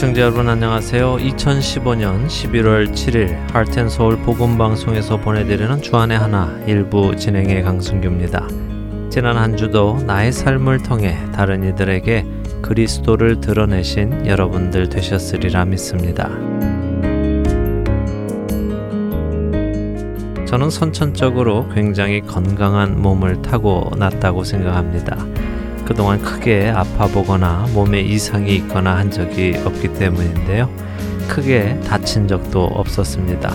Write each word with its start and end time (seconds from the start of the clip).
애청자 0.00 0.22
여러분 0.22 0.48
안녕하세요. 0.48 1.16
2015년 1.18 2.26
11월 2.26 2.90
7일 2.90 3.36
하트앤서울 3.52 4.22
복음방송에서 4.22 5.18
보내드리는 5.18 5.82
주안의 5.82 6.16
하나 6.18 6.58
일부 6.66 7.14
진행의 7.14 7.62
강승규입니다. 7.62 8.48
지난 9.10 9.36
한 9.36 9.58
주도 9.58 9.98
나의 10.06 10.32
삶을 10.32 10.78
통해 10.84 11.18
다른 11.34 11.62
이들에게 11.64 12.24
그리스도를 12.62 13.42
드러내신 13.42 14.26
여러분들 14.26 14.88
되셨으리라 14.88 15.66
믿습니다. 15.66 16.30
저는 20.46 20.70
선천적으로 20.70 21.68
굉장히 21.74 22.22
건강한 22.22 23.02
몸을 23.02 23.42
타고 23.42 23.90
났다고 23.98 24.44
생각합니다. 24.44 25.39
그동안 25.90 26.22
크게 26.22 26.68
아파보거나 26.68 27.66
몸에 27.74 28.00
이상이 28.00 28.54
있거나 28.58 28.96
한 28.96 29.10
적이 29.10 29.60
없기 29.64 29.94
때문인데요. 29.94 30.70
크게 31.26 31.80
다친 31.80 32.28
적도 32.28 32.62
없었습니다. 32.62 33.50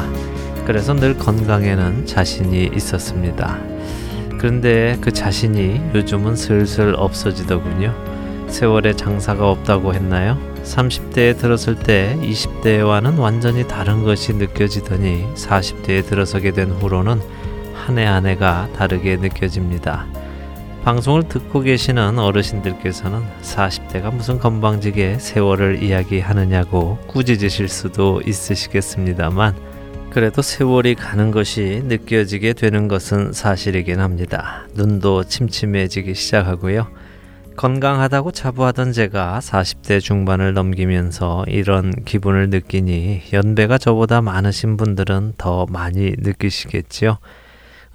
그래서 0.66 0.94
늘 0.94 1.18
건강에는 1.18 2.06
자신이 2.06 2.72
있었습니다. 2.76 3.58
그런데 4.38 4.98
그 5.00 5.14
자신이 5.14 5.80
요즘은 5.96 6.36
슬슬 6.36 6.94
없어지더군요. 6.98 7.96
세월의 8.50 8.98
장사가 8.98 9.50
없다고 9.50 9.94
했나요? 9.94 10.38
30대에 10.66 11.38
들었을 11.38 11.76
때 11.76 12.18
20대와는 12.22 13.18
완전히 13.18 13.66
다른 13.66 14.04
것이 14.04 14.34
느껴지더니 14.34 15.26
40대에 15.36 16.06
들어서게 16.06 16.52
된 16.52 16.72
후로는 16.72 17.22
한 17.74 17.98
해 17.98 18.04
한 18.06 18.26
해가 18.26 18.68
다르게 18.76 19.16
느껴집니다. 19.16 20.06
방송을 20.86 21.28
듣고 21.28 21.62
계시는 21.62 22.20
어르신들께서는 22.20 23.24
40대가 23.42 24.14
무슨 24.14 24.38
건방지게 24.38 25.18
세월을 25.18 25.82
이야기하느냐고 25.82 27.00
꾸짖으실 27.08 27.70
수도 27.70 28.22
있으시겠습니다만 28.24 29.56
그래도 30.12 30.44
세월이 30.44 30.94
가는 30.94 31.32
것이 31.32 31.82
느껴지게 31.86 32.54
되는 32.54 32.88
것은 32.88 33.34
사실이긴 33.34 34.00
합니다. 34.00 34.68
눈도 34.76 35.24
침침해지기 35.24 36.14
시작하고요. 36.14 36.88
건강하다고 37.56 38.32
자부하던 38.32 38.94
제가 38.94 39.40
40대 39.42 40.00
중반을 40.00 40.54
넘기면서 40.54 41.46
이런 41.48 41.94
기분을 42.06 42.52
느끼니 42.52 43.24
연배가 43.34 43.80
저보다 43.80 44.22
많으신 44.22 44.78
분들은 44.78 45.34
더 45.40 45.66
많이 45.68 46.14
느끼시겠지요. 46.20 47.18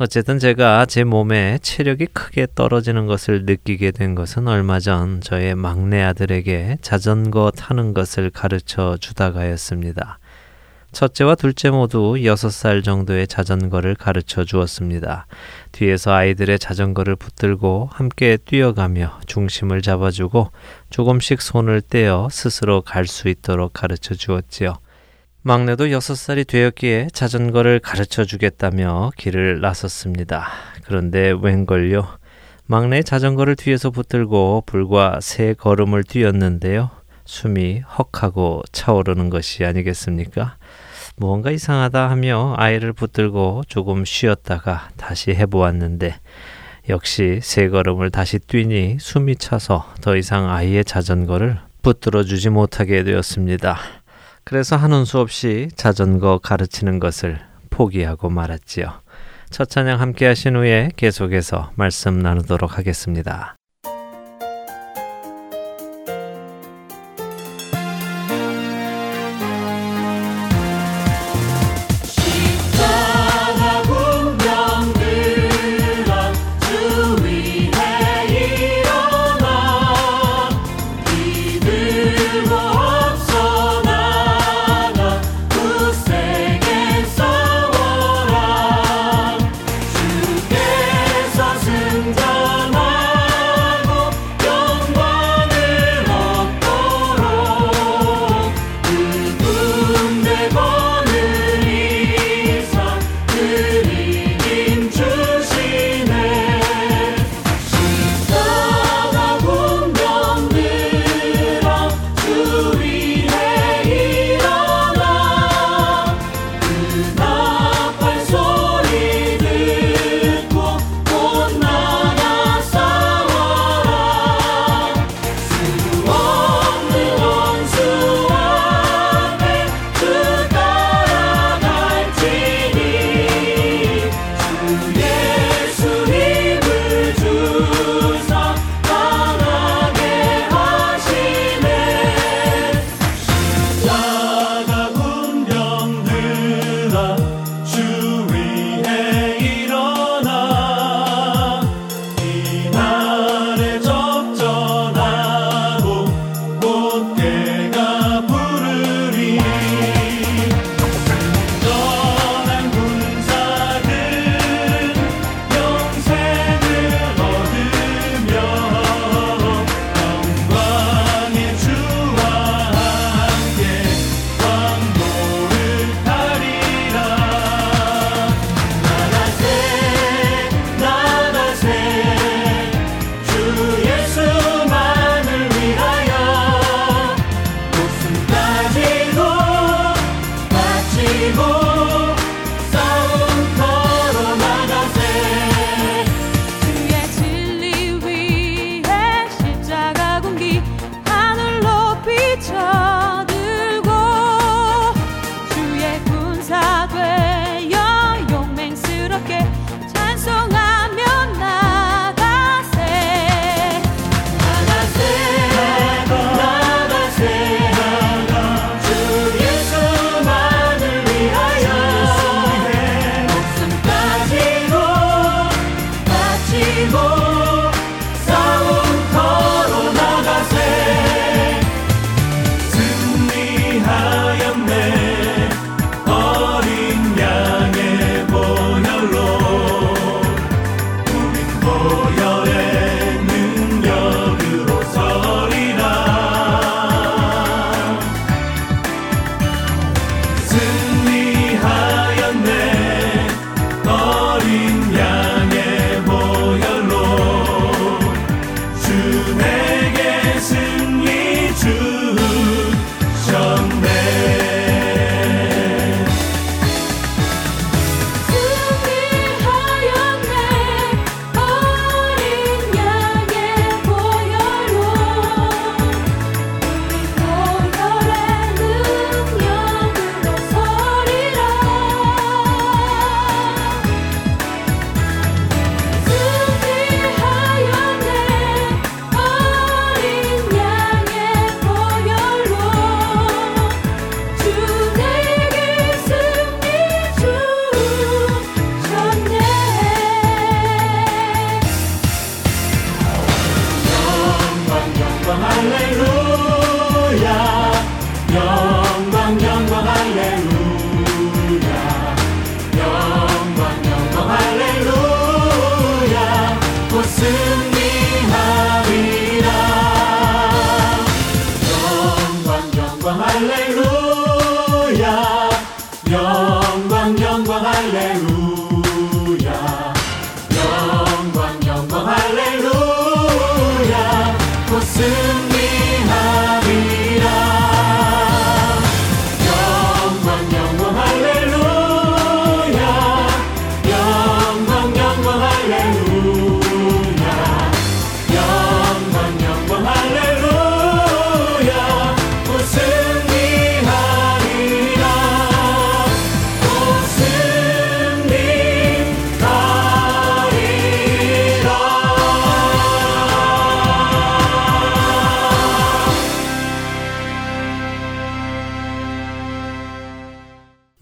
어쨌든 0.03 0.39
제가 0.39 0.87
제 0.87 1.05
몸에 1.05 1.59
체력이 1.61 2.06
크게 2.15 2.47
떨어지는 2.55 3.05
것을 3.05 3.45
느끼게 3.45 3.91
된 3.91 4.15
것은 4.15 4.48
얼마 4.48 4.81
전 4.81 5.20
저의 5.20 5.55
막내 5.55 6.01
아들에게 6.01 6.79
자전거 6.81 7.51
타는 7.51 7.92
것을 7.92 8.31
가르쳐 8.31 8.97
주다가였습니다. 8.98 10.19
첫째와 10.92 11.34
둘째 11.34 11.69
모두 11.69 12.15
6살 12.15 12.83
정도의 12.83 13.27
자전거를 13.27 13.95
가르쳐 13.95 14.42
주었습니다. 14.42 15.27
뒤에서 15.73 16.14
아이들의 16.14 16.59
자전거를 16.59 17.17
붙들고 17.17 17.91
함께 17.92 18.39
뛰어가며 18.39 19.20
중심을 19.27 19.83
잡아주고 19.83 20.51
조금씩 20.89 21.42
손을 21.42 21.83
떼어 21.83 22.29
스스로 22.31 22.81
갈 22.81 23.07
수 23.07 23.29
있도록 23.29 23.75
가르쳐 23.75 24.14
주었지요. 24.14 24.79
막내도 25.42 25.91
여섯 25.91 26.16
살이 26.16 26.44
되었기에 26.44 27.08
자전거를 27.14 27.78
가르쳐 27.78 28.27
주겠다며 28.27 29.10
길을 29.16 29.62
나섰습니다. 29.62 30.48
그런데 30.84 31.33
웬걸요. 31.40 32.06
막내 32.67 33.02
자전거를 33.02 33.56
뒤에서 33.56 33.90
붙들고 33.90 34.64
불과 34.67 35.18
세 35.23 35.55
걸음을 35.55 36.05
뛰었는데요. 36.05 36.90
숨이 37.24 37.83
헉하고 38.14 38.62
차오르는 38.70 39.30
것이 39.30 39.64
아니겠습니까? 39.64 40.56
무언가 41.17 41.50
이상하다 41.50 42.11
하며 42.11 42.55
아이를 42.58 42.92
붙들고 42.92 43.62
조금 43.67 44.05
쉬었다가 44.05 44.90
다시 44.98 45.30
해보았는데 45.30 46.17
역시 46.90 47.40
세 47.42 47.70
걸음을 47.70 48.11
다시 48.11 48.39
뛰니 48.39 48.98
숨이 49.00 49.36
차서 49.36 49.95
더 50.02 50.17
이상 50.17 50.50
아이의 50.50 50.84
자전거를 50.84 51.58
붙들어 51.83 52.24
주지 52.24 52.50
못하게 52.50 53.05
되었습니다. 53.05 53.79
그래서 54.50 54.74
하는 54.74 55.05
수 55.05 55.20
없이 55.20 55.68
자전거 55.77 56.38
가르치는 56.38 56.98
것을 56.98 57.38
포기하고 57.70 58.30
말았지요. 58.30 58.90
첫 59.48 59.70
찬양 59.70 60.00
함께 60.00 60.27
하신 60.27 60.56
후에 60.56 60.90
계속해서 60.96 61.70
말씀 61.77 62.18
나누도록 62.18 62.77
하겠습니다. 62.77 63.55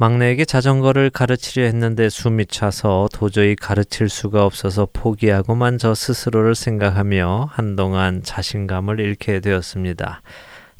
막내에게 0.01 0.45
자전거를 0.45 1.11
가르치려 1.11 1.65
했는데 1.65 2.09
숨이 2.09 2.47
차서 2.47 3.09
도저히 3.13 3.57
가르칠 3.57 4.09
수가 4.09 4.45
없어서 4.45 4.87
포기하고만 4.93 5.77
저 5.79 5.93
스스로를 5.93 6.55
생각하며 6.55 7.49
한동안 7.51 8.23
자신감을 8.23 9.01
잃게 9.01 9.41
되었습니다. 9.41 10.23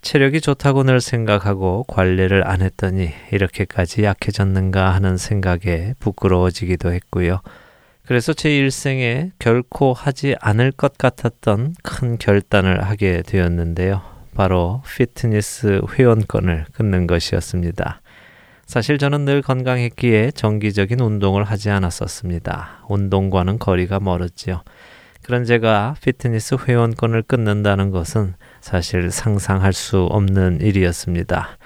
체력이 0.03 0.41
좋다고 0.41 0.85
늘 0.85 1.01
생각하고 1.01 1.83
관리를 1.89 2.47
안 2.47 2.63
했더니 2.63 3.11
이렇게까지 3.33 4.05
약해졌는가 4.05 4.95
하는 4.95 5.17
생각에 5.17 5.95
부끄러워지기도 5.99 6.93
했고요. 6.93 7.41
그래서 8.07 8.33
제 8.33 8.57
일생에 8.57 9.33
결코 9.41 9.95
하지 9.95 10.37
않을 10.41 10.71
것 10.71 10.97
같았던 10.97 11.75
큰 11.83 12.19
결단을 12.19 12.85
하게 12.85 13.23
되었는데요. 13.23 14.01
바로 14.37 14.81
피트니스 14.97 15.81
회원권을 15.99 16.67
끊는 16.73 17.09
것이었습니다. 17.09 18.01
사실 18.69 18.99
저는 18.99 19.25
늘 19.25 19.41
건강했기에 19.41 20.33
정기적인 20.33 21.01
운동을 21.01 21.43
하지 21.43 21.71
않았었습니다. 21.71 22.85
운동과는 22.91 23.59
거리가 23.59 23.99
멀었지요. 23.99 24.61
그런 25.23 25.47
제가 25.47 25.95
피트니스 26.03 26.57
회원권을 26.69 27.23
끊는다는 27.23 27.91
것은 27.91 28.35
사실 28.61 29.11
상상할 29.11 29.73
수 29.73 30.03
없는 30.03 30.61
일이었습니다. 30.61 31.57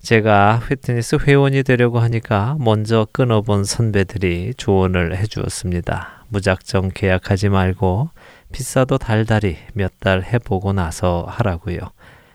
제가 0.00 0.60
피트니스 0.68 1.16
회원이 1.26 1.64
되려고 1.64 1.98
하니까 1.98 2.56
먼저 2.60 3.08
끊어본 3.10 3.64
선배들이 3.64 4.54
조언을 4.56 5.16
해 5.16 5.26
주었습니다. 5.26 6.26
무작정 6.28 6.92
계약하지 6.94 7.48
말고 7.48 8.10
비싸도 8.52 8.98
달달이 8.98 9.56
몇 9.74 9.90
달 9.98 10.22
해보고 10.22 10.72
나서 10.72 11.26
하라고요. 11.28 11.78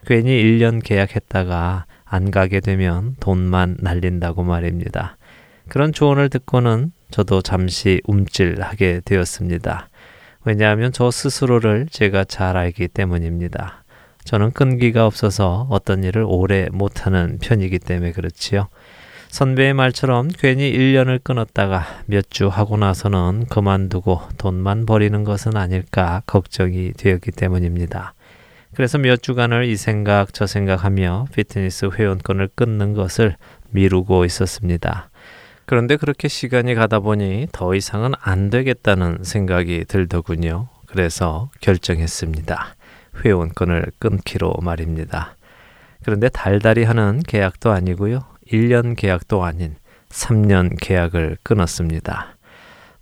괜히 0.06 0.32
1년 0.32 0.84
계약했다가 0.84 1.86
안 2.12 2.30
가게 2.30 2.60
되면 2.60 3.16
돈만 3.22 3.78
날린다고 3.80 4.44
말입니다. 4.44 5.18
그런 5.70 5.94
조언을 5.94 6.30
듣고는 6.30 6.92
저도 7.10 7.42
잠시 7.42 8.02
움찔하게 8.06 9.02
되었습니다. 9.06 9.88
왜냐하면 10.44 10.92
저 10.92 11.10
스스로를 11.10 11.88
제가 11.90 12.26
잘 12.26 12.58
알기 12.58 12.90
때문입니다. 12.90 13.86
저는 14.26 14.52
끈기가 14.52 15.06
없어서 15.06 15.68
어떤 15.70 16.04
일을 16.04 16.26
오래 16.28 16.68
못하는 16.72 17.38
편이기 17.42 17.80
때문에 17.80 18.12
그렇지요. 18.12 18.68
선배의 19.30 19.74
말처럼 19.74 20.28
괜히 20.28 20.70
1년을 20.74 21.24
끊었다가 21.24 21.86
몇 22.08 22.26
주 22.30 22.50
하고 22.50 22.76
나서는 22.76 23.46
그만두고 23.48 24.20
돈만 24.38 24.86
버리는 24.86 25.24
것은 25.24 25.56
아닐까 25.56 26.22
걱정이 26.26 26.92
되었기 26.98 27.32
때문입니다. 27.32 28.14
그래서 28.74 28.98
몇 28.98 29.22
주간을 29.22 29.66
이 29.66 29.76
생각 29.76 30.34
저 30.34 30.48
생각하며 30.48 31.28
피트니스 31.34 31.90
회원권을 31.98 32.50
끊는 32.56 32.94
것을 32.94 33.36
미루고 33.72 34.26
있었습니다. 34.26 35.10
그런데 35.66 35.98
그렇게 35.98 36.28
시간이 36.28 36.76
가다 36.76 37.00
보니 37.00 37.48
더 37.52 37.76
이상은 37.76 38.14
안 38.20 38.50
되겠다는 38.50 39.20
생각이 39.24 39.86
들더군요. 39.86 40.70
그래서 40.86 41.50
결정했습니다. 41.62 42.76
회원권을 43.24 43.92
끊기로 44.00 44.54
말입니다. 44.62 45.36
그런데 46.04 46.30
달달이 46.30 46.84
하는 46.84 47.22
계약도 47.26 47.72
아니고요. 47.72 48.22
1년 48.52 48.96
계약도 48.98 49.44
아닌 49.44 49.76
3년 50.10 50.76
계약을 50.80 51.38
끊었습니다. 51.44 52.36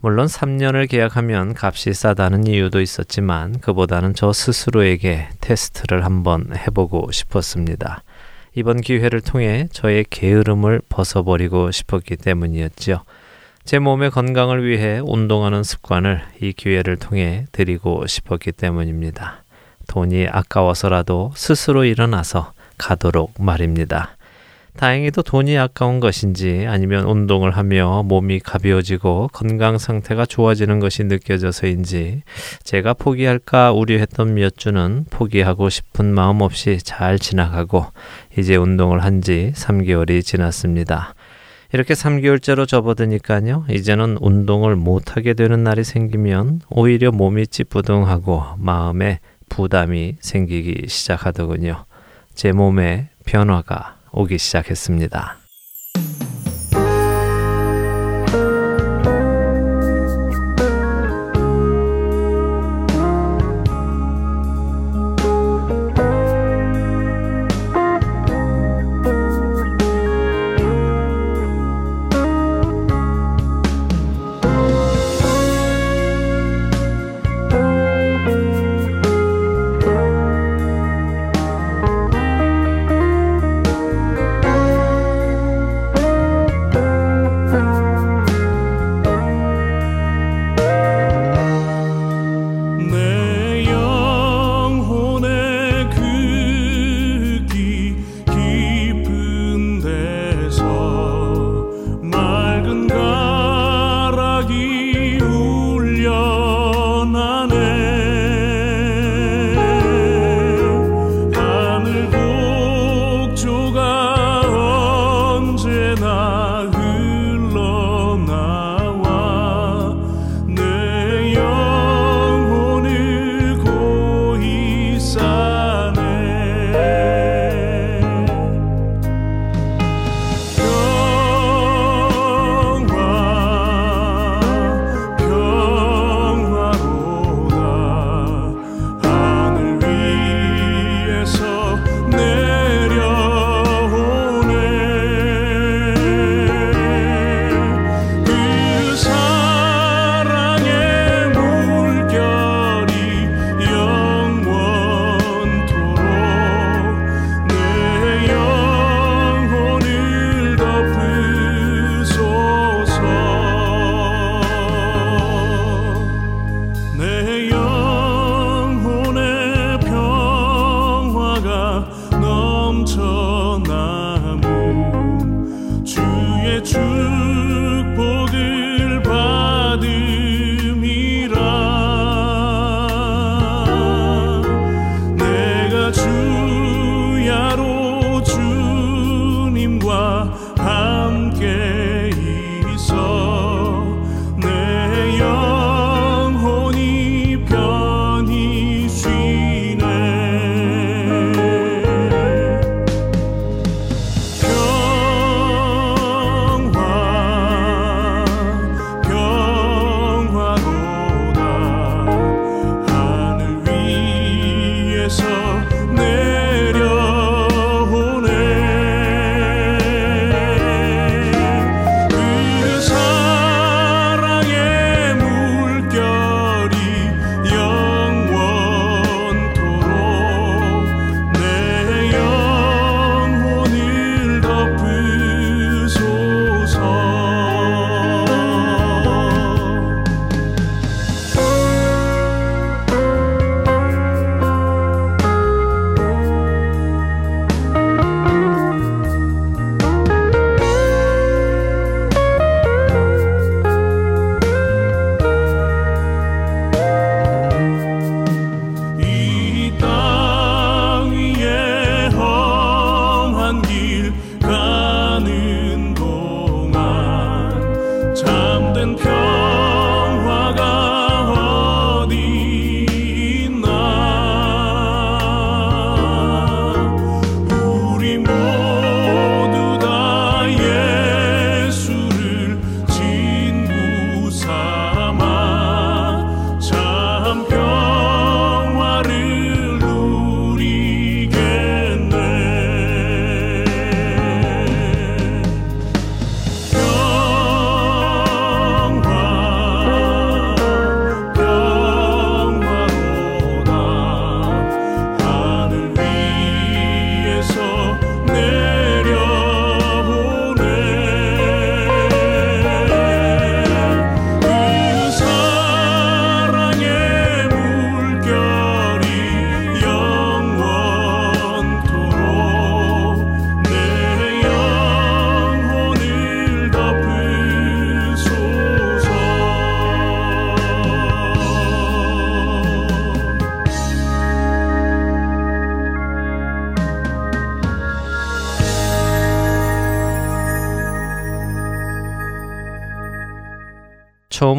물론 0.02 0.28
3년을 0.28 0.90
계약하면 0.90 1.54
값이 1.58 1.94
싸다는 1.94 2.48
이유도 2.48 2.80
있었지만 2.80 3.60
그보다는 3.60 4.14
저 4.14 4.32
스스로에게 4.32 5.28
테스트를 5.42 6.06
한번 6.06 6.56
해보고 6.56 7.12
싶었습니다. 7.12 8.04
이번 8.56 8.80
기회를 8.80 9.20
통해 9.20 9.68
저의 9.74 10.06
게으름을 10.10 10.84
벗어버리고 10.88 11.72
싶었기 11.72 12.16
때문이었지요. 12.16 13.04
제 13.66 13.80
몸의 13.80 14.12
건강을 14.12 14.66
위해 14.66 15.02
운동하는 15.04 15.64
습관을 15.64 16.24
이 16.42 16.54
기회를 16.54 16.96
통해 16.96 17.46
드리고 17.52 18.08
싶었기 18.08 18.54
때문입니다. 18.54 19.44
돈이 19.88 20.30
아까워서라도 20.30 21.34
스스로 21.36 21.84
일어나서 21.84 22.54
가도록 22.78 23.34
말입니다. 23.38 24.16
다행히도 24.78 25.24
돈이 25.24 25.58
아까운 25.58 26.00
것인지 26.00 26.66
아니면 26.68 27.06
운동을 27.06 27.52
하며 27.52 28.04
몸이 28.04 28.40
가벼워지고 28.40 29.30
건강 29.34 29.78
상태가 29.78 30.26
좋아지는 30.26 30.80
것이 30.80 31.04
느껴져서인지 31.04 32.24
제가 32.64 32.94
포기할까 32.94 33.74
우려했던 33.74 34.34
몇 34.36 34.58
주는 34.58 35.06
포기하고 35.10 35.70
싶은 35.70 36.14
마음 36.14 36.42
없이 36.42 36.80
잘 36.82 37.20
지나가고 37.20 37.86
이제 38.38 38.56
운동을 38.56 39.04
한 39.04 39.20
지 39.20 39.52
3개월이 39.54 40.24
지났습니다. 40.24 41.14
이렇게 41.74 41.94
3개월째로 41.94 42.66
접어드니까요. 42.68 43.66
이제는 43.70 44.18
운동을 44.22 44.78
못하게 44.78 45.34
되는 45.34 45.62
날이 45.64 45.84
생기면 45.84 46.62
오히려 46.70 47.12
몸이 47.12 47.48
찌뿌둥하고 47.48 48.44
마음에 48.58 49.20
부담이 49.50 50.16
생기기 50.22 50.88
시작하더군요. 50.88 51.84
제 52.34 52.54
몸에 52.54 53.10
변화가 53.26 53.99
오기 54.12 54.38
시작했습니다. 54.38 55.38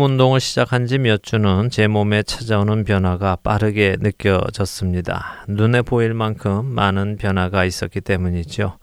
처음 0.00 0.12
운동을 0.12 0.40
시작한 0.40 0.86
지 0.86 0.96
몇 0.96 1.22
주는 1.22 1.68
제 1.68 1.86
몸에 1.86 2.22
찾아오는 2.22 2.84
변화가 2.84 3.36
빠르게 3.42 3.96
느껴졌습니다. 4.00 5.44
눈에 5.46 5.82
보일 5.82 6.14
만큼 6.14 6.64
많은 6.64 7.18
변화가 7.18 7.66
있었기 7.66 8.00
때문이죠. 8.00 8.78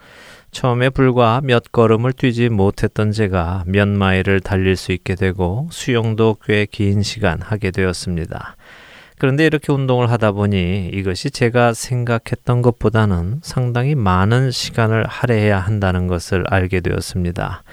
처음에 0.52 0.92
불과 0.92 1.42
몇 1.44 1.72
걸음을 1.72 2.14
뛰지 2.14 2.50
못했던 2.50 3.12
제가 3.12 3.64
몇 3.66 3.88
마일을 3.88 4.42
달릴 4.42 4.76
수 4.76 4.92
있게 4.92 5.16
되고 5.16 5.68
수영도 5.72 6.38
꽤 6.46 6.68
긴 6.72 7.02
시간 7.02 7.42
하게 7.42 7.72
되었습니다. 7.72 8.56
그런데 9.20 9.48
이렇게 9.48 9.74
운동을 9.74 10.12
하다 10.12 10.34
보니 10.34 10.92
이것이 10.94 11.32
제가 11.32 11.74
생각했던 11.74 12.62
것보다는 12.62 13.40
상당히 13.42 13.96
많은 13.96 14.52
시간을 14.52 15.08
할애해야 15.08 15.60
한다는 15.60 16.06
것을 16.06 16.44
알게 16.48 16.82
되었습니다. 16.82 17.64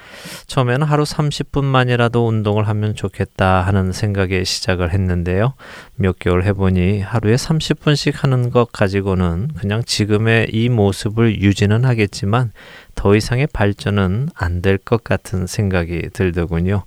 처음에는 0.46 0.86
하루 0.86 1.02
30분만이라도 1.02 2.26
운동을 2.26 2.66
하면 2.68 2.94
좋겠다 2.94 3.60
하는 3.60 3.92
생각에 3.92 4.42
시작을 4.42 4.92
했는데요. 4.94 5.52
몇 5.96 6.18
개월 6.18 6.44
해보니 6.44 7.00
하루에 7.00 7.34
30분씩 7.34 8.14
하는 8.16 8.48
것 8.48 8.72
가지고는 8.72 9.48
그냥 9.58 9.82
지금의 9.84 10.48
이 10.50 10.70
모습을 10.70 11.42
유지는 11.42 11.84
하겠지만 11.84 12.52
더 12.94 13.14
이상의 13.14 13.48
발전은 13.52 14.30
안 14.34 14.62
될 14.62 14.78
것 14.78 15.04
같은 15.04 15.46
생각이 15.46 16.08
들더군요. 16.14 16.84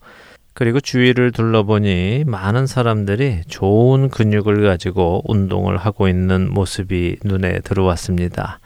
그리고 0.57 0.79
주위를 0.79 1.33
둘러보니 1.33 2.23
많은 2.25 2.65
사람들이 2.65 3.41
좋은 3.47 4.09
근육을 4.09 4.63
가지고 4.63 5.21
운동을 5.27 5.77
하고 5.77 6.07
있는 6.07 6.51
모습이 6.51 7.17
눈에 7.23 7.59
들어왔습니다. 7.59 8.59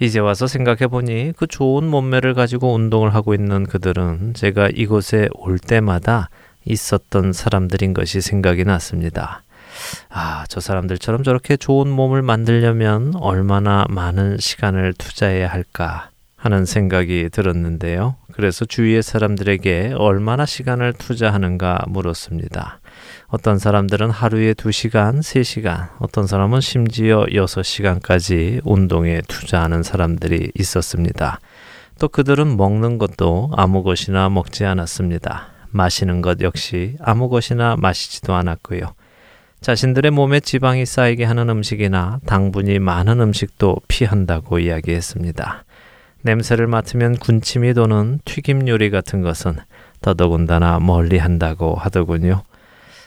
이제 0.00 0.18
와서 0.18 0.48
생각해 0.48 0.88
보니 0.88 1.34
그 1.36 1.46
좋은 1.46 1.86
몸매를 1.86 2.34
가지고 2.34 2.74
운동을 2.74 3.14
하고 3.14 3.32
있는 3.32 3.64
그들은 3.64 4.34
제가 4.34 4.70
이곳에 4.74 5.28
올 5.34 5.60
때마다 5.60 6.30
있었던 6.64 7.32
사람들인 7.32 7.94
것이 7.94 8.20
생각이 8.20 8.64
났습니다. 8.64 9.44
아, 10.08 10.44
저 10.48 10.58
사람들처럼 10.58 11.22
저렇게 11.22 11.56
좋은 11.56 11.88
몸을 11.88 12.22
만들려면 12.22 13.12
얼마나 13.14 13.86
많은 13.88 14.38
시간을 14.40 14.94
투자해야 14.94 15.46
할까 15.46 16.09
하는 16.40 16.64
생각이 16.64 17.28
들었는데요. 17.30 18.16
그래서 18.32 18.64
주위의 18.64 19.02
사람들에게 19.02 19.92
얼마나 19.98 20.46
시간을 20.46 20.94
투자하는가 20.94 21.84
물었습니다. 21.88 22.80
어떤 23.28 23.58
사람들은 23.58 24.10
하루에 24.10 24.54
2시간, 24.54 25.18
3시간, 25.18 25.90
어떤 25.98 26.26
사람은 26.26 26.62
심지어 26.62 27.26
6시간까지 27.26 28.62
운동에 28.64 29.20
투자하는 29.28 29.82
사람들이 29.82 30.52
있었습니다. 30.58 31.40
또 31.98 32.08
그들은 32.08 32.56
먹는 32.56 32.96
것도 32.96 33.50
아무 33.54 33.82
것이나 33.82 34.30
먹지 34.30 34.64
않았습니다. 34.64 35.48
마시는 35.68 36.22
것 36.22 36.40
역시 36.40 36.96
아무 37.00 37.28
것이나 37.28 37.76
마시지도 37.76 38.32
않았고요. 38.32 38.94
자신들의 39.60 40.10
몸에 40.12 40.40
지방이 40.40 40.86
쌓이게 40.86 41.24
하는 41.24 41.50
음식이나 41.50 42.20
당분이 42.24 42.78
많은 42.78 43.20
음식도 43.20 43.76
피한다고 43.88 44.58
이야기했습니다. 44.58 45.64
냄새를 46.22 46.66
맡으면 46.66 47.16
군침이 47.16 47.74
도는 47.74 48.20
튀김 48.24 48.68
요리 48.68 48.90
같은 48.90 49.22
것은 49.22 49.56
더더군다나 50.02 50.78
멀리 50.80 51.18
한다고 51.18 51.74
하더군요. 51.74 52.42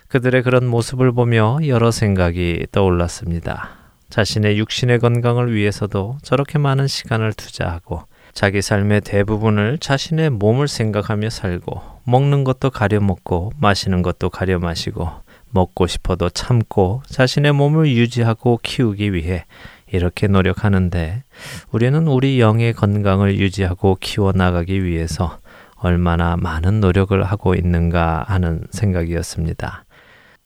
그들의 0.08 0.44
그런 0.44 0.68
모습을 0.68 1.12
보며 1.12 1.58
여러 1.66 1.92
생각이 1.92 2.68
떠올랐습니다. 2.72 3.70
자신의 4.10 4.60
육신의 4.60 5.00
건강을 5.00 5.54
위해서도 5.54 6.18
저렇게 6.22 6.60
많은 6.60 6.88
시간을 6.88 7.34
투자하고 7.34 8.04
자기 8.32 8.62
삶의 8.62 9.02
대부분을 9.02 9.78
자신의 9.80 10.32
몸을 10.32 10.68
생각하며 10.68 11.30
살고 11.30 11.82
먹는 12.04 12.44
것도 12.44 12.70
가려 12.70 13.00
먹고 13.00 13.54
마시는 13.58 14.02
것도 14.02 14.30
가려 14.30 14.60
마시고 14.60 15.10
먹고 15.50 15.88
싶어도 15.88 16.30
참고 16.30 17.02
자신의 17.08 17.54
몸을 17.54 17.88
유지하고 17.88 18.60
키우기 18.62 19.14
위해 19.14 19.46
이렇게 19.92 20.28
노력하는데 20.28 21.24
우리는 21.72 22.08
우리 22.08 22.40
영의 22.40 22.74
건강을 22.74 23.38
유지하고 23.38 23.98
키워나가기 24.00 24.84
위해서 24.84 25.40
얼마나 25.76 26.38
많은 26.38 26.80
노력을 26.80 27.22
하고 27.24 27.56
있는가 27.56 28.24
하는 28.28 28.64
생각이었습니다. 28.72 29.86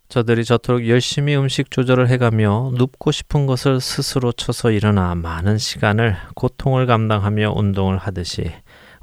저들이 0.10 0.46
저토록 0.46 0.88
열심히 0.88 1.36
음식 1.36 1.70
조절을 1.70 2.08
해가며 2.10 2.72
눕고 2.76 3.12
싶은 3.12 3.46
것을 3.46 3.82
스스로 3.82 4.32
쳐서 4.32 4.72
일어나 4.72 5.16
많은 5.16 5.58
시간을 5.58 6.16
고통을 6.34 6.86
감당하며 6.86 7.54
운동을 7.56 7.98
하듯이 7.98 8.52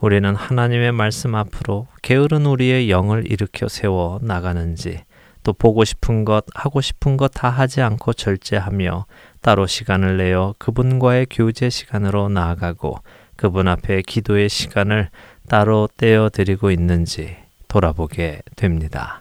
우리는 0.01 0.35
하나님의 0.35 0.93
말씀 0.93 1.35
앞으로 1.35 1.89
게으른 2.03 2.47
우리의 2.47 2.91
영을 2.91 3.31
일으켜 3.31 3.69
세워 3.69 4.19
나가는지 4.23 5.05
또 5.43 5.53
보고 5.53 5.85
싶은 5.85 6.25
것, 6.25 6.47
하고 6.55 6.81
싶은 6.81 7.17
것 7.19 7.29
다 7.35 7.51
하지 7.51 7.83
않고 7.83 8.15
절제하며 8.15 9.07
따로 9.45 9.67
시간을 9.67 10.17
내어 10.17 10.55
그분과의 10.57 11.27
교제 11.29 11.69
시간으로 11.69 12.31
나아가고 12.31 13.01
그분 13.37 13.69
앞에 13.69 14.01
기도의 14.01 14.49
시간을 14.49 15.11
따로 15.51 15.87
떼어 15.99 16.31
드리고 16.31 16.71
있는지 16.71 17.37
돌아보게 17.69 18.41
됩니다. 18.57 19.21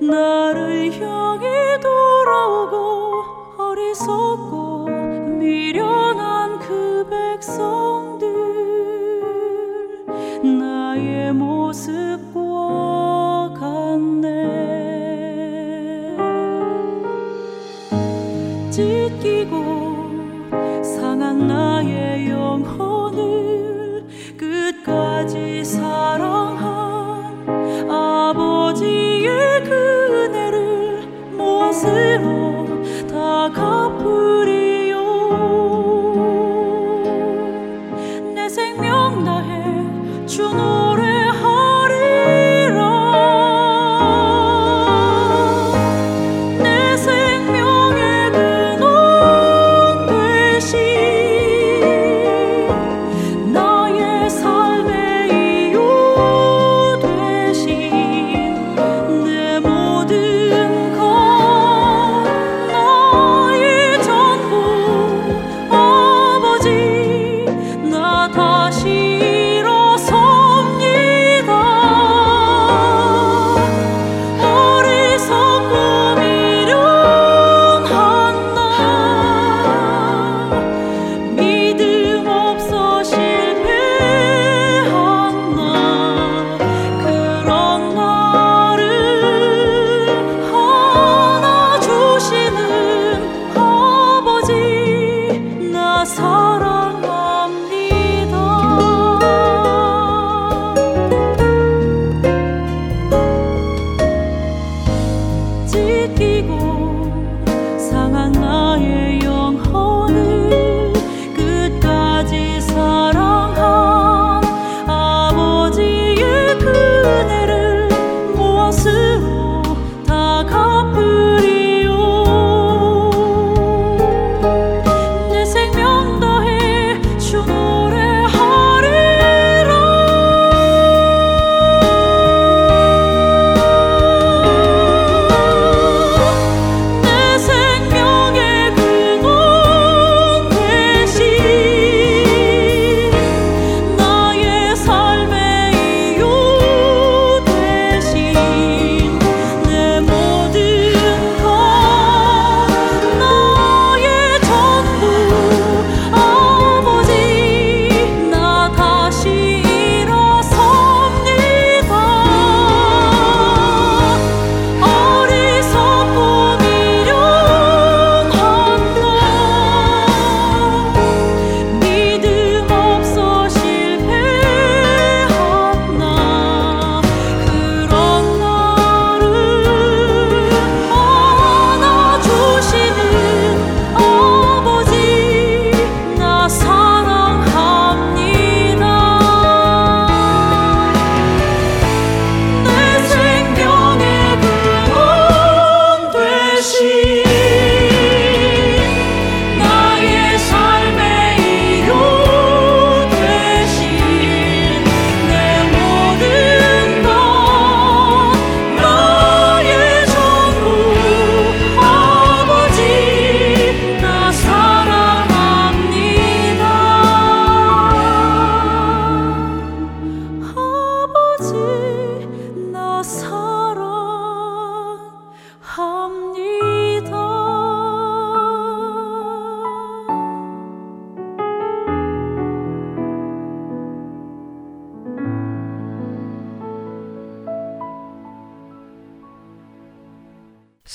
나를 0.00 0.92
향해 1.00 1.78
돌아오고 1.80 3.24
어리석고 3.58 4.86
미련한 5.38 6.58
그 6.60 7.06
백성 7.10 7.87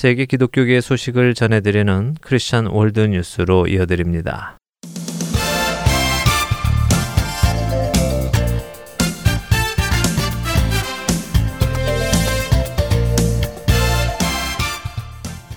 세계 0.04 0.26
기독교계 0.26 0.82
소식을 0.82 1.34
전해드리는 1.34 2.18
크리스천 2.20 2.66
월드 2.66 3.00
뉴스로 3.00 3.68
이어드립니다. 3.68 4.58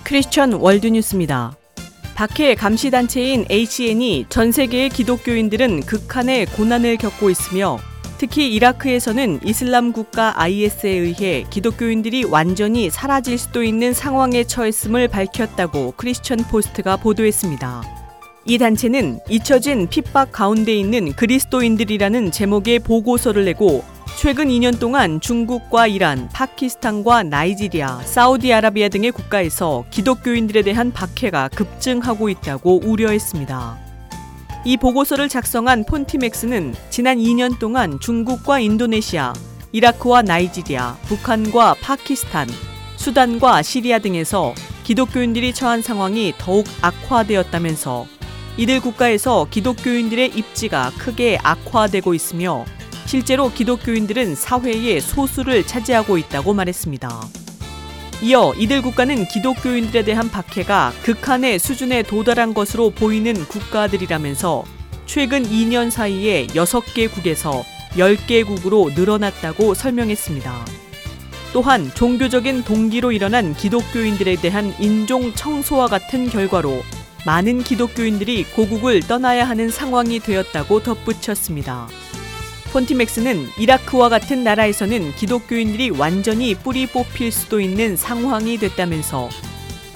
크리스천 0.04 0.52
월드 0.52 0.87
뉴스입니다. 0.87 1.56
박해 2.14 2.54
감시단체인 2.54 3.46
ACN이 3.50 4.26
전 4.28 4.52
세계의 4.52 4.90
기독교인들은 4.90 5.80
극한의 5.80 6.46
고난을 6.46 6.98
겪고 6.98 7.30
있으며 7.30 7.80
특히 8.18 8.55
이라크에서는 8.55 9.40
이슬람 9.44 9.92
국가 9.92 10.40
IS에 10.40 10.90
의해 10.90 11.44
기독교인들이 11.50 12.24
완전히 12.24 12.88
사라질 12.90 13.37
수도 13.37 13.62
있는 13.62 13.92
상황에 13.92 14.44
처했음을 14.44 15.09
밝혔다고 15.09 15.94
크리스천 15.96 16.38
포스트가 16.50 16.96
보도했습니다. 16.96 17.83
이 18.46 18.59
단체는 18.59 19.18
잊혀진 19.29 19.88
핍박 19.88 20.31
가운데 20.33 20.72
있는 20.72 21.12
그리스도인들이라는 21.12 22.31
제목의 22.31 22.79
보고서를 22.79 23.44
내고 23.44 23.85
최근 24.16 24.48
2년 24.48 24.79
동안 24.79 25.20
중국과 25.20 25.88
이란, 25.88 26.29
파키스탄과 26.33 27.24
나이지리아, 27.24 28.00
사우디아라비아 28.02 28.88
등의 28.88 29.11
국가에서 29.11 29.85
기독교인들에 29.90 30.62
대한 30.62 30.90
박해가 30.90 31.48
급증하고 31.48 32.31
있다고 32.31 32.81
우려했습니다. 32.85 33.86
이 34.66 34.76
보고서를 34.76 35.29
작성한 35.29 35.85
폰티맥스는 35.85 36.74
지난 36.90 37.18
2년 37.18 37.61
동안 37.61 38.00
중국과 38.00 38.59
인도네시아, 38.59 39.33
이라크와 39.70 40.22
나이지리아, 40.22 40.96
북한과 41.05 41.76
파키스탄, 41.81 42.48
수단과 42.96 43.62
시리아 43.62 44.00
등에서 44.00 44.55
기독교인들이 44.83 45.55
처한 45.55 45.83
상황이 45.83 46.35
더욱 46.37 46.66
악화되었다면서 46.83 48.07
이들 48.57 48.81
국가에서 48.81 49.46
기독교인들의 49.48 50.33
입지가 50.35 50.90
크게 50.98 51.38
악화되고 51.44 52.12
있으며 52.12 52.64
실제로 53.05 53.52
기독교인들은 53.52 54.35
사회의 54.35 55.00
소수를 55.00 55.64
차지하고 55.64 56.18
있다고 56.18 56.55
말했습니다. 56.55 57.45
이어 58.22 58.55
이들 58.57 58.81
국가는 58.81 59.26
기독교인들에 59.26 60.05
대한 60.05 60.31
박해가 60.31 60.92
극한의 61.02 61.59
수준에 61.59 62.02
도달한 62.02 62.55
것으로 62.55 62.90
보이는 62.90 63.35
국가들이라면서 63.35 64.64
최근 65.05 65.42
2년 65.42 65.90
사이에 65.90 66.46
6개국에서 66.48 67.62
10개국으로 67.92 68.94
늘어났다고 68.94 69.74
설명했습니다. 69.74 70.64
또한 71.52 71.90
종교적인 71.94 72.64
동기로 72.64 73.12
일어난 73.12 73.55
기독교인들에 73.55 74.37
대한 74.37 74.74
인종 74.79 75.33
청소와 75.35 75.87
같은 75.87 76.29
결과로 76.29 76.83
많은 77.26 77.62
기독교인들이 77.64 78.44
고국을 78.44 79.00
떠나야 79.00 79.48
하는 79.48 79.68
상황이 79.68 80.20
되었다고 80.20 80.83
덧붙였습니다. 80.83 81.88
폰티맥스는 82.72 83.46
이라크와 83.59 84.09
같은 84.09 84.44
나라에서는 84.44 85.14
기독교인들이 85.14 85.90
완전히 85.90 86.55
뿌리 86.55 86.87
뽑힐 86.87 87.33
수도 87.33 87.61
있는 87.61 87.96
상황이 87.96 88.59
됐다면서 88.59 89.29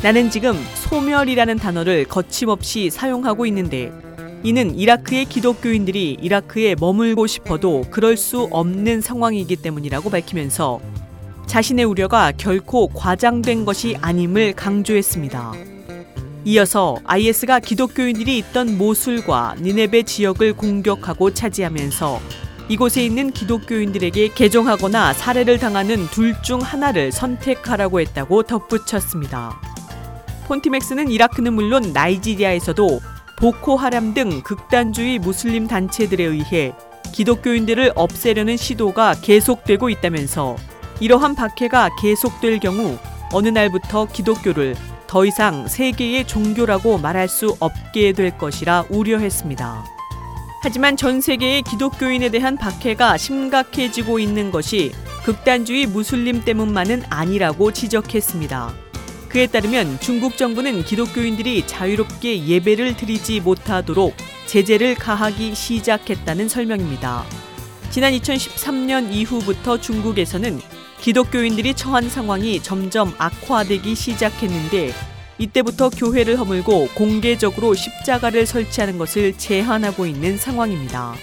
나는 0.02 0.30
지금 0.30 0.54
소멸이라는 0.74 1.56
단어를 1.56 2.04
거침없이 2.06 2.90
사용하고 2.90 3.44
있는데 3.46 3.92
이는 4.42 4.78
이라크의 4.78 5.26
기독교인들이 5.26 6.16
이라크에 6.22 6.74
머물고 6.74 7.26
싶어도 7.26 7.85
그럴 7.90 8.16
수 8.16 8.48
없는 8.50 9.02
상황이기 9.02 9.56
때문이라고 9.56 10.09
밝히면서 10.09 10.80
자신의 11.46 11.85
우려가 11.85 12.33
결코 12.33 12.88
과장된 12.88 13.64
것이 13.66 13.96
아님을 14.00 14.54
강조했습니다. 14.54 15.52
이어서 16.46 16.96
IS가 17.04 17.61
기독교인들이 17.61 18.38
있던 18.38 18.78
모술과 18.78 19.56
니네베 19.61 20.04
지역을 20.04 20.54
공격하고 20.54 21.35
차지하면서 21.35 22.20
이곳에 22.70 23.04
있는 23.04 23.33
기독교인들에게 23.33 24.28
개종하거나 24.28 25.12
살해를 25.12 25.59
당하는 25.59 26.06
둘 26.06 26.40
중 26.40 26.61
하나를 26.61 27.11
선택하라고 27.11 28.00
했다고 28.00 28.44
덧붙였습니다. 28.44 29.61
폰티맥스는 30.46 31.11
이라크는 31.11 31.52
물론 31.52 31.92
나이지리아에서도 31.92 33.00
보코하람 33.40 34.14
등 34.14 34.40
극단주의 34.42 35.18
무슬림 35.18 35.66
단체들에 35.66 36.22
의해 36.22 36.72
기독교인들을 37.12 37.92
없애려는 37.96 38.56
시도가 38.56 39.16
계속되고 39.20 39.90
있다면서 39.90 40.56
이러한 41.00 41.35
박해가 41.35 41.90
계속될 42.00 42.61
경우 42.61 42.96
어느 43.33 43.48
날부터 43.48 44.06
기독교를 44.06 44.76
더 45.09 45.26
이상 45.26 45.66
세계의 45.66 46.26
종교라고 46.28 46.98
말할 46.98 47.28
수 47.28 47.56
없게 47.59 48.12
될 48.12 48.38
것이라 48.38 48.85
우려했습니다. 48.90 49.99
하지만 50.62 50.94
전 50.94 51.23
세계의 51.23 51.62
기독교인에 51.62 52.29
대한 52.29 52.59
박해가 52.59 53.16
심각해지고 53.16 54.18
있는 54.18 54.51
것이 54.51 54.92
극단주의 55.25 55.87
무슬림 55.87 56.44
때문만은 56.44 57.05
아니라고 57.09 57.73
지적했습니다. 57.73 58.75
그에 59.31 59.46
따르면 59.46 60.01
중국 60.01 60.37
정부는 60.37 60.85
기독교인들이 60.85 61.66
자유롭게 61.66 62.46
예배를 62.46 62.96
드리지 62.96 63.40
못하도록 63.40 64.14
제재를 64.46 64.96
가하기 64.96 65.55
시작했다는 65.55 66.49
설명입니다. 66.49 67.25
지난 67.90 68.12
2013년 68.12 69.11
이후부터 69.12 69.81
중국에서는 69.81 70.61
기독교인들이 71.01 71.73
처한 71.73 72.11
상황이 72.11 72.62
점점 72.62 73.14
악화되기 73.16 73.94
시작했는데 73.94 74.92
이때부터 75.40 75.88
교회를 75.88 76.38
허물고 76.38 76.88
공개적으로 76.94 77.74
십자가를 77.74 78.44
설치하는 78.46 78.98
것을 78.98 79.37
제한하고 79.37 80.07
있는 80.07 80.37
상황입니다. 80.37 81.14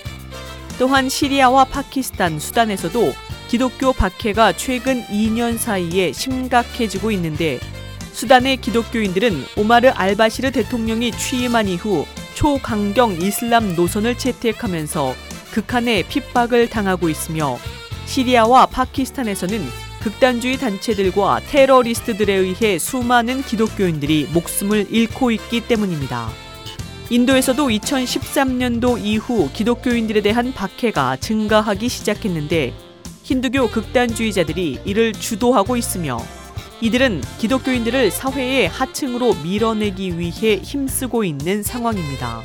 또한 0.79 1.07
시리아와 1.07 1.65
파키스탄, 1.65 2.39
수단에서도 2.39 3.13
기독교 3.47 3.93
박해가 3.93 4.53
최근 4.53 5.03
2년 5.05 5.57
사이에 5.57 6.11
심각해지고 6.11 7.11
있는데 7.11 7.59
수단의 8.11 8.57
기독교인들은 8.57 9.45
오마르 9.55 9.89
알바시르 9.89 10.51
대통령이 10.51 11.11
취임한 11.11 11.67
이후 11.67 12.05
초강경 12.33 13.21
이슬람 13.21 13.75
노선을 13.75 14.17
채택하면서 14.17 15.13
극한의 15.51 16.03
핍박을 16.03 16.69
당하고 16.69 17.09
있으며 17.09 17.57
시리아와 18.05 18.65
파키스탄에서는 18.67 19.86
극단주의 20.07 20.55
단체들과 20.55 21.41
테러리스트들에 21.49 22.33
의해 22.33 22.79
수많은 22.79 23.41
기독교인들이 23.41 24.29
목숨을 24.33 24.87
잃고 24.89 25.31
있기 25.31 25.67
때문입니다. 25.67 26.29
인도에서도 27.09 27.67
2013년도 27.67 29.03
이후 29.03 29.49
기독교인들에 29.51 30.21
대한 30.21 30.53
박해가 30.53 31.17
증가하기 31.17 31.89
시작했는데 31.89 32.73
힌두교 33.23 33.67
극단주의자들이 33.67 34.79
이를 34.85 35.11
주도하고 35.11 35.75
있으며 35.75 36.17
이들은 36.79 37.21
기독교인들을 37.39 38.09
사회의 38.09 38.69
하층으로 38.69 39.33
밀어내기 39.43 40.17
위해 40.17 40.61
힘쓰고 40.63 41.25
있는 41.25 41.63
상황입니다. 41.63 42.41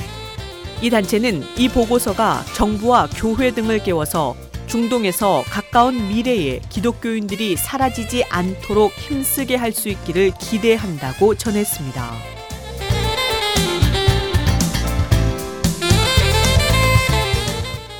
이 0.83 0.91
단체는 0.91 1.45
이 1.57 1.69
보고서가 1.69 2.45
정부와 2.57 3.09
교회 3.15 3.53
등을 3.53 3.85
깨워서 3.85 4.35
중동에서 4.73 5.45
가까운 5.51 6.09
미래에 6.09 6.61
기독교인들이 6.71 7.57
사라지지 7.57 8.25
않도록 8.31 8.93
힘쓰게 8.93 9.55
할 9.55 9.75
수 9.75 9.91
있기를 9.91 10.33
기대한다고 10.41 11.35
전했습니다. 11.35 12.13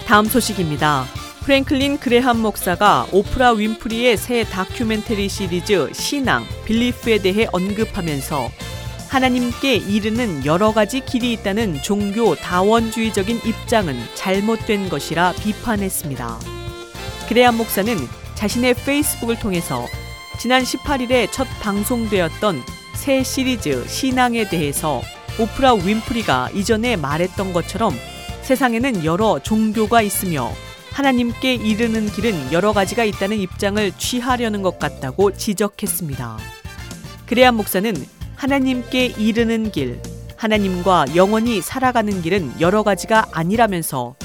다음 0.07 0.25
소식입니다. 0.25 1.05
프랭클린 1.43 1.99
그레함 1.99 2.41
목사가 2.41 3.07
오프라 3.13 3.51
윈프리의 3.53 4.17
새 4.17 4.45
다큐멘터리 4.45 5.29
시리즈 5.29 5.91
신앙 5.93 6.47
빌리프에 6.65 7.19
대해 7.19 7.49
언급하면서 7.53 8.51
하나님께 9.11 9.75
이르는 9.77 10.47
여러 10.47 10.73
가지 10.73 11.01
길이 11.01 11.33
있다는 11.35 11.83
종교 11.83 12.35
다원주의적인 12.35 13.41
입장은 13.45 13.95
잘못된 14.15 14.89
것이라 14.89 15.35
비판했습니다. 15.43 16.62
그레안 17.33 17.57
목사는 17.57 17.97
자신의 18.35 18.75
페이스북을 18.75 19.39
통해서 19.39 19.87
지난 20.39 20.63
18일에 20.65 21.33
첫 21.33 21.49
방송되었던 21.63 22.63
새 22.93 23.23
시리즈 23.23 23.89
신앙에 23.89 24.51
대해서 24.51 25.01
오프라 25.41 25.73
윈프리가 25.73 26.51
이전에 26.53 26.97
말했던 26.97 27.55
것처럼 27.55 27.95
세상에는 28.43 29.07
여러 29.07 29.39
종교가 29.39 30.03
있으며 30.03 30.53
하나님께 30.91 31.55
이르는 31.55 32.09
길은 32.09 32.53
여러 32.53 32.75
가지가 32.75 33.05
있다는 33.05 33.39
입장을 33.39 33.93
취하려는 33.97 34.61
것 34.61 34.79
같다고 34.79 35.33
지적했습니다. 35.33 36.37
그레안 37.25 37.55
목사는 37.55 37.95
하나님께 38.37 39.07
이르는 39.07 39.73
길, 39.73 40.03
하나님과 40.37 41.07
영원히 41.17 41.63
살아가는 41.63 42.21
길은 42.21 42.61
여러 42.61 42.83
가지가 42.83 43.29
아니라면서 43.33 44.17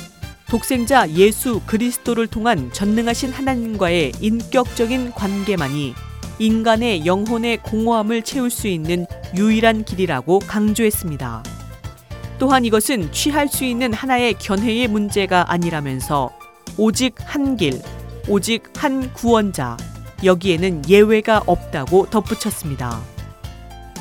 독생자 0.50 1.10
예수 1.10 1.62
그리스도를 1.66 2.28
통한 2.28 2.72
전능하신 2.72 3.32
하나님과의 3.32 4.14
인격적인 4.22 5.12
관계만이 5.12 5.94
인간의 6.40 7.06
영혼의 7.06 7.58
공허함을 7.64 8.22
채울 8.22 8.50
수 8.50 8.68
있는 8.68 9.06
유일한 9.36 9.84
길이라고 9.84 10.40
강조했습니다. 10.40 11.44
또한 12.40 12.64
이것은 12.64 13.12
취할 13.12 13.48
수 13.50 13.66
있는 13.66 13.92
하나의 13.92 14.36
견해의 14.36 14.88
문제가 14.88 15.52
아니라면서 15.52 16.32
오직 16.78 17.16
한 17.18 17.58
길, 17.58 17.82
오직 18.30 18.64
한 18.78 19.12
구원자, 19.14 19.76
여기에는 20.24 20.88
예외가 20.88 21.42
없다고 21.46 22.10
덧붙였습니다. 22.10 23.02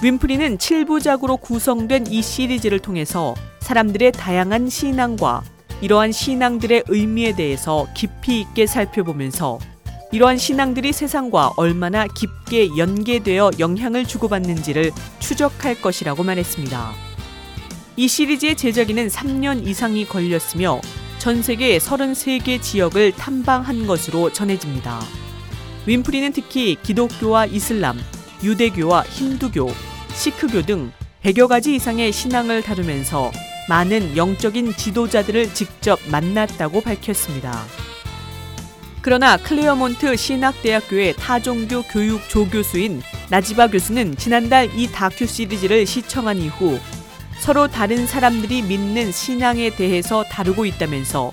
윈프리는 0.02 0.58
7부작으로 0.58 1.40
구성된 1.40 2.06
이 2.08 2.22
시리즈를 2.22 2.78
통해서 2.78 3.34
사람들의 3.60 4.12
다양한 4.12 4.68
신앙과 4.68 5.42
이러한 5.80 6.12
신앙들의 6.12 6.84
의미에 6.88 7.36
대해서 7.36 7.86
깊이 7.94 8.40
있게 8.40 8.66
살펴보면서 8.66 9.58
이러한 10.12 10.38
신앙들이 10.38 10.92
세상과 10.92 11.52
얼마나 11.56 12.06
깊게 12.06 12.76
연계되어 12.78 13.50
영향을 13.58 14.06
주고받는지를 14.06 14.92
추적할 15.18 15.80
것이라고 15.82 16.22
말했습니다. 16.22 16.92
이 17.96 18.08
시리즈의 18.08 18.56
제작에는 18.56 19.08
3년 19.08 19.66
이상이 19.66 20.06
걸렸으며 20.06 20.80
전 21.18 21.42
세계 21.42 21.76
33개 21.78 22.62
지역을 22.62 23.12
탐방한 23.12 23.86
것으로 23.86 24.32
전해집니다. 24.32 25.00
윈프리는 25.86 26.32
특히 26.32 26.76
기독교와 26.82 27.46
이슬람, 27.46 27.98
유대교와 28.42 29.02
힌두교, 29.02 29.70
시크교 30.14 30.62
등 30.62 30.92
100여 31.22 31.48
가지 31.48 31.74
이상의 31.74 32.12
신앙을 32.12 32.62
다루면서 32.62 33.32
많은 33.68 34.16
영적인 34.16 34.74
지도자들을 34.76 35.54
직접 35.54 35.98
만났다고 36.10 36.80
밝혔습니다. 36.80 37.64
그러나 39.02 39.36
클레어몬트 39.36 40.16
신학대학교의 40.16 41.14
타종교 41.16 41.82
교육 41.84 42.28
조교수인 42.28 43.02
나지바 43.30 43.68
교수는 43.68 44.16
지난달 44.16 44.68
이 44.76 44.90
다큐 44.90 45.26
시리즈를 45.26 45.86
시청한 45.86 46.38
이후 46.38 46.80
서로 47.38 47.68
다른 47.68 48.06
사람들이 48.06 48.62
믿는 48.62 49.12
신앙에 49.12 49.70
대해서 49.70 50.24
다루고 50.24 50.64
있다면서 50.66 51.30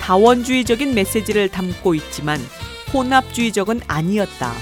다원주의적인 0.00 0.94
메시지를 0.94 1.48
담고 1.48 1.94
있지만 1.96 2.40
혼합주의적은 2.92 3.80
아니었다. 3.86 4.52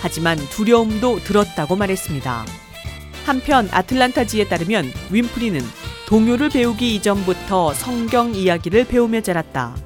하지만 0.00 0.38
두려움도 0.48 1.20
들었다고 1.24 1.76
말했습니다. 1.76 2.46
한편 3.26 3.68
아틀란타지에 3.70 4.48
따르면 4.48 4.90
윈프리는 5.10 5.60
동요를 6.08 6.48
배우기 6.48 6.94
이전부터 6.94 7.74
성경 7.74 8.34
이야기를 8.34 8.86
배우며 8.86 9.20
자랐다. 9.20 9.76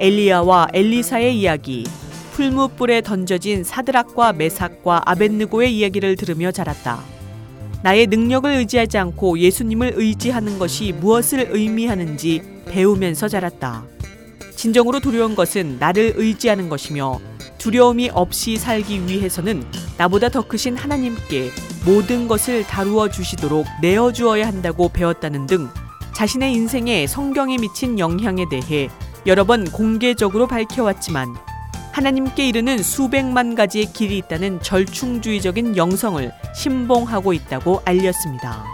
엘리야와 0.00 0.70
엘리사의 0.74 1.38
이야기, 1.38 1.84
풀무불에 2.32 3.02
던져진 3.02 3.62
사드락과 3.62 4.32
메삭과 4.32 5.02
아벤느고의 5.04 5.72
이야기를 5.78 6.16
들으며 6.16 6.50
자랐다. 6.50 6.98
나의 7.84 8.08
능력을 8.08 8.50
의지하지 8.50 8.98
않고 8.98 9.38
예수님을 9.38 9.92
의지하는 9.94 10.58
것이 10.58 10.90
무엇을 10.90 11.50
의미하는지 11.52 12.42
배우면서 12.66 13.28
자랐다. 13.28 13.84
진정으로 14.60 15.00
두려운 15.00 15.34
것은 15.34 15.78
나를 15.78 16.12
의지하는 16.16 16.68
것이며 16.68 17.18
두려움이 17.56 18.10
없이 18.12 18.58
살기 18.58 19.06
위해서는 19.06 19.64
나보다 19.96 20.28
더 20.28 20.46
크신 20.46 20.76
하나님께 20.76 21.50
모든 21.86 22.28
것을 22.28 22.64
다루어 22.64 23.08
주시도록 23.08 23.64
내어 23.80 24.12
주어야 24.12 24.46
한다고 24.46 24.90
배웠다는 24.90 25.46
등 25.46 25.70
자신의 26.12 26.52
인생에 26.52 27.06
성경이 27.06 27.56
미친 27.56 27.98
영향에 27.98 28.50
대해 28.50 28.90
여러 29.24 29.44
번 29.44 29.64
공개적으로 29.64 30.46
밝혀왔지만 30.46 31.34
하나님께 31.92 32.46
이르는 32.46 32.82
수백만 32.82 33.54
가지의 33.54 33.94
길이 33.94 34.18
있다는 34.18 34.60
절충주의적인 34.60 35.78
영성을 35.78 36.30
신봉하고 36.54 37.32
있다고 37.32 37.80
알렸습니다. 37.86 38.66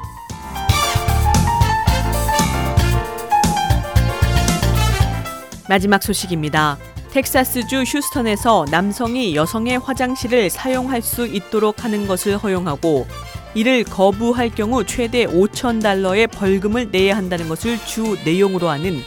마지막 5.68 6.02
소식입니다. 6.02 6.78
텍사스주 7.10 7.82
휴스턴에서 7.82 8.66
남성이 8.70 9.34
여성의 9.34 9.78
화장실을 9.78 10.50
사용할 10.50 11.02
수 11.02 11.26
있도록 11.26 11.84
하는 11.84 12.06
것을 12.06 12.36
허용하고 12.36 13.06
이를 13.54 13.84
거부할 13.84 14.50
경우 14.50 14.84
최대 14.84 15.24
5천 15.26 15.82
달러의 15.82 16.26
벌금을 16.26 16.90
내야 16.90 17.16
한다는 17.16 17.48
것을 17.48 17.78
주 17.86 18.18
내용으로 18.24 18.68
하는 18.68 19.00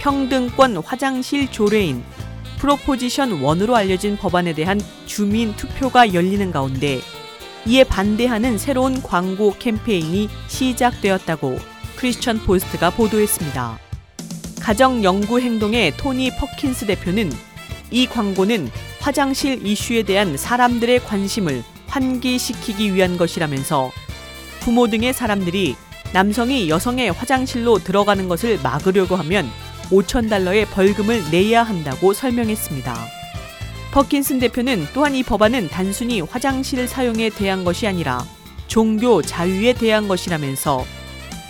평등권 0.00 0.76
화장실 0.78 1.50
조례인 1.50 2.04
프로포지션 2.58 3.40
1으로 3.40 3.74
알려진 3.74 4.16
법안에 4.16 4.52
대한 4.52 4.80
주민 5.06 5.54
투표가 5.56 6.12
열리는 6.12 6.52
가운데 6.52 7.00
이에 7.66 7.82
반대하는 7.82 8.58
새로운 8.58 9.02
광고 9.02 9.54
캠페인이 9.58 10.28
시작되었다고 10.48 11.58
크리스천 11.96 12.38
포스트가 12.40 12.90
보도했습니다. 12.90 13.83
가정 14.64 15.04
연구 15.04 15.40
행동의 15.40 15.92
토니 15.98 16.30
퍼킨스 16.38 16.86
대표는 16.86 17.30
이 17.90 18.06
광고는 18.06 18.70
화장실 18.98 19.66
이슈에 19.66 20.04
대한 20.04 20.38
사람들의 20.38 21.04
관심을 21.04 21.62
환기시키기 21.86 22.94
위한 22.94 23.18
것이라면서 23.18 23.90
부모 24.60 24.86
등의 24.86 25.12
사람들이 25.12 25.76
남성이 26.14 26.70
여성의 26.70 27.12
화장실로 27.12 27.76
들어가는 27.76 28.26
것을 28.26 28.58
막으려고 28.62 29.16
하면 29.16 29.50
5천 29.90 30.30
달러의 30.30 30.64
벌금을 30.68 31.30
내야 31.30 31.62
한다고 31.62 32.14
설명했습니다. 32.14 32.96
퍼킨슨 33.92 34.38
대표는 34.38 34.86
또한 34.94 35.14
이 35.14 35.22
법안은 35.22 35.68
단순히 35.68 36.22
화장실 36.22 36.88
사용에 36.88 37.28
대한 37.28 37.64
것이 37.64 37.86
아니라 37.86 38.24
종교 38.66 39.20
자유에 39.20 39.74
대한 39.74 40.08
것이라면서 40.08 40.86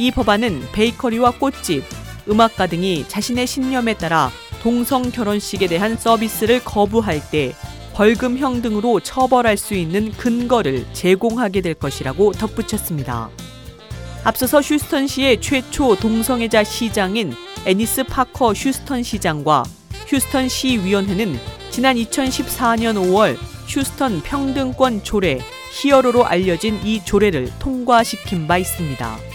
이 0.01 0.11
법안은 0.11 0.73
베이커리와 0.73 1.39
꽃집, 1.39 1.85
음악가 2.29 2.67
등이 2.67 3.07
자신의 3.09 3.47
신념에 3.47 3.95
따라 3.95 4.31
동성 4.63 5.11
결혼식에 5.11 5.67
대한 5.67 5.97
서비스를 5.97 6.65
거부할 6.65 7.21
때 7.31 7.55
벌금형 7.95 8.63
등으로 8.63 8.99
처벌할 9.01 9.57
수 9.57 9.75
있는 9.75 10.11
근거를 10.13 10.87
제공하게 10.93 11.61
될 11.61 11.75
것이라고 11.75 12.33
덧붙였습니다. 12.33 13.31
앞서서 14.25 14.61
휴스턴시의 14.61 15.41
최초 15.41 15.95
동성애자 15.97 16.65
시장인 16.65 17.35
애니스 17.67 18.05
파커 18.05 18.53
휴스턴 18.53 19.03
시장과 19.03 19.65
휴스턴 20.07 20.49
시위원회는 20.49 21.39
지난 21.71 21.97
2014년 21.97 22.95
5월 22.97 23.37
휴스턴 23.69 24.23
평등권 24.23 25.03
조례 25.03 25.41
히어로로 25.73 26.25
알려진 26.25 26.81
이 26.85 27.05
조례를 27.05 27.53
통과시킨 27.59 28.47
바 28.47 28.59
있습니다. 28.59 29.34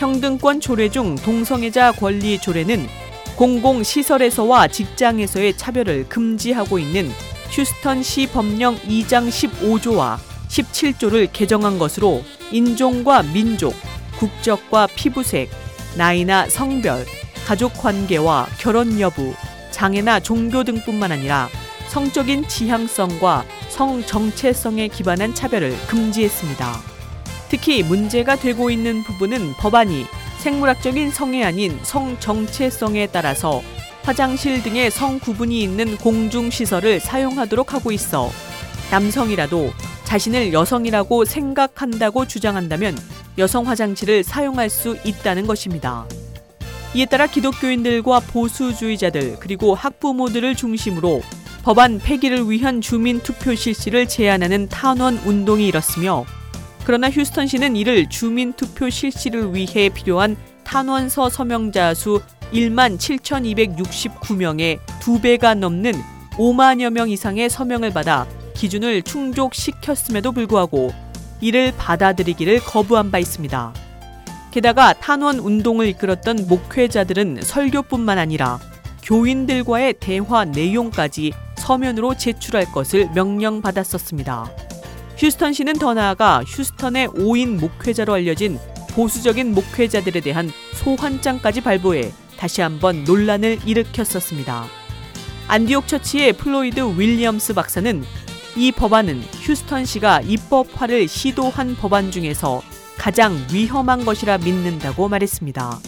평등권 0.00 0.60
조례 0.60 0.88
중 0.88 1.14
동성애자 1.14 1.92
권리 1.92 2.38
조례는 2.38 2.88
공공시설에서와 3.36 4.68
직장에서의 4.68 5.58
차별을 5.58 6.08
금지하고 6.08 6.78
있는 6.78 7.10
휴스턴시 7.50 8.28
법령 8.28 8.78
2장 8.78 9.28
15조와 9.28 10.16
17조를 10.48 11.28
개정한 11.30 11.78
것으로 11.78 12.24
인종과 12.50 13.24
민족, 13.24 13.74
국적과 14.18 14.86
피부색, 14.86 15.50
나이나 15.98 16.48
성별, 16.48 17.04
가족 17.46 17.74
관계와 17.74 18.48
결혼 18.58 18.98
여부, 19.00 19.34
장애나 19.70 20.20
종교 20.20 20.64
등뿐만 20.64 21.12
아니라 21.12 21.50
성적인 21.88 22.48
지향성과 22.48 23.44
성 23.68 24.02
정체성에 24.06 24.88
기반한 24.88 25.34
차별을 25.34 25.76
금지했습니다. 25.88 26.99
특히 27.50 27.82
문제가 27.82 28.36
되고 28.36 28.70
있는 28.70 29.02
부분은 29.02 29.54
법안이 29.54 30.06
생물학적인 30.38 31.10
성이 31.10 31.44
아닌 31.44 31.78
성 31.82 32.18
정체성에 32.20 33.08
따라서 33.08 33.60
화장실 34.02 34.62
등의 34.62 34.90
성 34.90 35.18
구분이 35.18 35.60
있는 35.60 35.96
공중시설을 35.98 37.00
사용하도록 37.00 37.74
하고 37.74 37.92
있어 37.92 38.30
남성이라도 38.90 39.72
자신을 40.04 40.52
여성이라고 40.52 41.24
생각한다고 41.24 42.26
주장한다면 42.26 42.96
여성 43.36 43.66
화장실을 43.66 44.24
사용할 44.24 44.70
수 44.70 44.96
있다는 45.04 45.46
것입니다. 45.46 46.06
이에 46.94 47.04
따라 47.04 47.26
기독교인들과 47.26 48.20
보수주의자들 48.20 49.36
그리고 49.38 49.74
학부모들을 49.74 50.56
중심으로 50.56 51.22
법안 51.62 51.98
폐기를 51.98 52.50
위한 52.50 52.80
주민 52.80 53.20
투표 53.20 53.54
실시를 53.54 54.08
제안하는 54.08 54.68
탄원 54.68 55.18
운동이 55.18 55.68
일었으며 55.68 56.24
그러나 56.90 57.08
휴스턴시는 57.08 57.76
이를 57.76 58.08
주민 58.08 58.52
투표 58.52 58.90
실시를 58.90 59.54
위해 59.54 59.90
필요한 59.90 60.36
탄원서 60.64 61.28
서명자 61.28 61.94
수 61.94 62.20
1만 62.52 62.98
7,269명의 62.98 64.80
두 65.00 65.20
배가 65.20 65.54
넘는 65.54 65.92
5만여 66.32 66.90
명 66.90 67.08
이상의 67.08 67.48
서명을 67.48 67.92
받아 67.92 68.26
기준을 68.56 69.02
충족시켰음에도 69.02 70.32
불구하고 70.32 70.92
이를 71.40 71.72
받아들이기를 71.76 72.58
거부한 72.58 73.12
바 73.12 73.20
있습니다. 73.20 73.72
게다가 74.50 74.92
탄원 74.94 75.38
운동을 75.38 75.86
이끌었던 75.86 76.48
목회자들은 76.48 77.42
설교뿐만 77.44 78.18
아니라 78.18 78.58
교인들과의 79.04 79.94
대화 80.00 80.44
내용까지 80.44 81.34
서면으로 81.54 82.16
제출할 82.16 82.72
것을 82.72 83.10
명령받았었습니다. 83.14 84.69
휴스턴 85.20 85.52
시는 85.52 85.74
더 85.74 85.92
나아가 85.92 86.42
휴스턴의 86.46 87.08
5인 87.08 87.60
목회자로 87.60 88.14
알려진 88.14 88.58
보수적인 88.92 89.52
목회자들에 89.52 90.20
대한 90.20 90.50
소환장까지 90.76 91.60
발부해 91.60 92.10
다시 92.38 92.62
한번 92.62 93.04
논란을 93.04 93.58
일으켰었습니다. 93.66 94.64
안디옥 95.46 95.88
처치의 95.88 96.32
플로이드 96.32 96.98
윌리엄스 96.98 97.52
박사는 97.52 98.02
이 98.56 98.72
법안은 98.72 99.20
휴스턴 99.42 99.84
시가 99.84 100.22
입법화를 100.22 101.06
시도한 101.06 101.76
법안 101.76 102.10
중에서 102.10 102.62
가장 102.96 103.36
위험한 103.52 104.06
것이라 104.06 104.38
믿는다고 104.38 105.10
말했습니다. 105.10 105.80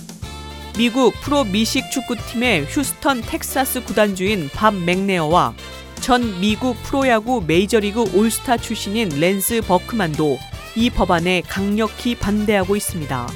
미국 0.77 1.15
프로 1.23 1.45
미식 1.45 1.91
축구팀의 1.91 2.67
휴스턴 2.67 3.23
텍사스 3.23 3.85
구단주인 3.85 4.51
밥 4.53 4.75
맥네어와 4.75 5.55
전 6.03 6.41
미국 6.41 6.75
프로야구 6.83 7.45
메이저리그 7.47 8.19
올스타 8.19 8.57
출신인 8.57 9.09
랜스 9.09 9.61
버크만도 9.61 10.37
이 10.75 10.91
법안에 10.91 11.43
강력히 11.43 12.17
반대하고 12.17 12.75
있습니다. 12.75 13.29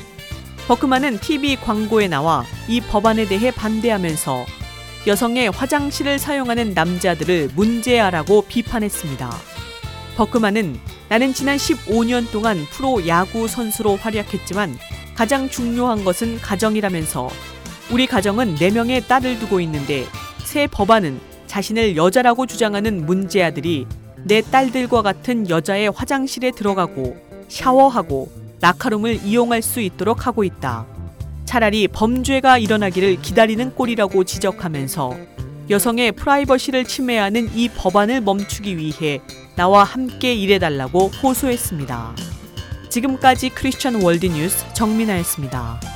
버크만은 0.66 1.20
TV 1.20 1.54
광고에 1.56 2.08
나와 2.08 2.44
이 2.66 2.80
법안에 2.80 3.26
대해 3.26 3.52
반대하면서 3.52 4.44
여성의 5.06 5.52
화장실을 5.52 6.18
사용하는 6.18 6.74
남자들을 6.74 7.50
문제아라고 7.54 8.46
비판했습니다. 8.48 9.30
버크만은 10.16 10.80
나는 11.08 11.32
지난 11.32 11.58
15년 11.58 12.32
동안 12.32 12.66
프로 12.72 13.06
야구 13.06 13.46
선수로 13.46 13.94
활약했지만 13.94 14.76
가장 15.14 15.48
중요한 15.48 16.02
것은 16.02 16.40
가정이라면서 16.40 17.30
우리 17.92 18.08
가정은 18.08 18.56
4명의 18.56 19.06
딸을 19.06 19.38
두고 19.38 19.60
있는데 19.60 20.04
새 20.44 20.66
법안은 20.66 21.35
자신을 21.56 21.96
여자라고 21.96 22.44
주장하는 22.44 23.06
문제아들이 23.06 23.86
내 24.24 24.42
딸들과 24.42 25.00
같은 25.00 25.48
여자의 25.48 25.90
화장실에 25.90 26.50
들어가고 26.50 27.16
샤워하고 27.48 28.30
라카룸을 28.60 29.24
이용할 29.24 29.62
수 29.62 29.80
있도록 29.80 30.26
하고 30.26 30.44
있다. 30.44 30.84
차라리 31.46 31.88
범죄가 31.88 32.58
일어나기를 32.58 33.22
기다리는 33.22 33.74
꼴이라고 33.74 34.24
지적하면서 34.24 35.16
여성의 35.70 36.12
프라이버시를 36.12 36.84
침해하는 36.84 37.48
이 37.54 37.70
법안을 37.70 38.20
멈추기 38.20 38.76
위해 38.76 39.20
나와 39.54 39.82
함께 39.82 40.34
일해달라고 40.34 41.08
호소했습니다. 41.22 42.16
지금까지 42.90 43.48
크리스천 43.48 44.02
월드 44.02 44.26
뉴스 44.26 44.62
정민아였습니다. 44.74 45.95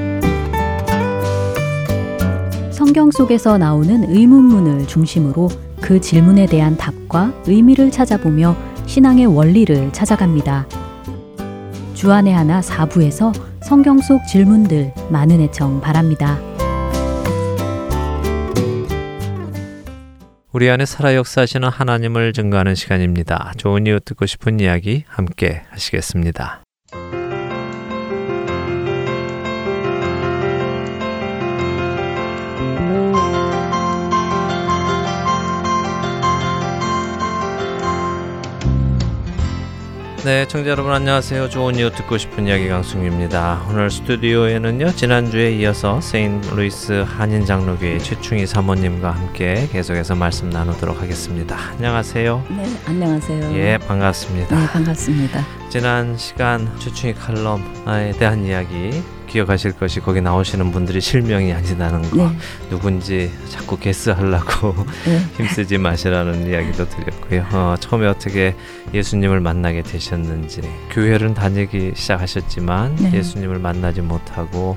성경 2.91 3.09
속에서 3.09 3.57
나오는 3.57 4.03
의문문을 4.13 4.85
중심으로 4.85 5.47
그 5.79 6.01
질문에 6.01 6.45
대한 6.45 6.75
답과 6.75 7.33
의미를 7.45 7.89
찾아보며 7.89 8.53
신앙의 8.85 9.27
원리를 9.27 9.93
찾아갑니다. 9.93 10.67
주안의 11.93 12.33
하나 12.33 12.59
4부에서 12.59 13.31
성경 13.63 13.97
속 13.99 14.27
질문들 14.27 14.93
많은 15.09 15.39
애청 15.39 15.79
바랍니다. 15.79 16.37
우리 20.51 20.69
안에 20.69 20.85
살아 20.85 21.15
역사하시는 21.15 21.69
하나님을 21.69 22.33
증거하는 22.33 22.75
시간입니다. 22.75 23.53
좋은 23.55 23.87
이유 23.87 24.01
듣고 24.01 24.25
싶은 24.25 24.59
이야기 24.59 25.05
함께 25.07 25.61
하시겠습니다. 25.69 26.61
네, 40.23 40.47
청자 40.47 40.69
여러분 40.69 40.93
안녕하세요. 40.93 41.49
좋은 41.49 41.75
이유 41.75 41.89
듣고 41.89 42.19
싶은 42.19 42.45
이야기 42.45 42.67
강승입니다. 42.67 43.65
오늘 43.67 43.89
스튜디오에는요 43.89 44.91
지난주에 44.91 45.51
이어서 45.55 45.99
세인루이스 45.99 47.05
한인 47.07 47.43
장로교회 47.43 47.97
최충희 47.97 48.45
사모님과 48.45 49.09
함께 49.09 49.67
계속해서 49.71 50.13
말씀 50.13 50.51
나누도록 50.51 51.01
하겠습니다. 51.01 51.57
안녕하세요. 51.71 52.45
네, 52.49 52.65
안녕하세요. 52.85 53.51
예, 53.57 53.79
반갑습니다. 53.79 54.59
네, 54.59 54.67
반갑습니다. 54.67 55.60
지난 55.71 56.17
시간 56.17 56.69
최충희 56.79 57.13
칼럼에 57.13 58.11
대한 58.19 58.43
이야기 58.43 59.01
기억하실 59.27 59.71
것이 59.77 60.01
거기 60.01 60.19
나오시는 60.19 60.69
분들이 60.73 60.99
실명이 60.99 61.53
아니라는 61.53 62.11
거 62.11 62.27
네. 62.27 62.37
누군지 62.69 63.31
자꾸 63.47 63.79
게스하려고 63.79 64.75
네. 65.05 65.19
힘쓰지 65.41 65.77
마시라는 65.77 66.49
이야기도 66.49 66.89
드렸고요. 66.89 67.45
어, 67.53 67.75
처음에 67.79 68.05
어떻게 68.07 68.53
예수님을 68.93 69.39
만나게 69.39 69.81
되셨는지 69.83 70.59
교회를 70.89 71.33
다니기 71.33 71.93
시작하셨지만 71.95 72.97
네. 72.97 73.13
예수님을 73.13 73.57
만나지 73.59 74.01
못하고 74.01 74.75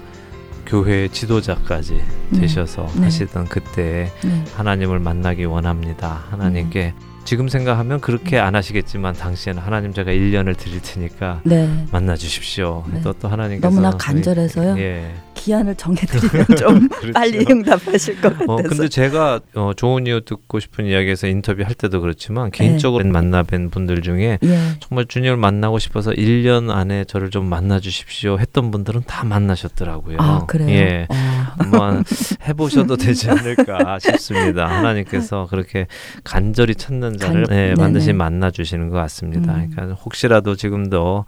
교회 0.64 1.08
지도자까지 1.08 2.04
네. 2.30 2.40
되셔서 2.40 2.88
네. 2.94 3.02
하시던 3.02 3.48
그때 3.48 4.12
네. 4.22 4.44
하나님을 4.54 5.00
만나기 5.00 5.44
원합니다. 5.44 6.22
하나님께 6.30 6.94
지금 7.24 7.48
생각하면 7.48 8.00
그렇게 8.00 8.38
안 8.38 8.54
하시겠지만 8.54 9.14
당시에는 9.14 9.62
하나님 9.62 9.92
제가 9.92 10.10
1년을 10.10 10.56
드릴 10.56 10.80
테니까 10.82 11.40
네. 11.44 11.68
만나 11.90 12.16
주십시오. 12.16 12.84
네. 12.92 13.00
또또 13.00 13.28
하나님께서 13.28 13.68
너무나 13.68 13.90
간절해서요. 13.96 14.78
예. 14.78 15.10
기한을 15.34 15.74
정해드리면 15.74 16.46
좀 16.56 16.88
그렇죠. 16.88 17.12
빨리 17.12 17.44
응답하실 17.50 18.20
것 18.20 18.32
같아서. 18.32 18.52
어 18.52 18.56
근데 18.56 18.88
제가 18.88 19.40
어, 19.54 19.72
좋은 19.74 20.06
이유 20.06 20.24
듣고 20.24 20.60
싶은 20.60 20.86
이야기에서 20.86 21.26
인터뷰 21.26 21.62
할 21.64 21.74
때도 21.74 22.00
그렇지만 22.00 22.50
개인적으로 22.50 23.04
만나뵌 23.04 23.70
분들 23.70 24.02
중에 24.02 24.38
예. 24.42 24.58
정말 24.80 25.06
주님을 25.06 25.36
만나고 25.36 25.78
싶어서 25.78 26.12
1년 26.12 26.70
안에 26.70 27.04
저를 27.04 27.30
좀 27.30 27.46
만나 27.46 27.80
주십시오 27.80 28.38
했던 28.38 28.70
분들은 28.70 29.02
다 29.06 29.24
만나셨더라고요. 29.24 30.16
아 30.20 30.46
그래요. 30.46 30.70
예. 30.70 31.06
어. 31.10 31.14
한번 31.58 32.04
해보셔도 32.46 32.96
되지 32.96 33.30
않을까 33.30 33.98
싶습니다. 34.00 34.66
하나님께서 34.66 35.46
그렇게 35.50 35.86
간절히 36.22 36.74
찾는 36.74 37.13
자를 37.18 37.44
간- 37.46 37.56
예, 37.56 37.60
네네. 37.62 37.74
반드시 37.74 38.12
만나 38.12 38.50
주시는 38.50 38.88
것 38.90 38.96
같습니다. 38.96 39.54
음. 39.54 39.70
그러니까 39.70 39.94
혹시라도 39.96 40.56
지금도 40.56 41.24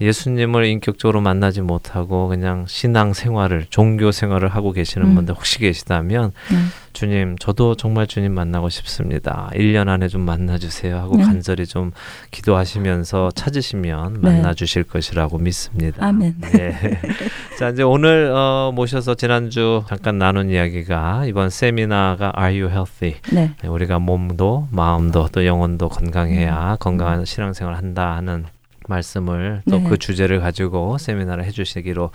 예수님을 0.00 0.66
인격적으로 0.66 1.20
만나지 1.20 1.60
못하고 1.60 2.28
그냥 2.28 2.64
신앙 2.66 3.12
생활을 3.12 3.66
종교 3.70 4.10
생활을 4.10 4.48
하고 4.48 4.72
계시는 4.72 5.08
음. 5.08 5.14
분들 5.14 5.34
혹시 5.34 5.60
계시다면 5.60 6.32
네. 6.50 6.56
주님 6.92 7.36
저도 7.38 7.74
정말 7.76 8.06
주님 8.06 8.32
만나고 8.34 8.70
싶습니다. 8.70 9.50
1년 9.54 9.88
안에 9.88 10.08
좀 10.08 10.22
만나 10.22 10.58
주세요 10.58 10.96
하고 10.96 11.16
네. 11.16 11.24
간절히 11.24 11.66
좀 11.66 11.92
기도하시면서 12.30 13.32
찾으시면 13.34 14.14
네. 14.14 14.18
만나 14.20 14.54
주실 14.54 14.82
것이라고 14.82 15.38
믿습니다. 15.38 16.04
아멘. 16.04 16.40
네. 16.40 16.98
자 17.58 17.68
이제 17.68 17.82
오늘 17.84 18.32
어, 18.32 18.72
모셔서 18.74 19.14
지난주 19.14 19.84
잠깐 19.88 20.18
나눈 20.18 20.50
이야기가 20.50 21.24
이번 21.26 21.50
세미나가 21.50 22.32
Are 22.36 22.62
You 22.62 22.70
Healthy? 22.70 23.20
네. 23.32 23.54
네, 23.62 23.68
우리가 23.68 24.00
몸도 24.00 24.68
마음도 24.70 25.28
또 25.30 25.46
영혼도 25.46 25.86
음. 25.86 25.88
건강해야 25.88 26.76
건강한 26.80 27.24
신앙생활을 27.24 27.78
한다 27.78 28.16
하는 28.16 28.44
말씀을 28.88 29.62
또 29.70 29.78
네. 29.78 29.88
그 29.88 29.98
주제를 29.98 30.40
가지고 30.40 30.98
세미나를 30.98 31.44
해주시기로 31.44 32.10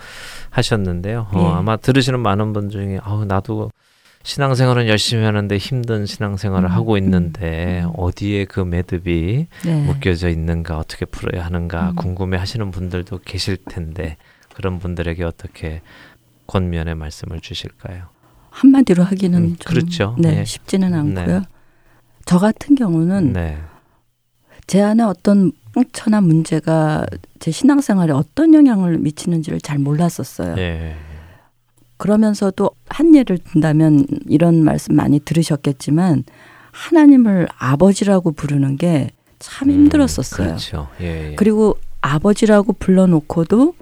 하셨는데요. 0.50 1.28
어, 1.32 1.38
예. 1.38 1.58
아마 1.58 1.76
들으시는 1.76 2.20
많은 2.20 2.52
분 2.52 2.70
중에 2.70 3.00
아우 3.02 3.24
나도 3.24 3.70
신앙생활은 4.22 4.86
열심히 4.86 5.24
하는데 5.24 5.56
힘든 5.56 6.04
신앙생활을 6.04 6.68
음, 6.68 6.72
하고 6.72 6.98
있는데 6.98 7.82
음. 7.84 7.92
어디에 7.96 8.44
그 8.44 8.60
매듭이 8.60 9.46
네. 9.64 9.84
묶여져 9.84 10.28
있는가 10.28 10.78
어떻게 10.78 11.06
풀어야 11.06 11.44
하는가 11.44 11.90
음. 11.90 11.94
궁금해하시는 11.96 12.70
분들도 12.70 13.20
계실 13.24 13.56
텐데 13.56 14.16
그런 14.54 14.78
분들에게 14.78 15.24
어떻게 15.24 15.80
권면의 16.46 16.96
말씀을 16.96 17.40
주실까요? 17.40 18.04
한마디로 18.50 19.04
하기는 19.04 19.38
음, 19.38 19.56
좀 19.56 19.72
그렇죠. 19.72 20.16
네, 20.18 20.36
네. 20.36 20.44
쉽지는 20.44 20.92
않고요. 20.92 21.38
네. 21.38 21.44
저 22.26 22.38
같은 22.38 22.74
경우는 22.74 23.32
네. 23.32 23.58
제 24.70 24.80
안에 24.80 25.02
어떤 25.02 25.50
상처나 25.74 26.20
문제가 26.20 27.04
제 27.40 27.50
신앙생활에 27.50 28.12
어떤 28.12 28.54
영향을 28.54 28.98
미치는지를 28.98 29.60
잘 29.60 29.78
몰랐었어요. 29.78 30.56
예. 30.58 30.94
그러면서도 31.96 32.70
한 32.88 33.14
예를 33.14 33.38
든다면 33.38 34.06
이런 34.28 34.62
말씀 34.62 34.94
많이 34.94 35.18
들으셨겠지만 35.18 36.24
하나님을 36.70 37.48
아버지라고 37.58 38.32
부르는 38.32 38.76
게 38.76 39.10
참 39.40 39.70
힘들었었어요. 39.70 40.46
그렇죠. 40.46 40.88
예. 41.00 41.30
예. 41.32 41.34
그리고 41.34 41.76
아버지라고 42.02 42.74
불러놓고도 42.74 43.74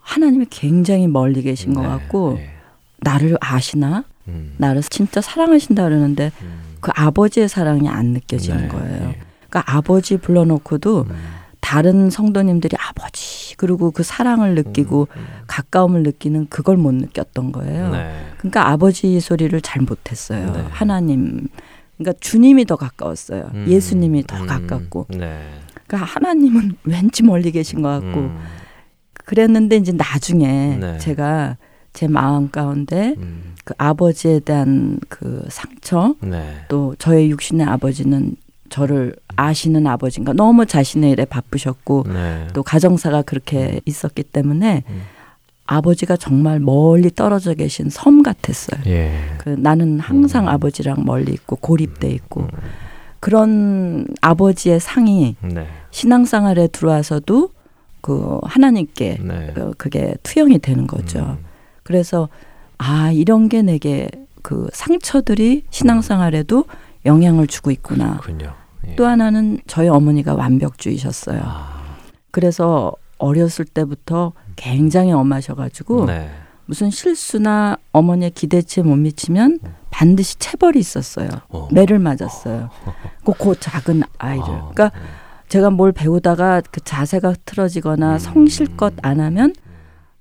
하나님이 0.00 0.46
굉장히 0.50 1.08
멀리 1.08 1.42
계신 1.42 1.72
것 1.74 1.82
네, 1.82 1.88
같고 1.88 2.36
예. 2.38 2.50
나를 2.98 3.38
아시나 3.40 4.04
음, 4.28 4.54
나를 4.58 4.82
진짜 4.82 5.20
사랑하신다 5.20 5.84
그러는데 5.84 6.32
음, 6.42 6.58
그 6.80 6.90
아버지의 6.94 7.48
사랑이 7.48 7.88
안 7.88 8.06
느껴지는 8.06 8.62
네, 8.62 8.68
거예요. 8.68 9.14
예. 9.56 9.62
그러니까 9.62 9.64
아버지 9.66 10.16
불러놓고도 10.16 11.06
음, 11.08 11.16
다른 11.60 12.10
성도님들이 12.10 12.76
아버지 12.78 13.56
그리고 13.56 13.90
그 13.90 14.02
사랑을 14.02 14.54
느끼고 14.54 15.08
음, 15.16 15.26
가까움을 15.46 16.02
느끼는 16.02 16.46
그걸 16.48 16.76
못 16.76 16.92
느꼈던 16.92 17.52
거예요. 17.52 17.90
네. 17.90 18.26
그러니까 18.38 18.68
아버지 18.68 19.18
소리를 19.18 19.58
잘 19.62 19.82
못했어요. 19.82 20.52
네. 20.52 20.64
하나님, 20.70 21.48
그러니까 21.96 22.18
주님이 22.20 22.66
더 22.66 22.76
가까웠어요. 22.76 23.50
음, 23.54 23.66
예수님이 23.68 24.26
더 24.26 24.42
음, 24.42 24.46
가깝고, 24.46 25.06
네. 25.10 25.40
그러니까 25.86 26.10
하나님은 26.12 26.76
왠지 26.84 27.22
멀리 27.22 27.50
계신 27.50 27.82
것 27.82 27.88
같고, 27.88 28.20
음, 28.20 28.38
그랬는데 29.24 29.76
이제 29.76 29.92
나중에 29.92 30.76
네. 30.78 30.98
제가 30.98 31.56
제 31.92 32.06
마음 32.06 32.50
가운데 32.50 33.14
음, 33.16 33.54
그 33.64 33.74
아버지에 33.78 34.40
대한 34.40 35.00
그 35.08 35.46
상처, 35.48 36.14
네. 36.20 36.64
또 36.68 36.94
저의 36.98 37.30
육신의 37.30 37.66
아버지는 37.66 38.36
저를 38.68 39.14
아시는 39.36 39.86
아버지인가 39.86 40.32
너무 40.32 40.66
자신의 40.66 41.12
일에 41.12 41.24
바쁘셨고 41.24 42.04
네. 42.08 42.46
또 42.52 42.62
가정사가 42.62 43.22
그렇게 43.22 43.80
있었기 43.84 44.22
때문에 44.22 44.84
음. 44.88 45.02
아버지가 45.66 46.16
정말 46.16 46.60
멀리 46.60 47.10
떨어져 47.10 47.54
계신 47.54 47.90
섬 47.90 48.22
같았어요. 48.22 48.80
예. 48.86 49.12
그 49.38 49.50
나는 49.50 49.98
항상 49.98 50.44
음. 50.44 50.48
아버지랑 50.48 51.04
멀리 51.04 51.32
있고 51.32 51.56
고립돼 51.56 52.08
있고 52.10 52.42
음, 52.42 52.48
그런 53.20 54.06
아버지의 54.20 54.78
상이 54.78 55.36
네. 55.42 55.66
신앙생활에 55.90 56.68
들어와서도 56.68 57.50
그 58.00 58.38
하나님께 58.44 59.18
네. 59.20 59.54
어, 59.56 59.72
그게 59.76 60.14
투영이 60.22 60.60
되는 60.60 60.86
거죠. 60.86 61.36
음, 61.40 61.44
그래서 61.82 62.28
아 62.78 63.10
이런 63.10 63.48
게 63.48 63.62
내게 63.62 64.08
그 64.42 64.68
상처들이 64.72 65.64
신앙생활에도 65.70 66.66
영향을 67.06 67.46
주고 67.46 67.70
있구나. 67.70 68.20
예. 68.86 68.94
또 68.96 69.06
하나는 69.06 69.60
저희 69.66 69.88
어머니가 69.88 70.34
완벽주의셨어요. 70.34 71.40
아, 71.42 71.96
그래서 72.30 72.92
어렸을 73.18 73.64
때부터 73.64 74.32
굉장히 74.56 75.12
엄하셔가지고 75.12 76.06
네. 76.06 76.30
무슨 76.66 76.90
실수나 76.90 77.78
어머니의 77.92 78.32
기대치에 78.32 78.82
못 78.82 78.96
미치면 78.96 79.60
반드시 79.90 80.36
체벌이 80.38 80.78
있었어요. 80.78 81.28
어. 81.48 81.68
매를 81.72 81.98
맞았어요. 81.98 82.70
그, 83.24 83.32
그 83.32 83.58
작은 83.58 84.02
아이를. 84.18 84.44
어, 84.44 84.70
그러니까 84.74 84.90
제가 85.48 85.70
뭘 85.70 85.92
배우다가 85.92 86.60
그 86.70 86.80
자세가 86.80 87.34
틀어지거나 87.44 88.14
음. 88.14 88.18
성실껏 88.18 88.94
안 89.02 89.20
하면 89.20 89.54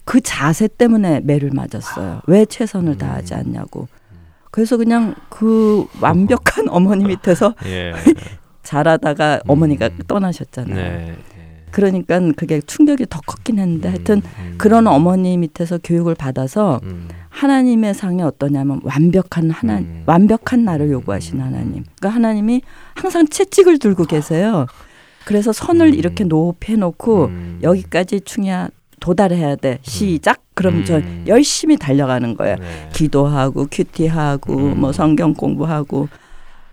그 0.06 0.22
자세 0.22 0.68
때문에 0.68 1.22
매를 1.22 1.50
맞았어요. 1.52 2.22
왜 2.28 2.46
최선을 2.46 2.98
다하지 2.98 3.34
음. 3.34 3.40
않냐고. 3.40 3.88
그래서 4.56 4.78
그냥 4.78 5.16
그 5.28 5.86
완벽한 6.00 6.70
어머니 6.72 7.04
밑에서 7.04 7.56
예. 7.66 7.92
자라다가 8.64 9.42
어머니가 9.48 9.88
음. 9.88 10.00
떠나셨잖아요. 10.08 10.76
네. 10.76 11.16
그러니까 11.72 12.22
그게 12.38 12.62
충격이 12.62 13.08
더 13.10 13.20
컸긴 13.28 13.60
했는데 13.60 13.90
하여튼 13.90 14.22
음, 14.40 14.56
그런 14.58 14.88
어머니 14.88 15.36
밑에서 15.36 15.78
교육을 15.84 16.16
받아서 16.16 16.80
음, 16.84 17.10
하나님의 17.28 17.94
상이 17.94 18.22
어떠냐면 18.22 18.80
완벽한 18.86 19.52
하나 19.52 19.80
음. 19.80 20.04
완벽한 20.06 20.64
나를 20.64 20.90
요구하신 20.90 21.42
하나님. 21.42 21.84
그러니까 22.00 22.10
하나님이 22.10 22.62
항상 22.96 23.28
채찍을 23.28 23.78
들고 23.78 24.06
계세요. 24.06 24.68
그래서 25.26 25.52
선을 25.52 25.88
음. 25.88 25.94
이렇게 25.96 26.24
높이 26.24 26.72
해놓고 26.72 27.26
음. 27.26 27.60
여기까지 27.62 28.22
충이야 28.22 28.70
도달해야 29.06 29.56
돼. 29.56 29.78
시작. 29.84 30.42
그럼 30.56 30.84
저 30.84 30.98
음. 30.98 31.26
열심히 31.28 31.78
달려가는 31.78 32.36
거예요. 32.36 32.56
네. 32.56 32.90
기도하고 32.92 33.68
큐티하고 33.70 34.56
음. 34.58 34.80
뭐 34.80 34.92
성경 34.92 35.36
공부하고 35.36 36.10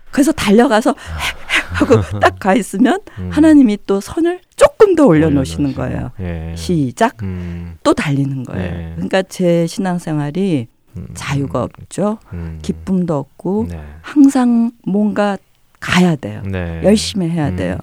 그래서 0.09 0.31
달려가서 0.31 0.95
하고 1.73 2.01
딱 2.19 2.33
가 2.39 2.55
있으면 2.55 2.99
음. 3.19 3.29
하나님이 3.31 3.77
또 3.85 3.99
선을 4.01 4.39
조금 4.55 4.95
더 4.95 5.05
올려놓으시는. 5.05 5.75
거예요. 5.75 6.09
예. 6.19 6.55
시작. 6.57 7.21
음, 7.21 7.77
또 7.83 7.93
달리는 7.93 8.43
거예요. 8.43 8.71
네. 8.71 8.91
그러니까 8.95 9.21
제 9.23 9.67
신앙생활이 9.67 10.67
음, 10.97 11.07
자유가 11.13 11.63
없죠. 11.63 12.17
음. 12.33 12.57
기쁨도 12.63 13.15
없고 13.15 13.67
네. 13.69 13.79
항상 14.01 14.71
뭔가 14.87 15.37
가야 15.79 16.15
돼요. 16.15 16.41
네. 16.45 16.81
열심히 16.83 17.29
해야 17.29 17.49
음, 17.49 17.55
돼요. 17.55 17.77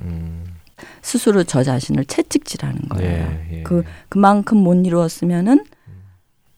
음. 1.01 1.03
스스로 1.03 1.45
저 1.45 1.63
자신을 1.63 2.05
채찍질하는 2.05 2.81
거예요. 2.91 3.11
예, 3.11 3.59
예. 3.59 3.63
그 3.63 3.85
그만큼 4.09 4.59
못 4.59 4.75
이루었으면은 4.87 5.65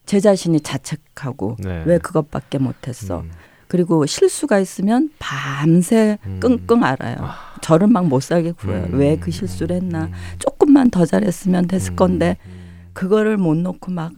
제 0.04 0.20
자신이 0.20 0.60
자책하고 0.60 1.56
네. 1.60 1.84
왜 1.86 1.98
그것밖에 1.98 2.58
못했어. 2.58 3.20
음, 3.20 3.30
그리고 3.68 4.04
실수가 4.04 4.58
있으면 4.58 5.10
밤새 5.18 6.18
음. 6.26 6.40
끙끙 6.40 6.84
앓아요. 6.84 7.16
저를 7.62 7.86
막 7.86 8.04
못 8.04 8.20
살게 8.22 8.52
굴어요. 8.52 8.84
음. 8.92 8.98
왜그 8.98 9.30
실수를 9.30 9.76
했나. 9.76 10.04
음. 10.06 10.12
조금만 10.38 10.90
더 10.90 11.06
잘했으면 11.06 11.68
됐을 11.68 11.92
음. 11.92 11.96
건데 11.96 12.36
음. 12.46 12.90
그거를 12.92 13.36
못 13.36 13.56
놓고 13.56 13.92
막 13.92 14.12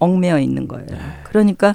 얽매여 0.00 0.40
있는 0.40 0.68
거예요. 0.68 0.86
네. 0.90 0.98
그러니까 1.24 1.74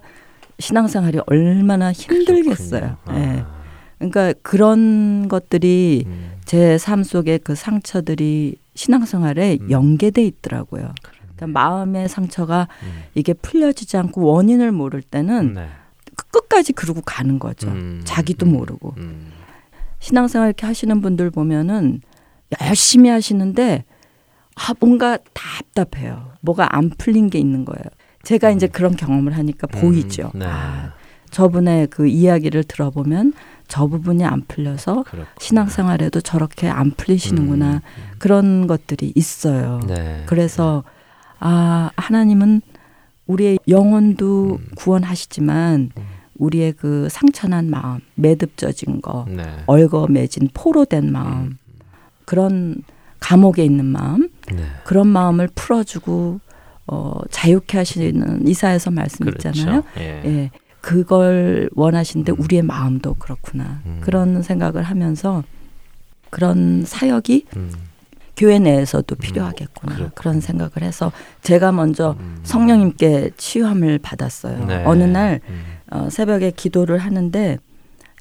신앙생활이 0.60 1.20
얼마나 1.26 1.91
힘들겠어요. 1.91 2.97
예. 3.12 3.43
아. 3.45 3.64
그러니까 3.97 4.34
그런 4.43 5.28
것들이 5.30 6.04
음. 6.06 6.33
제 6.54 6.78
삶 6.78 7.04
속에 7.04 7.39
그 7.39 7.56
상처들이 7.56 8.58
신앙생활에 8.76 9.58
음. 9.60 9.72
연계돼 9.72 10.24
있더라고요. 10.24 10.93
그러니까 11.36 11.47
마음의 11.47 12.10
상처가 12.10 12.68
음. 12.84 13.04
이게 13.16 13.34
풀려지지 13.34 13.97
않고 13.97 14.22
원인을 14.22 14.72
모를 14.72 15.01
때는 15.01 15.56
네. 15.56 15.68
그 16.16 16.28
끝까지 16.28 16.74
그러고 16.74 17.01
가는 17.01 17.39
거죠. 17.39 17.70
음. 17.70 18.01
자기도 18.04 18.45
음. 18.45 18.51
모르고. 18.54 18.93
음. 18.97 19.32
신앙생활 19.99 20.49
이렇게 20.49 20.68
하시는 20.68 21.01
분들 21.01 21.32
보면은 21.32 22.01
열심히 22.62 23.10
하시는데 23.10 23.84
아 24.56 24.76
뭔가 24.80 25.18
답답해요. 25.34 26.34
뭐가 26.41 26.76
안 26.76 26.91
풀린 26.91 27.32
게 27.32 27.39
있는 27.39 27.66
거예요. 27.66 27.84
제가 28.24 28.51
이제 28.51 28.68
그런 28.68 28.95
경험을 28.95 29.36
하니까 29.36 29.66
보이죠. 29.66 30.30
음. 30.36 30.39
네. 30.39 30.45
아, 30.45 30.93
저분의 31.32 31.88
그 31.88 32.06
이야기를 32.08 32.64
들어보면 32.66 33.34
저 33.74 33.88
부분이 33.88 34.24
안 34.24 34.44
풀려서 34.48 35.02
그렇구나. 35.02 35.26
신앙생활에도 35.40 36.22
저렇게 36.22 36.70
안 36.70 36.92
풀리시는구나 36.92 37.74
음. 37.74 37.82
그런 38.20 38.68
것들이 38.68 39.12
있어요. 39.16 39.80
네. 39.88 40.22
그래서 40.28 40.84
아 41.40 41.90
하나님은 41.96 42.62
우리의 43.26 43.58
영혼도 43.68 44.60
음. 44.62 44.68
구원하시지만 44.76 45.90
음. 45.98 46.04
우리의 46.38 46.74
그 46.74 47.08
상처난 47.10 47.72
마음, 47.72 48.00
매듭져진 48.14 49.02
거, 49.02 49.26
네. 49.28 49.44
얽어매진 49.66 50.50
포로 50.54 50.86
된 50.86 51.12
마음, 51.12 51.58
그런 52.26 52.76
감옥에 53.20 53.66
있는 53.66 53.86
마음, 53.86 54.30
네. 54.54 54.66
그런 54.84 55.08
마음을 55.08 55.50
풀어주고 55.56 56.40
어, 56.86 57.20
자유케 57.32 57.78
하시는 57.78 58.48
이사에서 58.48 58.92
말씀 58.92 59.28
있잖아요. 59.30 59.82
그렇죠. 59.82 60.00
예. 60.00 60.22
예, 60.26 60.52
그걸 60.84 61.70
원하시는데 61.76 62.34
음. 62.34 62.42
우리의 62.42 62.62
마음도 62.62 63.14
그렇구나. 63.14 63.80
음. 63.86 64.00
그런 64.02 64.44
생각을 64.44 64.84
하면서 64.84 65.42
그런 66.30 66.84
사역이 66.86 67.46
음. 67.56 67.72
교회 68.36 68.60
내에서도 68.60 69.16
필요하겠구나. 69.16 69.96
그렇구나. 69.96 70.14
그런 70.14 70.42
생각을 70.42 70.82
해서 70.82 71.14
제가 71.42 71.72
먼저 71.72 72.18
음. 72.20 72.42
성령님께 72.44 73.32
치유함을 73.38 74.00
받았어요. 74.00 74.66
네. 74.66 74.84
어느 74.86 75.04
날 75.04 75.40
음. 75.48 75.64
어, 75.90 76.10
새벽에 76.10 76.52
기도를 76.52 76.98
하는데 76.98 77.58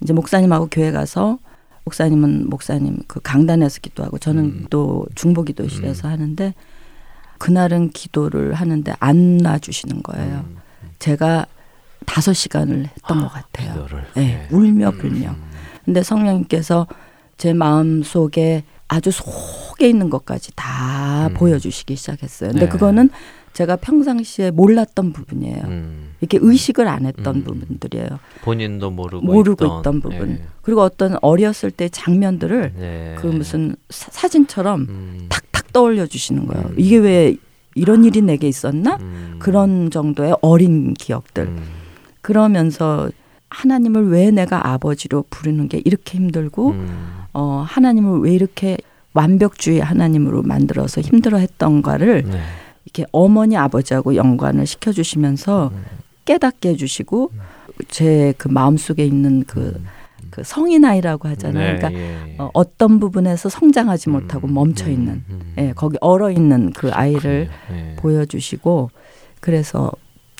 이제 0.00 0.12
목사님하고 0.12 0.68
교회 0.70 0.92
가서 0.92 1.40
목사님은 1.84 2.48
목사님 2.48 2.98
그 3.08 3.18
강단에서 3.20 3.80
기도하고 3.80 4.18
저는 4.18 4.44
음. 4.44 4.66
또 4.70 5.04
중보기도실에서 5.16 6.06
하는데 6.06 6.54
그날은 7.38 7.90
기도를 7.90 8.54
하는데 8.54 8.92
안 9.00 9.38
놔주시는 9.38 10.04
거예요. 10.04 10.44
음. 10.48 10.58
제가 11.00 11.46
다섯 12.06 12.32
시간을 12.32 12.86
했던 12.86 13.20
것 13.20 13.28
같아요. 13.28 13.72
기도를. 13.72 14.04
네, 14.14 14.48
예. 14.50 14.54
울며 14.54 14.90
음. 14.90 14.98
불며. 14.98 15.34
근데 15.84 16.02
성령님께서 16.02 16.86
제 17.36 17.52
마음 17.52 18.02
속에 18.02 18.64
아주 18.88 19.10
속에 19.10 19.88
있는 19.88 20.10
것까지 20.10 20.52
다 20.54 21.28
음. 21.28 21.34
보여주시기 21.34 21.96
시작했어요. 21.96 22.50
근데 22.50 22.66
네. 22.66 22.70
그거는 22.70 23.10
제가 23.52 23.76
평상시에 23.76 24.50
몰랐던 24.50 25.12
부분이에요. 25.12 25.62
음. 25.64 26.14
이렇게 26.20 26.38
의식을 26.40 26.88
안 26.88 27.06
했던 27.06 27.36
음. 27.36 27.44
부분들이에요. 27.44 28.18
본인도 28.42 28.90
모르고, 28.90 29.24
모르고 29.24 29.64
있던, 29.64 29.78
있던, 29.80 30.00
부분. 30.00 30.30
예. 30.30 30.42
그리고 30.62 30.82
어떤 30.82 31.16
어렸을 31.20 31.70
때 31.70 31.88
장면들을 31.88 32.72
네. 32.76 33.14
그 33.18 33.26
무슨 33.26 33.76
사, 33.90 34.28
진처럼 34.28 34.86
음. 34.88 35.26
탁탁 35.28 35.72
떠올려 35.72 36.06
주시는 36.06 36.46
거예요. 36.46 36.68
음. 36.68 36.74
이게 36.78 36.96
왜 36.98 37.36
이런 37.74 38.04
일이 38.04 38.22
내게 38.22 38.48
있었나? 38.48 38.96
음. 39.00 39.36
그런 39.38 39.90
정도의 39.90 40.36
어린 40.40 40.94
기억들. 40.94 41.54
음. 42.22 42.24
그러면서 42.24 43.10
하나님을 43.50 44.08
왜 44.08 44.30
내가 44.30 44.68
아버지로 44.72 45.24
부르는 45.28 45.68
게 45.68 45.82
이렇게 45.84 46.16
힘들고 46.16 46.70
음. 46.70 47.14
어 47.34 47.64
하나님을 47.66 48.20
왜 48.20 48.32
이렇게 48.34 48.78
완벽주의 49.12 49.80
하나님으로 49.80 50.42
만들어서 50.42 51.00
힘들어 51.02 51.36
했던가를 51.38 52.24
네. 52.24 52.40
이렇게 52.84 53.04
어머니 53.12 53.56
아버지하고 53.56 54.14
연관을 54.16 54.66
시켜 54.66 54.90
주시면서 54.92 55.70
음. 55.74 55.84
깨닫게 56.24 56.70
해 56.70 56.76
주시고 56.76 57.30
제 57.88 58.32
그 58.38 58.48
마음속에 58.48 59.04
있는 59.04 59.44
그, 59.46 59.82
그 60.30 60.42
성인 60.44 60.84
아이라고 60.84 61.28
하잖아요. 61.28 61.72
네, 61.72 61.76
그러니까 61.78 62.00
예, 62.00 62.32
예. 62.32 62.36
어, 62.38 62.50
어떤 62.54 63.00
부분에서 63.00 63.48
성장하지 63.48 64.10
음, 64.10 64.12
못하고 64.12 64.46
멈춰 64.46 64.88
있는, 64.88 65.14
음, 65.14 65.24
음. 65.30 65.54
예, 65.58 65.72
거기 65.74 65.96
얼어 66.00 66.30
있는 66.30 66.72
그 66.72 66.90
아이를. 66.92 67.48
예. 67.72 67.96
보여 67.96 68.24
주시고 68.24 68.90
그래서 69.40 69.90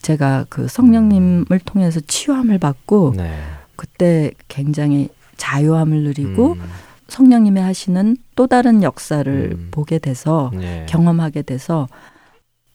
제가 0.03 0.46
그 0.48 0.68
성령님을 0.68 1.61
통해서 1.64 2.00
치유함을 2.00 2.59
받고 2.59 3.14
네. 3.16 3.32
그때 3.76 4.32
굉장히 4.48 5.09
자유함을 5.36 6.03
누리고 6.03 6.53
음. 6.53 6.61
성령님이 7.09 7.61
하시는 7.61 8.16
또 8.36 8.46
다른 8.46 8.82
역사를 8.82 9.50
음. 9.53 9.68
보게 9.70 9.98
돼서 9.98 10.50
네. 10.55 10.86
경험하게 10.88 11.42
돼서 11.42 11.88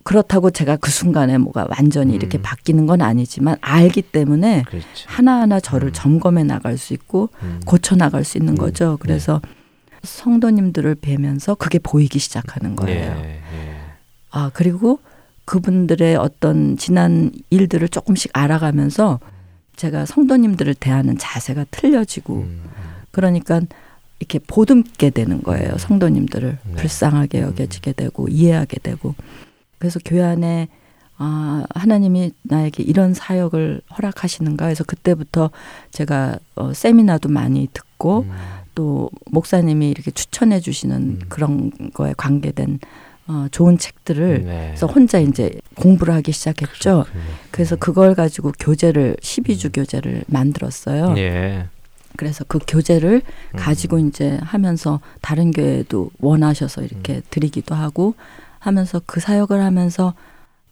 그렇다고 0.04 0.52
제가 0.52 0.78
그 0.78 0.90
순간에 0.90 1.38
뭐가 1.38 1.68
완전히 1.70 2.16
이렇게 2.16 2.38
음. 2.38 2.42
바뀌는 2.42 2.86
건 2.86 3.02
아니지만 3.02 3.58
알기 3.60 4.04
때문에 4.04 4.64
그렇죠. 4.66 4.88
하나하나 5.06 5.60
저를 5.60 5.90
음. 5.90 5.94
점검해 5.94 6.46
나갈 6.46 6.78
수 6.78 6.94
있고 6.94 7.30
음. 7.42 7.60
고쳐 7.66 7.96
나갈 7.96 8.24
수 8.24 8.38
있는 8.38 8.54
음. 8.54 8.58
거죠. 8.58 8.98
그래서 9.02 9.42
성도님들을 10.04 10.96
뵈면서 10.96 11.56
그게 11.56 11.80
보이기 11.80 12.20
시작하는 12.20 12.78
거예요. 12.78 13.18
예, 13.18 13.30
예. 13.30 13.42
아, 14.32 14.50
그리고 14.54 15.00
그분들의 15.48 16.18
어떤 16.18 16.76
지난 16.76 17.32
일들을 17.50 17.88
조금씩 17.88 18.32
알아가면서 18.34 19.20
제가 19.78 20.06
성도님들을 20.06 20.74
대하는 20.76 21.18
자세가 21.18 21.68
틀려지고 21.72 22.36
음. 22.36 22.64
그러니까 23.12 23.62
이렇게 24.20 24.40
보듬게 24.40 25.10
되는 25.12 25.42
거예요. 25.42 25.78
성도님들을 25.78 26.58
네. 26.64 26.76
불쌍하게 26.76 27.42
여겨지게 27.42 27.94
되고 27.94 28.28
이해하게 28.28 28.80
되고 28.80 29.16
그래서 29.80 30.00
교회 30.04 30.22
안에 30.22 30.68
아, 31.18 31.66
하나님이 31.74 32.32
나에게 32.44 32.84
이런 32.84 33.14
사역을 33.14 33.82
허락하시는가 33.98 34.66
해서 34.66 34.84
그때부터 34.84 35.50
제가 35.92 36.40
어, 36.56 36.74
세미나도 36.74 37.30
많이 37.30 37.70
듣고 37.72 38.24
음. 38.24 38.32
또 38.76 39.10
목사님이 39.32 39.92
이렇게 39.92 40.12
추천해 40.12 40.60
주시는 40.60 40.98
음. 40.98 41.20
그런 41.30 41.72
거에 41.94 42.14
관계된 42.18 42.80
어, 43.28 43.48
좋은 43.52 43.78
책들을 43.78 44.44
네. 44.46 44.66
그래서 44.70 44.88
혼자 44.88 45.20
이제 45.20 45.52
공부를 45.76 46.14
하기 46.16 46.32
시작했죠. 46.32 47.04
그렇군요. 47.04 47.24
그래서 47.52 47.76
그걸 47.76 48.16
가지고 48.16 48.54
교재를 48.58 49.18
12주 49.22 49.74
교재를 49.74 50.24
만들었어요. 50.28 51.10
음. 51.10 51.18
예. 51.18 51.68
그래서 52.16 52.46
그 52.48 52.60
교재를 52.66 53.22
음. 53.54 53.58
가지고 53.58 54.00
이제 54.00 54.40
하면서 54.42 55.02
다른 55.22 55.52
교회도 55.52 56.12
원하셔서 56.20 56.82
음. 56.82 56.88
이렇게 56.90 57.22
드리기도 57.30 57.76
하고 57.76 58.16
하면서 58.60 59.02
그 59.06 59.20
사역을 59.20 59.62
하면서 59.62 60.14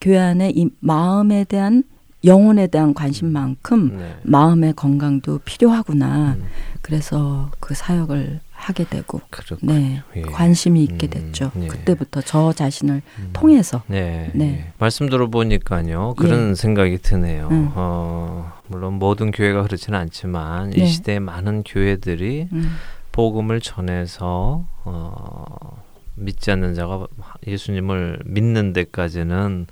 교회 0.01 0.17
안에 0.17 0.51
이 0.55 0.69
마음에 0.79 1.43
대한 1.43 1.83
영혼에 2.23 2.67
대한 2.67 2.93
관심만큼 2.93 3.97
네. 3.97 4.15
마음의 4.23 4.73
건강도 4.75 5.39
필요하구나. 5.39 6.37
음. 6.39 6.45
그래서 6.81 7.51
그 7.59 7.75
사역을 7.75 8.39
하게 8.55 8.85
되고 8.85 9.21
그렇군요. 9.29 9.73
네 9.73 10.01
예. 10.15 10.21
관심이 10.21 10.83
있게 10.83 11.07
음, 11.07 11.09
됐죠. 11.09 11.51
예. 11.61 11.67
그때부터 11.67 12.21
저 12.21 12.51
자신을 12.51 13.01
음. 13.19 13.29
통해서 13.33 13.83
네, 13.87 14.31
네. 14.33 14.45
예. 14.45 14.73
말씀 14.79 15.07
들어보니까요 15.07 16.15
그런 16.17 16.55
생각이 16.55 16.97
드네요. 16.97 17.49
음. 17.51 17.71
어, 17.75 18.53
물론 18.67 18.93
모든 18.93 19.31
교회가 19.31 19.63
그렇지는 19.63 19.99
않지만 19.99 20.71
네. 20.71 20.83
이 20.83 20.87
시대에 20.87 21.19
많은 21.19 21.63
교회들이 21.63 22.47
음, 22.51 22.75
복음을 23.11 23.61
전해서 23.61 24.65
어, 24.83 25.83
믿지 26.15 26.49
않는 26.51 26.73
자가 26.73 27.07
예수님을 27.45 28.19
믿는 28.25 28.73
데까지는 28.73 29.67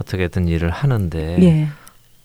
어떻게든 0.00 0.46
일을 0.46 0.70
하는데 0.70 1.42
예. 1.42 1.68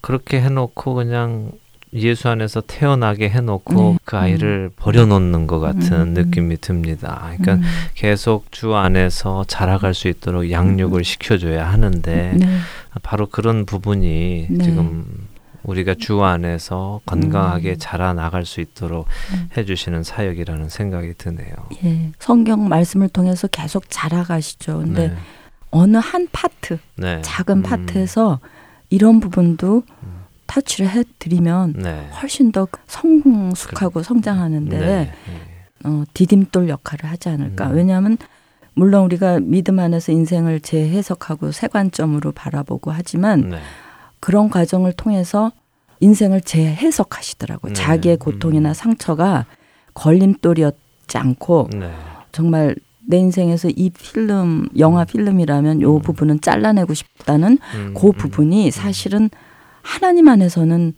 그렇게 0.02 0.42
해놓고 0.42 0.94
그냥 0.94 1.52
예수 1.96 2.30
안에서 2.30 2.62
태어나게 2.62 3.30
해놓고 3.30 3.74
네. 3.74 3.98
그 4.04 4.18
아이를 4.18 4.72
버려놓는 4.76 5.48
것 5.48 5.60
같은 5.60 5.94
음. 5.94 6.14
느낌이 6.14 6.58
듭니다. 6.58 7.22
그러니까 7.38 7.54
음, 7.56 7.62
계속 7.94 8.52
주 8.52 8.76
안에서 8.76 9.46
자라갈 9.48 9.94
수 9.94 10.08
있도록 10.08 10.50
양육을 10.50 11.04
시켜줘야 11.04 11.70
하는데 11.70 12.34
네. 12.36 12.58
바로 13.02 13.28
그런 13.28 13.66
부분이 13.66 14.48
네. 14.50 14.64
지금 14.64 15.06
우리가 15.64 15.96
주 15.96 16.24
안에서 16.24 17.02
건강하게 17.06 17.72
음. 17.72 17.76
자라 17.80 18.14
나갈 18.14 18.46
수 18.46 18.60
있도록 18.60 19.08
음. 19.34 19.50
해주시는 19.56 20.04
사역이라는 20.04 20.70
생각이 20.70 21.14
드네요. 21.18 21.54
예. 21.86 22.12
성경 22.20 22.68
말씀을 22.68 23.10
통해서 23.10 23.48
계속 23.48 23.86
자라가시죠. 23.88 24.80
근데 24.80 25.08
네. 25.10 25.16
어느 25.72 25.98
한 25.98 26.28
파트, 26.32 26.80
네. 26.96 27.22
작은 27.22 27.58
음. 27.58 27.64
파트에서 27.64 28.40
이런 28.90 29.20
부분도 29.20 29.84
음. 30.04 30.23
터치를 30.54 30.90
해드리면 30.90 31.74
네. 31.78 32.08
훨씬 32.22 32.52
더 32.52 32.68
성숙하고 32.86 34.04
성장하는데 34.04 34.80
네. 34.80 35.12
어, 35.84 36.04
디딤돌 36.14 36.70
역할을 36.70 37.10
하지 37.10 37.30
않을까. 37.30 37.72
음. 37.72 37.76
왜냐하면 37.76 38.18
물론 38.76 39.06
우리가 39.06 39.40
믿음 39.40 39.80
안에서 39.80 40.12
인생을 40.12 40.60
재해석하고 40.60 41.52
새 41.52 41.68
관점으로 41.68 42.32
바라보고 42.32 42.92
하지만 42.92 43.50
네. 43.50 43.60
그런 44.20 44.50
과정을 44.50 44.94
통해서 44.94 45.52
인생을 46.00 46.42
재해석하시더라고요. 46.42 47.74
네. 47.74 47.82
자기의 47.82 48.18
고통이나 48.18 48.70
음. 48.70 48.74
상처가 48.74 49.46
걸림돌이었지 49.96 51.18
않고 51.18 51.70
네. 51.74 51.92
정말 52.32 52.76
내 53.06 53.18
인생에서 53.18 53.70
이 53.70 53.90
필름, 53.90 54.70
영화 54.78 55.04
필름이라면 55.04 55.82
요 55.82 55.96
음. 55.96 56.02
부분은 56.02 56.42
잘라내고 56.42 56.94
싶다는 56.94 57.58
음, 57.76 57.94
그 57.98 58.08
음. 58.08 58.14
부분이 58.14 58.72
사실은 58.72 59.30
하나님 59.84 60.28
안에서는 60.28 60.94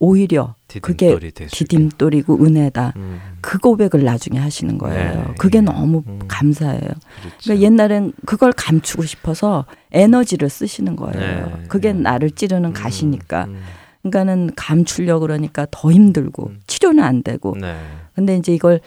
오히려 0.00 0.54
그게 0.80 1.08
디딤돌이. 1.08 1.32
디딤돌이고 1.32 2.44
은혜다. 2.44 2.94
음. 2.96 3.20
그 3.42 3.58
고백을 3.58 4.02
나중에 4.02 4.38
하시는 4.38 4.78
거예요. 4.78 5.14
네. 5.14 5.34
그게 5.38 5.60
너무 5.60 6.02
음. 6.06 6.20
감사해요. 6.26 6.80
그렇죠. 6.80 7.36
그러니까 7.44 7.64
옛날엔 7.66 8.12
그걸 8.24 8.52
감추고 8.52 9.04
싶어서 9.04 9.66
에너지를 9.92 10.48
쓰시는 10.48 10.96
거예요. 10.96 11.14
네. 11.14 11.62
그게 11.68 11.92
네. 11.92 12.00
나를 12.00 12.30
찌르는 12.30 12.70
음, 12.70 12.72
가시니까. 12.72 13.44
음. 13.44 13.60
그러니까는 14.02 14.52
감추려 14.56 15.18
그러니까 15.18 15.66
더 15.70 15.92
힘들고 15.92 16.46
음. 16.48 16.60
치료는 16.66 17.04
안 17.04 17.22
되고. 17.22 17.54
네. 17.60 17.76
근데 18.14 18.36
이제 18.36 18.54
이걸 18.54 18.80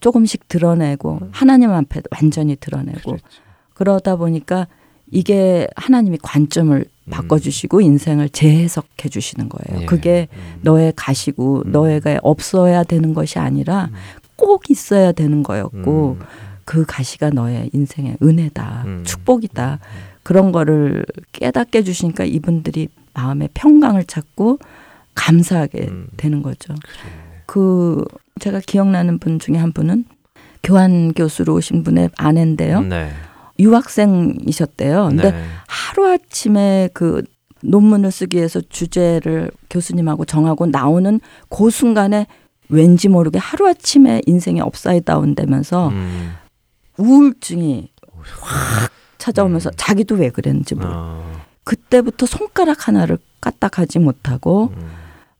조금씩 0.00 0.48
드러내고 0.48 1.18
음. 1.22 1.28
하나님 1.32 1.70
앞에 1.70 2.02
완전히 2.10 2.56
드러내고 2.56 3.12
그렇죠. 3.12 3.24
그러다 3.74 4.16
보니까 4.16 4.66
이게 5.10 5.68
하나님이 5.76 6.18
관점을 6.20 6.76
음. 6.76 6.84
바꿔주시고 7.10 7.80
인생을 7.80 8.28
재해석해 8.30 9.08
주시는 9.08 9.48
거예요. 9.48 9.82
예. 9.82 9.86
그게 9.86 10.28
음. 10.32 10.60
너의 10.62 10.92
가시고 10.96 11.64
음. 11.66 11.72
너의가 11.72 12.18
없어야 12.22 12.84
되는 12.84 13.14
것이 13.14 13.38
아니라 13.38 13.90
음. 13.92 13.94
꼭 14.36 14.70
있어야 14.70 15.12
되는 15.12 15.42
거였고 15.42 16.16
음. 16.20 16.26
그 16.64 16.84
가시가 16.86 17.30
너의 17.30 17.70
인생의 17.72 18.18
은혜다, 18.22 18.82
음. 18.86 19.04
축복이다. 19.04 19.78
그런 20.22 20.52
거를 20.52 21.06
깨닫게 21.32 21.78
해주시니까 21.78 22.24
이분들이 22.24 22.88
마음의 23.14 23.48
평강을 23.54 24.04
찾고 24.04 24.58
감사하게 25.14 25.88
음. 25.88 26.08
되는 26.16 26.42
거죠. 26.42 26.74
그래. 26.74 27.12
그 27.46 28.04
제가 28.38 28.60
기억나는 28.60 29.18
분 29.18 29.38
중에 29.38 29.56
한 29.56 29.72
분은 29.72 30.04
교환 30.62 31.12
교수로 31.14 31.54
오신 31.54 31.82
분의 31.82 32.10
아내인데요. 32.16 32.82
네. 32.82 33.10
유학생이셨대요. 33.58 35.08
근데 35.08 35.32
네. 35.32 35.44
하루아침에 35.66 36.90
그 36.92 37.22
논문을 37.62 38.10
쓰기 38.10 38.36
위해서 38.36 38.60
주제를 38.60 39.50
교수님하고 39.68 40.24
정하고 40.24 40.66
나오는 40.66 41.20
그 41.48 41.70
순간에 41.70 42.26
왠지 42.68 43.08
모르게 43.08 43.38
하루아침에 43.38 44.22
인생이 44.26 44.60
upside 44.60 45.04
down 45.04 45.34
되면서 45.34 45.88
음. 45.88 46.34
우울증이 46.98 47.90
확 48.40 48.90
찾아오면서 49.18 49.70
음. 49.70 49.74
자기도 49.76 50.14
왜 50.16 50.30
그랬는지 50.30 50.74
모르고 50.74 50.94
어. 50.94 51.40
그때부터 51.64 52.26
손가락 52.26 52.86
하나를 52.88 53.18
까딱하지 53.40 53.98
못하고 53.98 54.72
음. 54.76 54.90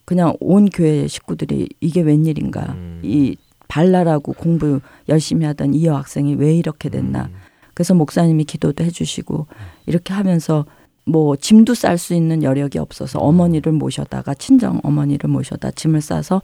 그냥 0.04 0.34
온 0.40 0.70
교회 0.70 1.06
식구들이 1.06 1.68
이게 1.80 2.00
웬일인가 2.00 2.72
음. 2.72 3.00
이 3.04 3.36
잘나라고 3.68 4.32
공부 4.32 4.80
열심히 5.08 5.46
하던 5.46 5.74
이 5.74 5.86
여학생이 5.86 6.34
왜 6.34 6.54
이렇게 6.56 6.88
됐나. 6.88 7.30
음. 7.78 7.78
그래서 7.78 7.94
목사님이 7.94 8.44
기도도 8.44 8.82
해주시고 8.82 9.46
이렇게 9.86 10.12
하면서 10.12 10.64
뭐 11.04 11.36
짐도 11.36 11.74
쌀 11.74 11.96
수 11.96 12.12
있는 12.12 12.42
여력이 12.42 12.78
없어서 12.78 13.20
어머니를 13.20 13.72
모셔다가 13.72 14.34
친정 14.34 14.80
어머니를 14.82 15.30
모셔다 15.30 15.70
짐을 15.70 16.00
싸서 16.00 16.42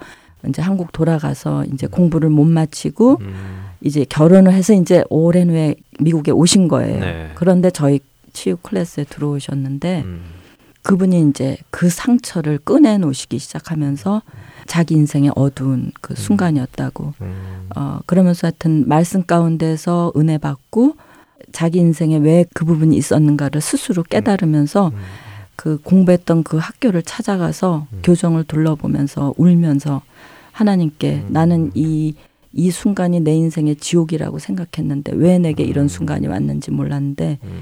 이제 0.49 0.63
한국 0.63 0.93
돌아가서 0.93 1.65
이제 1.65 1.89
공부를 1.89 2.31
못 2.31 2.45
마치고 2.45 3.19
음. 3.21 3.65
이제 3.81 4.07
결혼을 4.09 4.53
해서 4.53 4.75
이제 4.75 5.03
오랜 5.11 5.51
후에 5.51 5.75
미국에 6.01 6.31
오신 6.31 6.69
거예요. 6.69 7.01
네. 7.01 7.31
그런데 7.35 7.71
저희 7.71 7.99
치유 8.33 8.57
클래스에 8.59 9.05
들어오셨는데 9.05 10.03
음. 10.05 10.23
그분이 10.83 11.31
이제 11.31 11.57
그 11.71 11.89
상처를 11.89 12.59
꺼내 12.59 12.99
놓으시기 12.99 13.39
시작하면서 13.39 14.23
자기 14.67 14.95
인생의 14.95 15.33
어두운 15.35 15.91
그 16.01 16.15
순간이었다고 16.15 17.15
음. 17.21 17.69
어 17.75 17.99
그러면서 18.07 18.47
하여튼 18.47 18.85
말씀 18.87 19.25
가운데서 19.25 20.13
은혜 20.17 20.39
받고 20.39 20.95
자기 21.55 21.79
인생에 21.79 22.19
왜 22.19 22.45
그 22.53 22.65
부분이 22.65 22.97
있었는가를 22.97 23.61
스스로 23.61 24.03
깨달으면서 24.03 24.89
음. 24.89 24.99
그 25.57 25.79
공부했던 25.83 26.43
그 26.43 26.57
학교를 26.57 27.03
찾아가서 27.03 27.87
음. 27.93 28.01
교정을 28.03 28.45
둘러보면서 28.45 29.35
울면서 29.37 30.03
하나님께 30.53 31.23
음. 31.27 31.33
나는 31.33 31.71
이, 31.75 32.15
이 32.53 32.71
순간이 32.71 33.21
내 33.21 33.35
인생의 33.35 33.77
지옥이라고 33.77 34.39
생각했는데 34.41 35.13
왜 35.15 35.39
내게 35.39 35.63
이런 35.63 35.85
음. 35.85 35.89
순간이 35.89 36.27
왔는지 36.27 36.73
몰랐는데 36.73 37.39
음. 37.45 37.61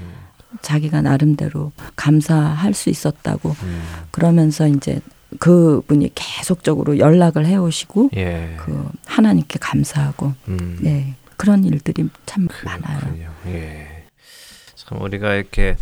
자기가 0.61 1.01
나름대로 1.01 1.71
감사할 1.95 2.73
수 2.73 2.89
있었다고 2.89 3.49
음. 3.49 3.81
그러면서 4.11 4.67
이제 4.67 4.99
그분이 5.39 6.11
계속적으로 6.15 6.97
연락을 6.97 7.45
해오시고 7.45 8.11
예. 8.15 8.55
그 8.57 8.89
하나님께 9.05 9.57
감사하고 9.59 10.33
음. 10.47 10.77
네 10.81 11.15
그런 11.37 11.63
일들이 11.63 12.09
참 12.25 12.47
많아요. 12.63 12.99
그렇군요. 12.99 13.29
예. 13.47 14.05
참 14.75 15.01
우리가 15.01 15.35
이렇게 15.35 15.75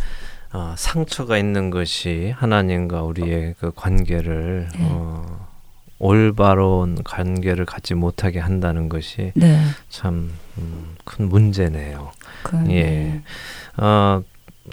어, 0.52 0.74
상처가 0.76 1.38
있는 1.38 1.70
것이 1.70 2.32
하나님과 2.36 3.02
우리의 3.02 3.54
그 3.58 3.72
관계를 3.74 4.68
네. 4.74 4.78
어, 4.82 5.48
올바른 5.98 7.02
관계를 7.04 7.64
갖지 7.64 7.94
못하게 7.94 8.40
한다는 8.40 8.88
것이 8.88 9.32
네, 9.34 9.60
참 9.88 10.32
음, 10.58 10.96
큰 11.04 11.28
문제네요. 11.28 12.12
그, 12.42 12.56
예. 12.70 13.22
어, 13.76 14.22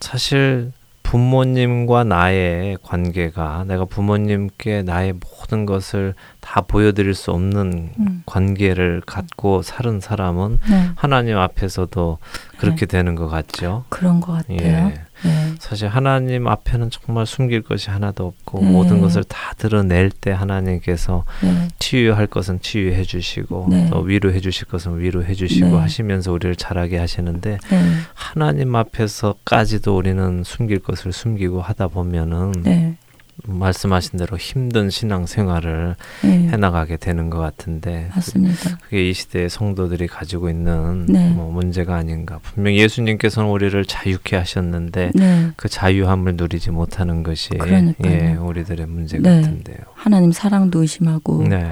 사실 0.02 0.72
부모님과 1.10 2.04
나의 2.04 2.78
관계가 2.84 3.66
내가 3.68 3.86
부모님께 3.86 4.84
나의 4.84 5.14
모든 5.14 5.66
것을 5.66 6.14
다 6.40 6.62
보여드릴 6.62 7.16
수 7.16 7.32
없는 7.32 7.90
음. 7.98 8.24
관계를 8.28 9.02
갖고 9.08 9.64
사는 9.64 10.00
사람은 10.00 10.60
네, 10.70 10.90
하나님 10.94 11.40
앞에서도 11.40 12.20
그렇게 12.60 12.86
되는 12.86 13.16
것 13.16 13.28
같죠. 13.28 13.86
그런 13.90 14.22
것 14.22 14.34
같아요. 14.34 14.60
예. 14.62 15.02
네, 15.24 15.54
사실 15.60 15.88
하나님 15.88 16.48
앞에는 16.48 16.90
정말 16.90 17.26
숨길 17.26 17.62
것이 17.62 17.90
하나도 17.90 18.26
없고 18.26 18.62
네. 18.62 18.70
모든 18.70 19.02
것을 19.02 19.24
다 19.24 19.54
드러낼 19.58 20.12
때 20.12 20.32
하나님께서 20.32 21.26
네, 21.42 21.68
치유할 21.80 22.28
것은 22.28 22.62
치유해 22.62 23.04
주시고 23.04 23.68
네. 23.70 23.90
또 23.90 24.00
위로해 24.00 24.40
주실 24.40 24.68
것은 24.68 25.00
위로해 25.00 25.34
주시고 25.34 25.68
네. 25.68 25.78
하시면서 25.78 26.32
우리를 26.32 26.56
자라게 26.56 26.98
하시는데 26.98 27.58
네, 27.70 27.84
하나님 28.14 28.76
앞에서까지도 28.76 29.96
우리는 29.96 30.44
숨길 30.44 30.80
것을 30.80 31.12
숨기고 31.12 31.62
하다 31.62 31.90
보면은 31.90 32.52
네, 32.64 32.98
말씀하신 33.46 34.20
대로 34.20 34.38
힘든 34.38 34.90
신앙 34.90 35.26
생활을 35.26 35.96
네, 36.24 36.48
해나가게 36.50 36.98
되는 36.98 37.30
것 37.30 37.38
같은데 37.40 38.10
맞습니다. 38.16 38.78
그게 38.84 39.10
이 39.10 39.14
시대의 39.14 39.50
성도들이 39.50 40.08
가지고 40.08 40.50
있는 40.50 41.06
네. 41.08 41.30
뭐 41.30 41.52
문제가 41.52 41.96
아닌가. 41.96 42.40
분명 42.42 42.74
예수님께서는 42.74 43.50
우리를 43.50 43.84
자유케 43.86 44.36
하셨는데 44.36 45.12
네, 45.16 45.52
그 45.56 45.70
자유함을 45.70 46.36
누리지 46.36 46.72
못하는 46.72 47.24
것이 47.24 47.50
그러니까요. 47.50 48.12
예, 48.12 48.36
우리들의 48.36 48.86
문제 48.88 49.18
네. 49.18 49.42
같은데요. 49.42 49.78
하나님 49.94 50.32
사랑도 50.32 50.82
의심하고 50.82 51.48
네. 51.48 51.72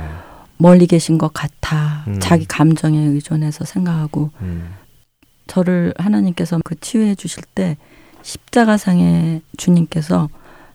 멀리 0.58 0.88
계신 0.88 1.18
것 1.18 1.34
같아. 1.34 2.04
음. 2.08 2.20
자기 2.20 2.46
감정에 2.46 3.00
의존해서 3.00 3.66
생각하고 3.66 4.32
음. 4.42 4.74
저를 5.46 5.94
하나님께서 5.98 6.60
그 6.64 6.80
치유해 6.80 7.16
주실 7.16 7.44
때 7.56 7.78
십자가상에 8.22 9.42
주님께서 9.56 10.30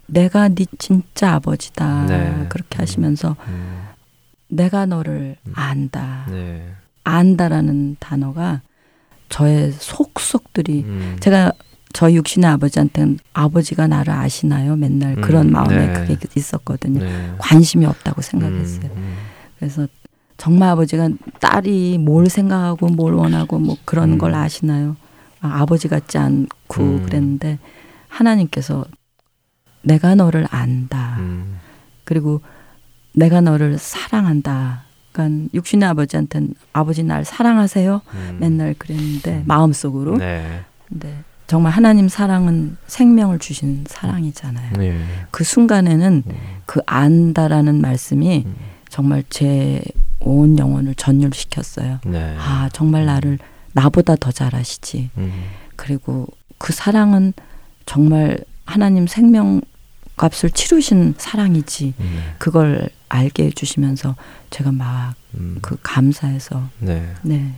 내가 0.07 0.49
네 0.49 0.67
진짜 0.79 1.35
아버지다 1.35 2.07
네. 2.07 2.47
그렇게 2.49 2.79
하시면서 2.79 3.37
음. 3.49 3.83
내가 4.49 4.87
너를 4.87 5.37
음. 5.47 5.53
안다 5.55 6.27
네. 6.29 6.73
안다라는 7.05 7.97
단어가 7.99 8.61
저의 9.29 9.73
속속들이 9.73 10.85
음. 10.87 11.17
제가 11.21 11.53
저희 11.93 12.17
육신의 12.17 12.49
아버지한테는 12.51 13.19
아버지가 13.33 13.87
나를 13.87 14.13
아시나요 14.13 14.77
맨날 14.77 15.17
그런 15.17 15.49
음, 15.49 15.53
마음에 15.53 15.87
네. 15.87 15.93
그게 15.93 16.17
있었거든요 16.37 17.01
네. 17.01 17.35
관심이 17.39 17.87
없다고 17.87 18.23
생각했어요 18.23 18.91
음, 18.91 18.97
음. 18.97 19.17
그래서 19.59 19.87
정말 20.37 20.71
아버지가 20.71 21.09
딸이 21.41 21.99
뭘 21.99 22.29
생각하고 22.29 22.89
뭘 22.89 23.15
원하고 23.15 23.59
뭐 23.59 23.77
그런 23.85 24.15
음. 24.15 24.19
걸 24.19 24.35
아시나요? 24.35 24.97
아, 25.41 25.61
아버지 25.61 25.87
같지 25.89 26.19
않고 26.19 26.83
음. 26.83 27.03
그랬는데 27.05 27.59
하나님께서 28.09 28.85
내가 29.83 30.15
너를 30.15 30.47
안다. 30.51 31.17
음. 31.19 31.59
그리고 32.05 32.41
내가 33.15 33.41
너를 33.41 33.79
사랑한다. 33.79 34.83
그러니까 35.13 35.49
육신의 35.55 35.89
아버지한테는 35.91 36.55
아버지 36.73 37.03
날 37.03 37.25
사랑하세요. 37.25 38.01
음. 38.15 38.37
맨날 38.41 38.75
그랬는데 38.79 39.39
음. 39.39 39.45
마음속으로. 39.47 40.17
네. 40.19 40.63
근데 40.89 41.23
정말 41.47 41.73
하나님 41.73 42.09
사랑은 42.09 42.77
생명을 42.87 43.39
주신 43.39 43.85
사랑이잖아요. 43.87 44.73
네. 44.79 45.05
그 45.31 45.45
순간에는 45.45 46.23
음. 46.27 46.33
그 46.65 46.81
안다라는 46.87 47.81
말씀이 47.81 48.45
음. 48.47 48.55
정말 48.89 49.25
제 49.29 49.83
온 50.25 50.59
영혼을 50.59 50.95
전율시켰어요. 50.95 51.99
네. 52.05 52.37
아, 52.39 52.69
정말 52.73 53.07
나를 53.07 53.39
나보다 53.73 54.17
더 54.17 54.31
잘하시지. 54.31 55.11
음. 55.19 55.33
그리고 55.77 56.27
그 56.59 56.73
사랑은 56.73 57.33
정말 57.87 58.39
하나님 58.65 59.07
생명 59.07 59.61
값을 60.17 60.51
치르신 60.51 61.15
사랑이지. 61.17 61.95
음. 61.99 62.35
그걸 62.39 62.91
알게 63.09 63.45
해주시면서 63.47 64.17
제가 64.51 64.73
막그 64.73 65.15
음. 65.35 65.61
감사해서 65.83 66.69
네. 66.79 67.15
네, 67.23 67.53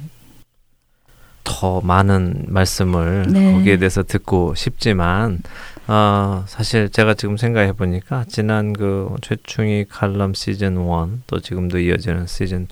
더 1.45 1.81
많은 1.81 2.47
말씀을 2.49 3.27
네. 3.29 3.53
거기에 3.53 3.77
대해서 3.77 4.03
듣고 4.03 4.55
싶지만 4.55 5.41
어, 5.87 6.45
사실 6.49 6.89
제가 6.89 7.15
지금 7.15 7.37
생각해 7.37 7.73
보니까 7.73 8.25
지난 8.27 8.73
그 8.73 9.15
최충이 9.23 9.85
칼럼 9.89 10.35
시즌 10.35 10.77
1 10.77 11.21
또 11.27 11.41
지금도 11.41 11.79
이어지는 11.79 12.27
시즌 12.27 12.67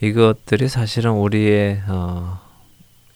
2 0.00 0.06
이것들이 0.06 0.68
사실은 0.68 1.12
우리의 1.12 1.82
어, 1.88 2.40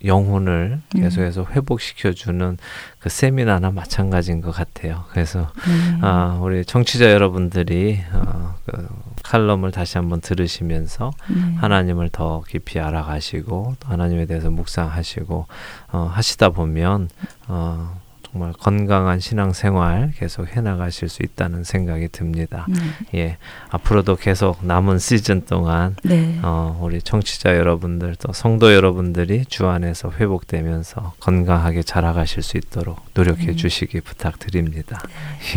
영혼을 0.04 0.80
음. 0.94 1.00
계속해서 1.00 1.46
회복시켜 1.50 2.12
주는 2.12 2.58
그 2.98 3.08
세미나나 3.08 3.70
마찬가지인 3.70 4.40
것 4.40 4.50
같아요. 4.50 5.04
그래서 5.10 5.50
네. 5.66 5.98
아, 6.02 6.38
우리 6.40 6.64
청취자 6.64 7.10
여러분들이 7.10 8.00
어, 8.12 8.54
그 8.66 8.88
칼럼을 9.22 9.70
다시 9.70 9.98
한번 9.98 10.20
들으시면서 10.20 11.12
네. 11.28 11.54
하나님을 11.56 12.10
더 12.10 12.42
깊이 12.48 12.80
알아가시고 12.80 13.76
또 13.78 13.88
하나님에 13.88 14.26
대해서 14.26 14.50
묵상하시고 14.50 15.46
어, 15.92 16.10
하시다 16.12 16.50
보면 16.50 17.08
어, 17.48 18.01
정말 18.32 18.54
건강한 18.54 19.20
신앙생활 19.20 20.12
계속 20.16 20.48
해나가실 20.48 21.10
수 21.10 21.22
있다는 21.22 21.64
생각이 21.64 22.08
듭니다. 22.08 22.66
네. 22.66 22.78
예, 23.14 23.36
앞으로도 23.68 24.16
계속 24.16 24.64
남은 24.64 24.98
시즌 24.98 25.44
동안 25.44 25.96
네. 26.02 26.38
어, 26.42 26.78
우리 26.80 27.02
청취자 27.02 27.56
여러분들 27.56 28.16
또 28.18 28.32
성도 28.32 28.72
여러분들이 28.72 29.44
주 29.44 29.66
안에서 29.66 30.10
회복되면서 30.18 31.12
건강하게 31.20 31.82
자라가실 31.82 32.42
수 32.42 32.56
있도록 32.56 33.04
노력해 33.12 33.46
네. 33.46 33.54
주시기 33.54 34.00
부탁드립니다. 34.00 35.02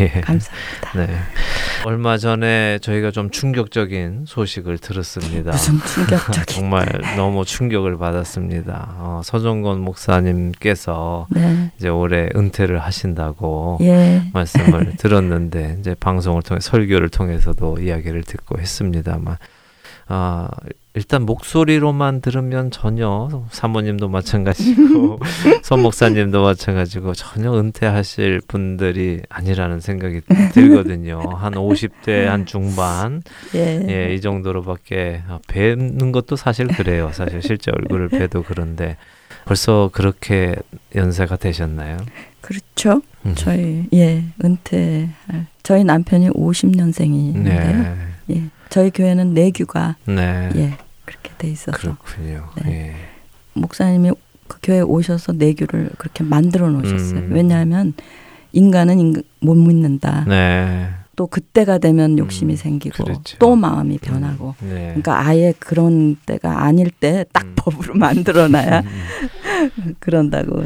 예. 0.00 0.08
감사합니다. 0.20 0.92
네. 0.96 1.18
얼마 1.86 2.18
전에 2.18 2.78
저희가 2.80 3.10
좀 3.10 3.30
충격적인 3.30 4.24
소식을 4.26 4.78
들었습니다. 4.78 5.52
무슨 5.52 5.78
충격적인. 5.78 6.44
정말 6.46 6.86
너무 7.16 7.46
충격을 7.46 7.96
받았습니다. 7.96 8.96
어, 8.98 9.20
서정건 9.24 9.80
목사님께서 9.80 11.26
네. 11.30 11.70
이제 11.78 11.88
올해 11.88 12.28
은퇴 12.36 12.65
를 12.66 12.80
하신다고 12.80 13.78
예. 13.82 14.22
말씀을 14.32 14.96
들었는데 14.96 15.76
이제 15.80 15.94
방송을 15.98 16.42
통해 16.42 16.58
설교를 16.60 17.10
통해서도 17.10 17.78
이야기를 17.80 18.24
듣고 18.24 18.58
했습니다만 18.58 19.36
아 20.08 20.48
일단 20.94 21.22
목소리로만 21.26 22.22
들으면 22.22 22.70
전혀 22.70 23.44
사모님도 23.50 24.08
마찬가지고 24.08 25.20
선 25.62 25.82
목사님도 25.82 26.42
마찬가지고 26.42 27.12
전혀 27.12 27.52
은퇴하실 27.52 28.40
분들이 28.48 29.20
아니라는 29.28 29.80
생각이 29.80 30.22
들거든요. 30.52 31.20
한 31.20 31.52
50대 31.52 32.24
한 32.24 32.46
중반 32.46 33.22
예. 33.54 33.84
예, 33.88 34.14
이 34.14 34.20
정도로밖에 34.22 35.22
아, 35.28 35.38
뵙는 35.46 36.12
것도 36.12 36.36
사실 36.36 36.66
그래요. 36.66 37.10
사실 37.12 37.42
실제 37.42 37.70
얼굴을 37.70 38.08
뵈도 38.08 38.44
그런데 38.44 38.96
벌써 39.46 39.90
그렇게 39.92 40.56
연세가 40.94 41.36
되셨나요? 41.36 41.96
그렇죠. 42.40 43.00
음. 43.24 43.34
저희 43.36 43.86
예 43.94 44.24
은퇴 44.44 45.08
저희 45.62 45.84
남편이 45.84 46.30
50년생인데요. 46.30 47.44
네. 47.44 47.96
예 48.30 48.42
저희 48.68 48.90
교회는 48.90 49.34
내규가 49.34 49.96
네. 50.04 50.50
예 50.56 50.76
그렇게 51.04 51.30
돼 51.38 51.48
있어서 51.48 51.78
그렇군요. 51.78 52.48
네. 52.64 52.72
예. 52.72 52.94
목사님이 53.54 54.10
그 54.48 54.58
교회 54.62 54.78
에 54.78 54.80
오셔서 54.80 55.32
내규를 55.32 55.90
그렇게 55.96 56.24
만들어 56.24 56.68
놓으셨어요. 56.68 57.20
음. 57.20 57.30
왜냐하면 57.32 57.94
인간은 58.52 58.98
인간 58.98 59.22
못 59.40 59.54
믿는다. 59.54 60.24
네. 60.26 60.88
또 61.16 61.26
그때가 61.26 61.78
되면 61.78 62.18
욕심이 62.18 62.54
음, 62.54 62.56
생기고 62.56 63.04
그렇죠. 63.04 63.38
또 63.38 63.56
마음이 63.56 63.98
변하고. 63.98 64.54
네. 64.60 64.88
그러니까 64.88 65.26
아예 65.26 65.52
그런 65.58 66.16
때가 66.26 66.62
아닐 66.62 66.90
때딱 66.90 67.44
음. 67.44 67.52
법으로 67.56 67.94
만들어놔야 67.98 68.80
음, 69.78 69.94
그런다고 69.98 70.64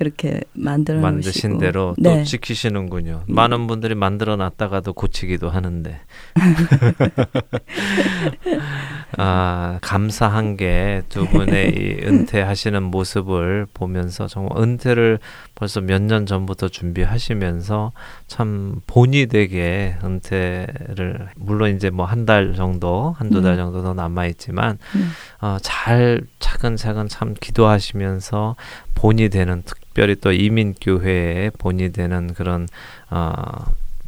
그렇게 0.00 0.40
만들어 0.54 0.98
만드신. 0.98 1.58
대로 1.58 1.94
또 2.02 2.10
네. 2.10 2.24
지키시는군요. 2.24 3.24
예. 3.28 3.32
많은 3.32 3.66
분들이 3.66 3.94
만들어 3.94 4.34
놨다가도 4.36 4.94
고치기도 4.94 5.50
하는데. 5.50 6.00
아, 9.18 9.78
감사한 9.82 10.56
게 10.56 11.02
두 11.10 11.26
분의 11.26 11.68
이 11.74 12.06
은퇴하시는 12.06 12.82
모습을 12.82 13.66
보면서 13.74 14.26
정말 14.26 14.56
은퇴를 14.62 15.18
벌써 15.54 15.82
몇 15.82 16.00
년 16.00 16.24
전부터 16.24 16.68
준비하시면서 16.68 17.92
참 18.26 18.80
본이 18.86 19.26
되게 19.26 19.96
은퇴를 20.02 21.28
물론 21.36 21.76
이제 21.76 21.90
뭐 21.90 22.06
한 22.06 22.24
달 22.24 22.54
정도, 22.54 23.14
한두 23.18 23.42
달 23.42 23.52
음. 23.52 23.56
정도 23.58 23.82
더 23.82 23.92
남아 23.92 24.24
있지만 24.28 24.78
음. 24.94 25.10
어, 25.42 25.58
잘 25.60 26.22
차근차근 26.38 27.08
참 27.08 27.34
기도하시면서 27.38 28.56
본이 29.00 29.30
되는 29.30 29.62
특별히 29.64 30.14
또 30.14 30.30
이민교회의 30.30 31.52
본이 31.56 31.90
되는 31.90 32.34
그런 32.34 32.68
어, 33.08 33.32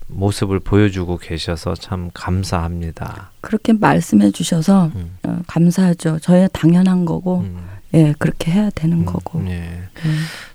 모습을 0.09 0.61
보여주고 0.61 1.17
계셔서 1.17 1.75
참 1.75 2.11
감사합니다. 2.13 3.31
그렇게 3.41 3.73
말씀해 3.73 4.33
주셔서 4.33 4.91
음, 4.95 5.17
어, 5.23 5.41
감사하죠. 5.47 6.19
저희 6.21 6.47
당연한 6.53 7.07
거고 7.07 7.39
음, 7.41 7.67
예 7.95 8.13
그렇게 8.19 8.51
해야 8.53 8.69
되는 8.69 8.99
음, 8.99 9.05
거고. 9.07 9.43
예. 9.47 9.53
예. 9.53 9.89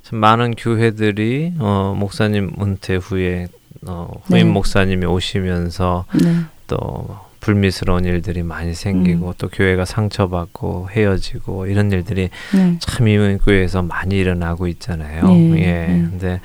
참 0.03 0.19
많은 0.19 0.53
교회들이 0.53 1.55
어, 1.57 1.95
목사님 1.97 2.53
은퇴 2.61 2.97
후에 2.97 3.47
어, 3.88 4.11
후임 4.25 4.47
네. 4.47 4.53
목사님이 4.53 5.07
오시면서 5.07 6.05
네. 6.23 6.41
또 6.67 7.26
불미스러운 7.39 8.05
일들이 8.05 8.43
많이 8.43 8.73
생기고 8.73 9.35
또 9.38 9.47
교회가 9.49 9.85
상처받고 9.85 10.89
헤어지고 10.91 11.67
이런 11.67 11.91
일들이 11.91 12.29
네. 12.53 12.77
참 12.79 13.07
이민교회에서 13.07 13.81
많이 13.81 14.17
일어나고 14.17 14.67
있잖아요. 14.67 15.27
네, 15.27 15.51
예. 15.59 15.63
네. 15.63 15.88
근데 15.88 16.41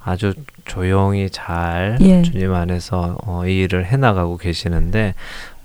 아주 0.00 0.34
조용히 0.64 1.28
잘 1.30 1.98
예. 2.00 2.22
주님 2.22 2.54
안에서 2.54 3.18
어, 3.24 3.46
이 3.46 3.60
일을 3.60 3.84
해나가고 3.86 4.36
계시는데 4.38 5.14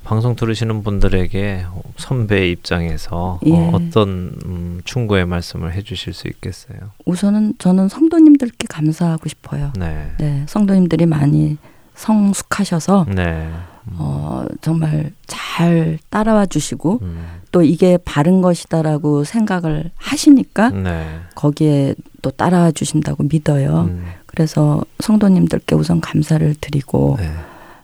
방송 0.04 0.36
들으시는 0.36 0.84
분들에게 0.84 1.66
선배의 1.96 2.52
입장에서 2.52 3.40
예. 3.46 3.54
어, 3.54 3.72
어떤 3.74 4.34
음, 4.46 4.82
충고의 4.84 5.26
말씀을 5.26 5.74
해주실 5.74 6.14
수 6.14 6.28
있겠어요? 6.28 6.78
우선은 7.06 7.54
저는 7.58 7.88
성도님들께 7.88 8.68
감사하고 8.70 9.30
싶어요. 9.30 9.72
네. 9.78 10.12
네, 10.20 10.44
성도님들이 10.48 11.06
많이 11.06 11.58
성숙하셔서 11.96 13.06
네. 13.16 13.50
어, 13.92 14.46
정말 14.62 15.12
잘 15.28 16.00
따라와 16.10 16.46
주시고 16.46 17.00
음, 17.02 17.26
또 17.52 17.62
이게 17.62 17.98
바른 18.04 18.42
것이다라고 18.42 19.24
생각을 19.24 19.92
하시니까 19.98 20.70
네. 20.70 21.06
거기에 21.36 21.96
또 22.22 22.32
따라와 22.32 22.72
주신다고 22.72 23.24
믿어요. 23.24 23.90
음, 23.90 24.06
그래서 24.26 24.84
성도님들께 25.00 25.76
우선 25.76 26.00
감사를 26.02 26.56
드리고 26.62 27.18
네. 27.20 27.30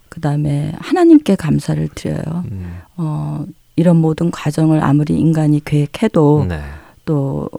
그다음에 0.10 0.74
하나님께 0.78 1.36
감사를 1.36 1.88
드려요. 1.95 2.43
음, 2.52 2.80
어, 2.97 3.45
이런 3.76 3.97
모든 3.97 4.32
과정을 4.32 4.84
아무리 4.84 5.18
인간이 5.20 5.64
계획해도 5.64 6.45
네. 6.50 6.60
또 7.06 7.50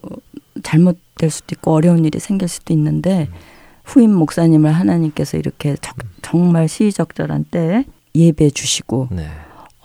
잘못될 0.63 1.31
수도 1.31 1.55
있고 1.55 1.73
어려운 1.75 2.05
일이 2.05 2.19
생길 2.19 2.49
수도 2.49 2.73
있는데 2.73 3.29
음. 3.31 3.35
후임 3.85 4.13
목사님을 4.15 4.73
하나님께서 4.73 5.37
이렇게 5.37 5.77
적- 5.81 5.97
정말 6.23 6.69
시의적절한 6.69 7.47
때에 7.51 7.85
예배해 8.15 8.51
주시고 8.51 9.09
네. 9.11 9.29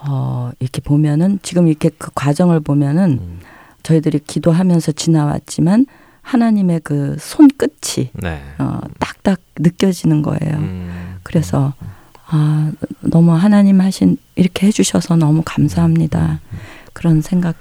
어, 0.07 0.51
이렇게 0.59 0.81
보면은 0.81 1.39
지금 1.41 1.67
이렇게 1.67 1.89
그 1.89 2.11
과정을 2.13 2.59
보면은 2.59 3.19
음, 3.21 3.39
저희들이 3.83 4.19
기도하면서 4.19 4.93
지나왔지만 4.93 5.85
하나님의 6.21 6.81
그 6.83 7.15
손끝이 7.19 8.09
네. 8.13 8.41
어, 8.57 8.79
딱딱 8.99 9.39
느껴지는 9.59 10.21
거예요. 10.21 10.57
음, 10.57 11.17
그래서 11.23 11.73
아 12.27 12.71
너무 13.01 13.31
하나님 13.33 13.81
하신 13.81 14.17
이렇게 14.35 14.67
해주셔서 14.67 15.15
너무 15.17 15.43
감사합니다. 15.45 16.39
그런 16.93 17.21
생각 17.21 17.55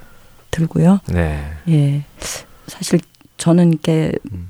들고요. 0.49 0.99
네. 1.07 1.43
예, 1.67 2.03
사실 2.67 2.99
저는 3.37 3.73
이렇게 3.73 4.13
음, 4.31 4.49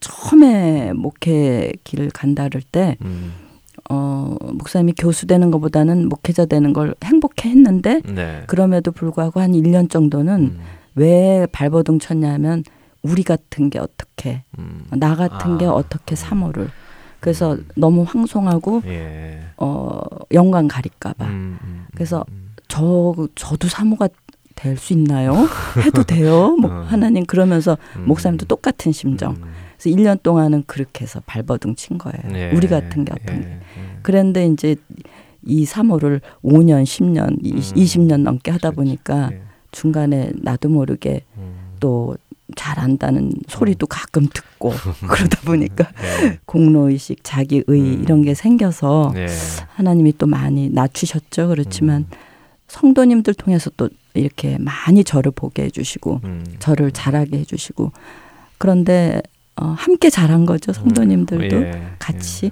처음에 0.00 0.92
목회 0.92 1.72
길을 1.84 2.10
간다를 2.10 2.60
때 2.60 2.96
음, 3.02 3.32
어, 3.90 4.36
목사님이 4.40 4.94
교수 4.98 5.26
되는 5.26 5.50
것보다는 5.50 6.08
목회자 6.08 6.46
되는 6.46 6.72
걸 6.72 6.94
행복해 7.04 7.50
했는데 7.50 8.00
네. 8.04 8.44
그럼에도 8.46 8.92
불구하고 8.92 9.40
한 9.40 9.52
1년 9.52 9.90
정도는 9.90 10.34
음, 10.34 10.60
왜 10.94 11.46
발버둥 11.52 11.98
쳤냐면 11.98 12.64
우리 13.02 13.22
같은 13.22 13.68
게 13.68 13.78
어떻게 13.78 14.44
음, 14.58 14.86
나 14.92 15.14
같은 15.14 15.58
게 15.58 15.66
아. 15.66 15.72
어떻게 15.72 16.14
사모를 16.16 16.70
그래서 17.20 17.54
음. 17.54 17.68
너무 17.76 18.04
황송하고 18.08 18.82
예. 18.86 19.40
어 19.58 20.00
영광 20.32 20.66
가릴까봐 20.68 21.26
음, 21.26 21.58
음, 21.62 21.86
그래서 21.94 22.24
음, 22.30 22.54
저 22.68 23.14
저도 23.34 23.68
사모가 23.68 24.08
될 24.54 24.76
수 24.78 24.92
있나요? 24.94 25.34
해도 25.84 26.04
돼요? 26.04 26.56
뭐 26.56 26.70
어. 26.70 26.84
하나님 26.86 27.26
그러면서 27.26 27.76
음, 27.96 28.06
목사님도 28.06 28.46
똑같은 28.46 28.92
심정. 28.92 29.36
음, 29.74 29.78
그래서 29.78 29.96
1년 29.96 30.22
동안은 30.22 30.64
그렇게 30.66 31.02
해서 31.02 31.20
발버둥 31.26 31.74
친 31.74 31.98
거예요. 31.98 32.18
예, 32.36 32.52
우리 32.54 32.66
같은 32.68 33.04
게 33.04 33.12
어떤 33.12 33.36
예, 33.36 33.40
게. 33.40 33.46
예. 33.48 33.60
그런데 34.02 34.46
이제 34.46 34.76
이 35.42 35.64
사모를 35.64 36.20
5년, 36.42 36.84
10년, 36.84 37.38
이 37.42 37.52
음. 37.52 37.58
20년 37.58 38.22
넘게 38.22 38.50
하다 38.50 38.70
그렇죠. 38.70 38.76
보니까 38.76 39.30
예. 39.32 39.40
중간에 39.72 40.30
나도 40.34 40.68
모르게 40.68 41.22
음. 41.36 41.74
또 41.80 42.16
잘한다는 42.56 43.32
소리도 43.48 43.86
가끔 43.86 44.28
듣고 44.32 44.70
그러다 45.08 45.40
보니까 45.42 45.90
예. 46.24 46.38
공로의식, 46.44 47.20
자기의 47.22 47.64
음. 47.68 48.02
이런 48.02 48.22
게 48.22 48.34
생겨서 48.34 49.12
예. 49.16 49.26
하나님이 49.68 50.16
또 50.18 50.26
많이 50.26 50.70
낮추셨죠. 50.70 51.48
그렇지만 51.48 52.02
음. 52.02 52.16
성도님들 52.68 53.34
통해서 53.34 53.70
또 53.76 53.88
이렇게 54.14 54.58
많이 54.58 55.04
저를 55.04 55.32
보게 55.32 55.64
해주시고 55.64 56.20
음. 56.24 56.44
저를 56.58 56.92
잘하게 56.92 57.38
해주시고 57.38 57.92
그런데 58.58 59.20
어, 59.56 59.66
함께 59.66 60.10
잘한 60.10 60.46
거죠. 60.46 60.72
성도님들도 60.72 61.56
예, 61.56 61.82
같이. 61.98 62.46
예. 62.46 62.50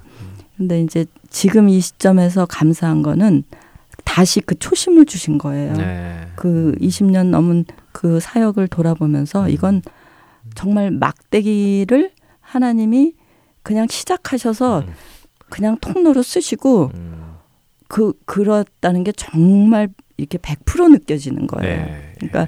근데 0.57 0.81
이제 0.81 1.05
지금 1.29 1.67
이 1.67 1.79
시점에서 1.79 2.45
감사한 2.45 3.01
거는 3.01 3.43
다시 4.05 4.39
그 4.41 4.57
초심을 4.57 5.05
주신 5.05 5.37
거예요. 5.37 5.73
네. 5.73 6.27
그 6.35 6.75
20년 6.79 7.27
넘은 7.27 7.65
그 7.91 8.19
사역을 8.19 8.67
돌아보면서 8.67 9.45
음. 9.45 9.49
이건 9.49 9.81
정말 10.55 10.91
막대기를 10.91 12.11
하나님이 12.39 13.13
그냥 13.63 13.87
시작하셔서 13.89 14.79
음. 14.81 14.93
그냥 15.49 15.77
통로로 15.79 16.21
쓰시고 16.21 16.91
음. 16.93 17.35
그 17.87 18.13
그렇다는 18.25 19.03
게 19.03 19.11
정말 19.11 19.89
이렇게 20.17 20.37
100% 20.37 20.91
느껴지는 20.91 21.47
거예요. 21.47 21.85
네. 21.85 22.13
그러니까 22.19 22.47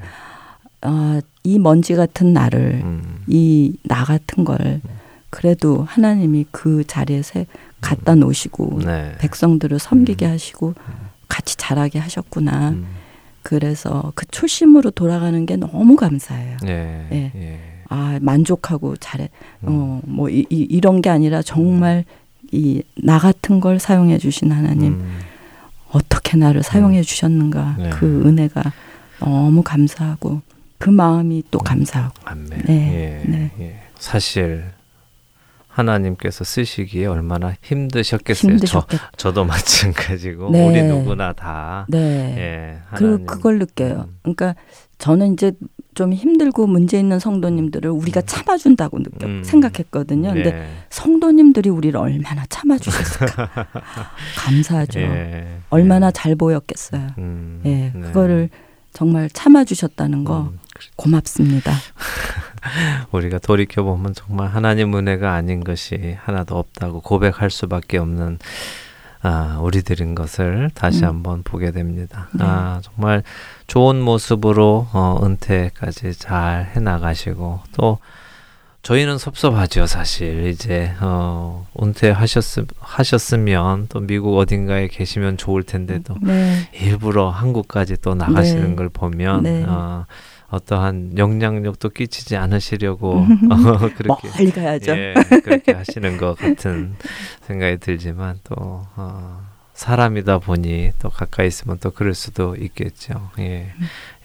아, 0.86 1.21
이 1.43 1.59
먼지 1.59 1.95
같은 1.95 2.33
나를 2.33 2.81
음. 2.83 3.23
이나 3.27 4.03
같은 4.05 4.43
걸 4.43 4.81
그래도 5.29 5.83
하나님이 5.83 6.45
그 6.51 6.83
자리에 6.86 7.21
세 7.21 7.45
갖다 7.81 8.15
놓으시고 8.15 8.79
네. 8.86 9.15
백성들을 9.19 9.77
섬기게 9.79 10.25
하시고 10.25 10.73
같이 11.27 11.57
자라게 11.57 11.99
하셨구나. 11.99 12.69
음. 12.69 12.86
그래서 13.43 14.11
그 14.15 14.25
초심으로 14.27 14.91
돌아가는 14.91 15.45
게 15.45 15.55
너무 15.55 15.95
감사해요. 15.95 16.57
예. 16.65 17.07
예. 17.11 17.31
예. 17.36 17.59
아 17.89 18.17
만족하고 18.21 18.95
잘해. 18.97 19.29
음. 19.67 20.01
어뭐 20.07 20.29
이, 20.29 20.45
이, 20.49 20.61
이런 20.69 21.01
게 21.01 21.09
아니라 21.09 21.41
정말 21.41 22.05
이 22.51 22.81
나 23.03 23.19
같은 23.19 23.59
걸 23.59 23.79
사용해 23.79 24.17
주신 24.19 24.51
하나님 24.51 24.93
음. 24.93 25.19
어떻게 25.91 26.38
나를 26.38 26.63
사용해 26.63 27.01
주셨는가 27.01 27.75
네. 27.77 27.89
그 27.91 28.23
은혜가 28.25 28.63
너무 29.19 29.61
감사하고 29.63 30.41
그 30.86 30.91
마음이 30.91 31.41
또 31.49 31.57
감사하고 31.57 32.13
아멘. 32.25 32.49
네, 32.67 33.23
예, 33.25 33.27
네. 33.27 33.51
예. 33.59 33.79
사실 33.97 34.65
하나님께서 35.67 36.43
쓰시기에 36.43 37.07
얼마나 37.07 37.55
힘드셨겠어요. 37.63 38.51
힘드셨겠다. 38.51 39.09
저, 39.17 39.29
저도 39.29 39.45
마찬가지고 39.49 40.51
네. 40.51 40.63
우리 40.63 40.83
누구나 40.83 41.33
다 41.33 41.88
네. 41.89 42.36
예, 42.38 42.77
하나님. 42.86 43.25
그걸 43.25 43.57
느껴요. 43.57 44.05
음. 44.07 44.19
그러니까 44.21 44.53
저는 44.99 45.33
이제 45.33 45.53
좀 45.95 46.13
힘들고 46.13 46.67
문제 46.67 46.99
있는 46.99 47.17
성도님들을 47.17 47.89
우리가 47.89 48.21
참아준다고 48.21 49.01
느껴 49.01 49.25
음. 49.25 49.43
생각했거든요. 49.43 50.33
근데 50.33 50.51
네. 50.51 50.69
성도님들이 50.91 51.71
우리를 51.71 51.99
얼마나 51.99 52.45
참아주셨을까. 52.47 53.49
감사하죠. 54.38 54.99
예, 54.99 55.47
얼마나 55.71 56.07
예. 56.07 56.11
잘 56.11 56.36
보였겠어요. 56.36 57.07
음, 57.17 57.61
예, 57.65 57.91
네. 57.91 58.01
그거를 58.01 58.49
정말 58.93 59.29
참아주셨다는 59.31 60.23
거 60.25 60.41
음, 60.43 60.59
고맙습니다. 60.95 61.71
우리가 63.11 63.39
돌이켜 63.39 63.84
보면 63.84 64.13
정말 64.13 64.47
하나님 64.49 64.95
은혜가 64.95 65.34
아닌 65.34 65.63
것이 65.63 66.17
하나도 66.23 66.57
없다고 66.57 67.01
고백할 67.01 67.49
수밖에 67.49 67.97
없는 67.97 68.39
아, 69.21 69.57
우리들인 69.59 70.13
것을 70.13 70.69
다시 70.76 71.03
음. 71.03 71.07
한번 71.07 71.43
보게 71.43 71.71
됩니다. 71.71 72.30
네. 72.34 72.43
아, 72.45 72.80
정말 72.84 73.23
좋은 73.65 73.99
모습으로 73.99 74.88
어, 74.93 75.19
은퇴까지 75.23 76.13
잘 76.13 76.71
해나가시고 76.76 77.61
또 77.73 77.97
저희는 78.84 79.17
섭섭하죠, 79.17 79.88
사실. 79.88 80.45
이제 80.45 80.93
어, 81.01 81.65
은퇴하셨음 81.82 82.67
하셨으면 82.80 83.88
또 83.89 83.99
미국 83.99 84.38
어딘가에 84.38 84.89
계시면 84.89 85.38
좋을 85.38 85.63
텐데도 85.63 86.17
네. 86.21 86.69
일부러 86.71 87.32
한국까지 87.32 87.97
또 88.03 88.13
나가시는 88.13 88.69
네. 88.69 88.76
걸 88.76 88.89
보면 88.89 89.41
네. 89.41 89.65
어, 89.67 90.05
어떠한 90.50 91.18
영향력도 91.18 91.89
끼치지 91.89 92.36
않으시려고 92.38 93.26
어, 93.52 93.89
그렇게 93.98 94.30
멀리 94.38 94.52
가야죠. 94.52 94.91
예, 94.91 95.14
그렇게 95.43 95.74
하시는 95.74 96.18
것 96.18 96.38
같은 96.38 96.96
생각이 97.41 97.78
들지만 97.78 98.39
또 98.43 98.56
어, 98.96 99.41
사람이다 99.74 100.39
보니 100.39 100.91
또 101.00 101.10
가까이 101.10 101.48
있으면 101.48 101.78
또 101.82 101.91
그럴 101.91 102.14
수도 102.14 102.56
있겠죠. 102.56 103.32
예, 103.39 103.74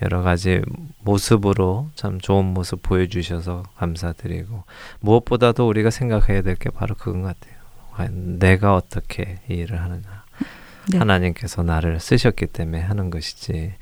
여러 0.03 0.23
가지 0.23 0.61
모습으로 1.01 1.91
참 1.97 2.21
좋은 2.21 2.45
모습 2.45 2.83
보여주셔서 2.83 3.65
감사드리고 3.77 4.65
무엇보다도 5.01 5.67
우리가 5.67 5.91
생각해야 5.91 6.43
될 6.43 6.55
게 6.57 6.71
바로 6.71 6.95
그건 6.95 7.23
같아요. 7.23 7.55
과연 7.93 8.39
내가 8.39 8.77
어떻게 8.77 9.39
이 9.49 9.55
일을 9.55 9.81
하느냐. 9.81 10.23
네. 10.91 10.99
하나님께서 10.99 11.63
나를 11.63 11.99
쓰셨기 12.01 12.47
때문에 12.47 12.81
하는 12.81 13.11
것이지 13.11 13.75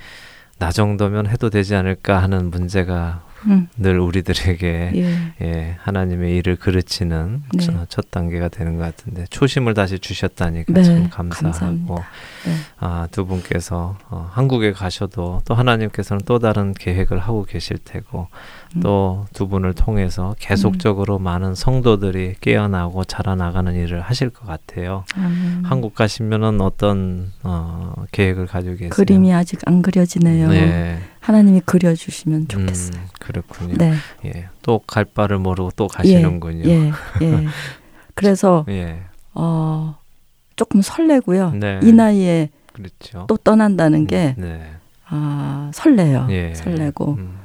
나 0.58 0.70
정도면 0.70 1.28
해도 1.28 1.50
되지 1.50 1.74
않을까 1.74 2.22
하는 2.22 2.50
문제가 2.50 3.22
음, 3.46 3.68
늘 3.76 4.00
우리들에게 4.00 4.92
예. 4.96 5.34
예, 5.42 5.76
하나님의 5.80 6.36
일을 6.36 6.56
그르치는 6.56 7.42
네. 7.54 7.64
첫, 7.64 7.88
첫 7.88 8.10
단계가 8.10 8.48
되는 8.48 8.76
것 8.76 8.82
같은데 8.82 9.26
초심을 9.30 9.74
다시 9.74 9.98
주셨다니까 9.98 10.72
네, 10.72 10.82
참 10.82 11.08
감사하고. 11.08 12.02
네. 12.44 12.52
아, 12.78 13.06
두 13.10 13.26
분께서 13.26 13.96
어, 14.10 14.28
한국에 14.32 14.72
가셔도 14.72 15.40
또 15.44 15.54
하나님께서는 15.54 16.22
또 16.24 16.38
다른 16.38 16.74
계획을 16.74 17.18
하고 17.18 17.44
계실 17.44 17.78
테고 17.78 18.26
음. 18.67 18.67
또 18.82 19.26
두 19.32 19.48
분을 19.48 19.72
통해서 19.74 20.34
계속적으로 20.38 21.18
많은 21.18 21.54
성도들이 21.54 22.34
깨어나고 22.40 23.04
자라나가는 23.04 23.74
일을 23.74 24.00
하실 24.00 24.30
것 24.30 24.46
같아요. 24.46 25.04
음, 25.16 25.62
한국 25.64 25.94
가시면은 25.94 26.60
어떤 26.60 27.32
어, 27.42 27.94
계획을 28.12 28.46
가지고 28.46 28.74
계세요? 28.74 28.90
그림이 28.90 29.32
아직 29.32 29.60
안 29.66 29.80
그려지네요. 29.82 30.48
네, 30.50 30.98
하나님이 31.20 31.60
그려주시면 31.64 32.48
좋겠어요. 32.48 33.00
음, 33.00 33.06
그렇군요. 33.20 33.74
네. 33.76 33.94
예, 34.26 34.48
또 34.62 34.80
갈 34.86 35.04
바를 35.04 35.38
모르고 35.38 35.70
또 35.76 35.86
가시는군요. 35.88 36.68
예, 36.68 36.90
예. 37.22 37.44
그래서 38.14 38.64
예, 38.68 39.02
어, 39.34 39.96
조금 40.56 40.82
설레고요. 40.82 41.52
네. 41.52 41.80
이 41.82 41.92
나이에 41.92 42.50
그렇죠. 42.72 43.26
또 43.28 43.36
떠난다는 43.36 44.06
게 44.06 44.34
네, 44.36 44.62
아, 45.08 45.70
설레요. 45.74 46.26
예, 46.30 46.54
설레고 46.54 47.14
음, 47.18 47.38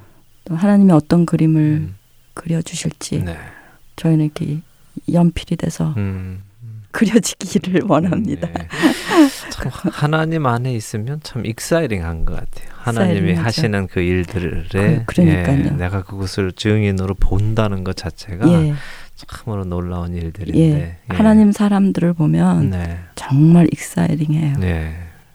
또 0.45 0.55
하나님이 0.55 0.91
어떤 0.91 1.25
그림을 1.25 1.61
음, 1.61 1.95
그려주실지 2.33 3.23
네, 3.23 3.37
저희는 3.95 4.25
이렇게 4.25 4.59
연필이 5.11 5.55
돼서 5.55 5.93
음, 5.97 6.41
그려지기를 6.91 7.81
원합니다. 7.87 8.47
네. 8.47 8.67
참 9.49 9.71
하나님 9.91 10.45
안에 10.45 10.73
있으면 10.73 11.19
참 11.23 11.45
익사이링한 11.45 12.25
것 12.25 12.33
같아요. 12.35 12.69
하나님이. 12.75 13.33
하시는 13.33 13.87
그 13.87 13.99
일들에 13.99 15.03
그-. 15.05 15.21
예, 15.23 15.75
내가 15.77 16.03
그것을 16.03 16.51
증인으로 16.51 17.15
본다는 17.15 17.83
것 17.83 17.95
자체가 17.95 18.47
예, 18.51 18.73
참으로 19.15 19.63
놀라운 19.65 20.13
일들인데 20.13 20.59
예. 20.59 20.97
하나님 21.07 21.51
사람들을 21.51 22.13
보면 22.13 22.69
네, 22.69 22.99
정말 23.15 23.67
익사이링해요. 23.71 24.57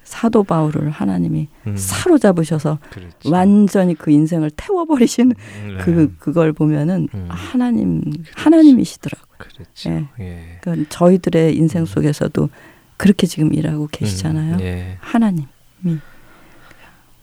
네, 0.08 0.12
사도 0.16 0.42
바울을 0.44 0.90
하나님이 0.90 1.48
음, 1.66 1.76
사로잡으셔서 1.76 2.78
그렇죠. 2.90 3.30
완전히 3.30 3.94
그 3.94 4.10
인생을 4.10 4.50
태워버리시는 4.56 5.34
네, 5.76 5.76
그 5.84 6.14
그걸 6.18 6.52
보면은 6.52 7.08
음. 7.14 7.26
하나님 7.28 8.02
하나님이시더라고요. 8.34 9.28
그렇죠. 9.38 9.90
예. 9.90 10.08
예. 10.20 10.58
그러니까 10.62 10.88
저희들의 10.88 11.56
인생 11.56 11.84
속에서도 11.84 12.48
그렇게 12.96 13.26
지금 13.26 13.52
일하고 13.54 13.88
계시잖아요. 13.92 14.54
음, 14.56 14.60
예. 14.60 14.96
하나님. 15.00 15.44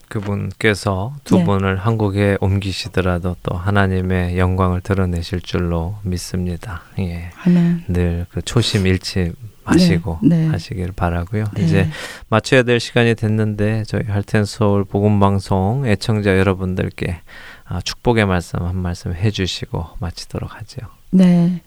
그분께서 0.07 1.15
두 1.23 1.39
예. 1.39 1.43
분을 1.43 1.77
한국에 1.77 2.37
옮기시더라도 2.39 3.35
또 3.43 3.57
하나님의 3.57 4.37
영광을 4.37 4.79
드러내실 4.81 5.41
줄로 5.41 5.97
믿습니다. 6.03 6.83
예. 6.99 7.31
아멘. 7.43 7.85
늘 7.89 8.25
그 8.31 8.41
초심 8.41 8.85
잃지 8.87 9.33
마시고 9.65 10.19
네, 10.21 10.37
네. 10.37 10.47
하시길 10.47 10.91
바라고요. 10.93 11.45
네. 11.55 11.63
이제 11.63 11.87
마쳐야 12.29 12.63
될 12.63 12.79
시간이 12.79 13.15
됐는데 13.15 13.83
저희 13.85 14.03
할텐 14.03 14.45
서울 14.45 14.83
복음 14.83 15.19
방송 15.19 15.85
애청자 15.85 16.37
여러분들께 16.37 17.19
아, 17.65 17.81
축복의 17.81 18.25
말씀 18.25 18.61
한 18.61 18.77
말씀 18.77 19.13
해 19.13 19.31
주시고 19.31 19.85
마치도록 19.99 20.55
하죠. 20.55 20.81
네. 21.11 21.61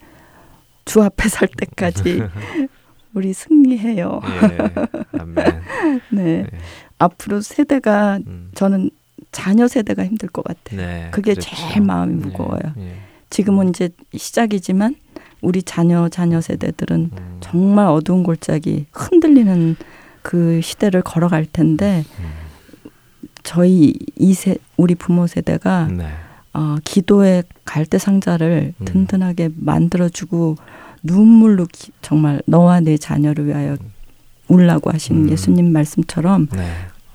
주 0.84 1.03
앞에 1.03 1.28
설 1.28 1.49
때까지 1.49 2.22
우리 3.14 3.32
승리해요. 3.32 4.20
예. 4.24 5.18
아멘. 5.18 5.34
네. 6.12 6.22
네. 6.42 6.46
앞으로 6.99 7.40
세대가 7.40 8.18
음. 8.26 8.51
저는 8.55 8.90
자녀 9.32 9.66
세대가 9.66 10.05
힘들 10.05 10.28
것 10.28 10.44
같아요. 10.44 10.80
네. 10.80 11.09
그게 11.11 11.34
그렇죠. 11.34 11.55
제일 11.55 11.82
마음이 11.82 12.12
예, 12.12 12.26
무거워요. 12.26 12.74
예. 12.78 12.94
지금은 13.30 13.70
이제 13.70 13.90
시작이지만 14.16 14.94
우리 15.41 15.62
자녀 15.62 16.09
자녀 16.09 16.41
세대들은 16.41 17.11
음. 17.16 17.36
정말 17.41 17.86
어두운 17.86 18.22
골짜기 18.22 18.86
흔들리는 18.93 19.76
그 20.22 20.61
시대를 20.62 21.03
걸어갈 21.03 21.47
텐데 21.47 22.05
음. 22.18 22.24
저희 23.43 23.95
이세 24.16 24.57
우리 24.76 24.95
부모 24.95 25.26
세대가 25.26 25.89
네. 25.91 26.07
어, 26.53 26.76
기도의 26.84 27.45
갈대 27.64 27.99
상자를 27.99 28.74
음. 28.80 28.84
든든하게 28.84 29.51
만들어주고 29.57 30.57
눈물로 31.03 31.66
기- 31.72 31.93
정말 32.03 32.43
너와 32.47 32.80
내 32.80 32.97
자녀를 32.97 33.47
위하여 33.47 33.76
울라고 34.49 34.91
하신 34.91 35.24
음. 35.26 35.30
예수님 35.30 35.72
말씀처럼 35.72 36.49
네. 36.53 36.66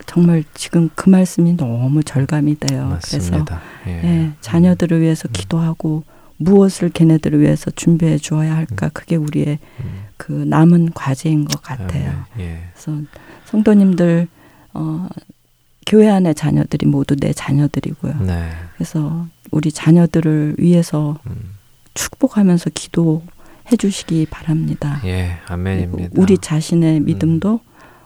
정말 0.06 0.44
지금 0.54 0.90
그 0.96 1.10
말씀이 1.10 1.56
너무 1.58 2.04
절감이 2.04 2.60
돼요. 2.60 2.98
그래서 3.04 3.32
맞습니다. 3.32 3.62
예. 3.88 3.92
예, 4.04 4.32
자녀들을 4.42 5.00
위해서 5.02 5.28
기도하고 5.30 6.04
무엇을 6.44 6.90
걔네들을 6.90 7.40
위해서 7.42 7.72
준비해 7.72 8.18
주어야 8.18 8.56
할까 8.56 8.90
그게 8.94 9.16
우리의 9.16 9.60
음. 9.82 10.04
그 10.18 10.32
남은 10.32 10.92
과제인 10.94 11.46
것 11.46 11.62
같아요. 11.62 12.26
아멘. 12.36 12.48
예. 12.48 12.64
그래서 12.74 13.02
성도님들 13.46 14.28
어, 14.74 15.08
교회 15.86 16.10
안의 16.10 16.36
자녀들이 16.36 16.86
모두 16.86 17.16
내 17.16 17.34
자녀들이고요. 17.34 18.20
네. 18.22 18.50
그래서 18.76 19.28
우리 19.52 19.72
자녀들을 19.72 20.56
위해서 20.58 21.20
음. 21.28 21.56
축복하면서 21.94 22.72
기도해 22.74 23.78
주시기 23.78 24.28
바랍니다. 24.30 25.02
예. 25.06 25.38
아멘입니다. 25.48 26.12
우리 26.16 26.38
자신의 26.38 27.02
믿음도 27.02 27.60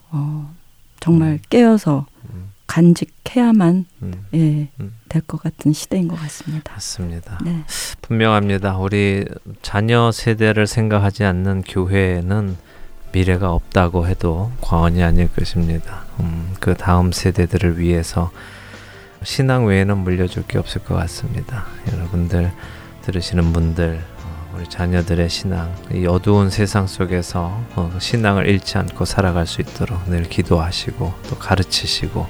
어, 0.09 0.53
정말 0.99 1.39
깨어서 1.49 2.05
음. 2.33 2.51
간직해야만 2.67 3.85
음. 4.01 4.13
예, 4.33 4.67
음. 4.79 4.93
될 5.08 5.22
것 5.22 5.41
같은 5.41 5.74
시대인 5.74 6.08
것 6.08 6.20
같습니다. 6.20 6.74
맞습니다. 6.74 7.39
네. 7.43 7.64
분명합니다. 8.01 8.78
우리 8.78 9.26
자녀 9.62 10.12
세대를 10.12 10.68
생각하지 10.68 11.24
않는 11.24 11.64
교회에는 11.64 12.58
미래가 13.12 13.51
없다고 13.51 14.08
해도 14.08 14.51
과언이 14.62 15.01
아닐 15.03 15.28
것입니다. 15.34 16.05
음, 16.20 16.53
그 16.60 16.76
다음 16.76 17.12
세대들을 17.12 17.80
위해서 17.80 18.32
신앙 19.24 19.66
외에는 19.66 19.97
물려줄 19.97 20.45
게 20.47 20.58
없을 20.58 20.84
것 20.84 20.95
같습니다. 20.95 21.66
여러분들 21.91 22.51
들으시는 23.01 23.53
분들 23.53 23.99
어, 24.24 24.53
우리 24.55 24.70
자녀들의 24.70 25.30
신앙, 25.30 25.74
이 25.93 26.05
어두운 26.05 26.49
세상 26.49 26.86
속에서 26.88 27.64
어, 27.76 27.91
신앙을 27.99 28.47
잃지 28.47 28.78
않고 28.78 29.05
살아갈 29.05 29.47
수 29.47 29.62
있도록 29.62 30.10
늘 30.10 30.24
기도하시고 30.24 31.14
또 31.30 31.36
가르치시고 31.38 32.28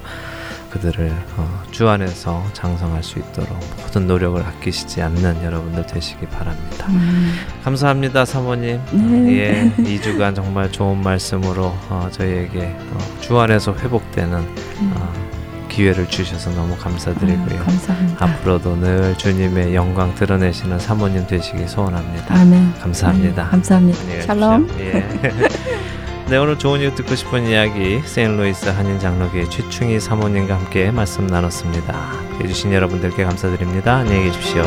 그들을 0.70 1.12
어, 1.38 1.64
주 1.72 1.88
안에서 1.88 2.44
장성할 2.54 3.04
수 3.04 3.20
있도록 3.20 3.58
모든 3.82 4.08
노력을 4.08 4.42
아끼시지 4.42 5.02
않는 5.02 5.44
여러분들 5.44 5.86
되시기 5.86 6.26
바랍니다. 6.28 6.88
음. 6.90 7.34
감사합니다, 7.64 8.26
사모님. 8.26 8.82
네. 8.92 9.38
예, 9.38 9.72
2주간 9.78 10.36
정말 10.36 10.72
좋은 10.72 11.02
말씀으로 11.02 11.74
어, 11.90 12.08
저희에게 12.12 12.76
어, 12.92 12.98
주 13.22 13.40
안에서 13.40 13.74
회복되는 13.74 14.38
음. 14.38 14.94
어, 14.96 15.28
기회를 15.70 16.08
주셔서 16.08 16.50
너무 16.52 16.76
감사드리고요. 16.78 17.60
음, 17.60 17.66
감사합니다. 17.66 18.26
앞으로도 18.26 18.78
늘 18.78 19.18
주님의 19.18 19.76
영광 19.76 20.16
드러내시는 20.16 20.80
사모님 20.80 21.28
되시기 21.28 21.68
소원합니다. 21.68 22.34
아멘. 22.36 22.74
감사합니다. 22.80 23.42
아멘. 23.44 23.52
감사합니다. 23.52 24.22
샬롬. 24.24 24.70
예. 24.80 25.08
네 26.30 26.36
오늘 26.36 26.60
좋은 26.60 26.82
이유 26.82 26.94
듣고 26.94 27.16
싶은 27.16 27.46
이야기 27.46 28.02
세인로이스 28.02 28.68
한인 28.68 29.00
장로교회 29.00 29.48
최충희 29.48 30.02
사모님과 30.02 30.56
함께 30.56 30.92
말씀 30.92 31.26
나눴습니다. 31.26 32.12
해주신 32.42 32.74
여러분들께 32.74 33.24
감사드립니다. 33.24 33.96
안녕히 33.96 34.26
계십시오. 34.26 34.64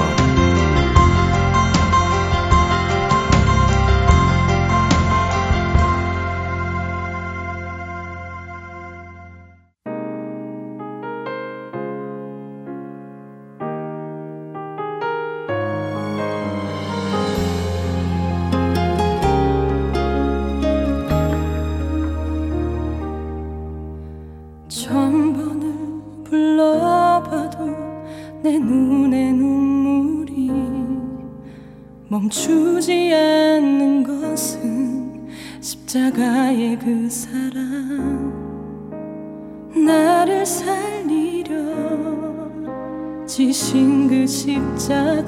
지신 43.50 44.06
그 44.06 44.28
십자가 44.28 45.24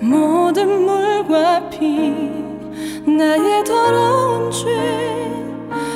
모든 0.00 0.86
물과 0.86 1.68
피 1.68 2.12
나의 3.06 3.62
더러운 3.62 4.50
죄 4.50 5.30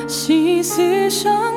씻으셨 0.06 1.47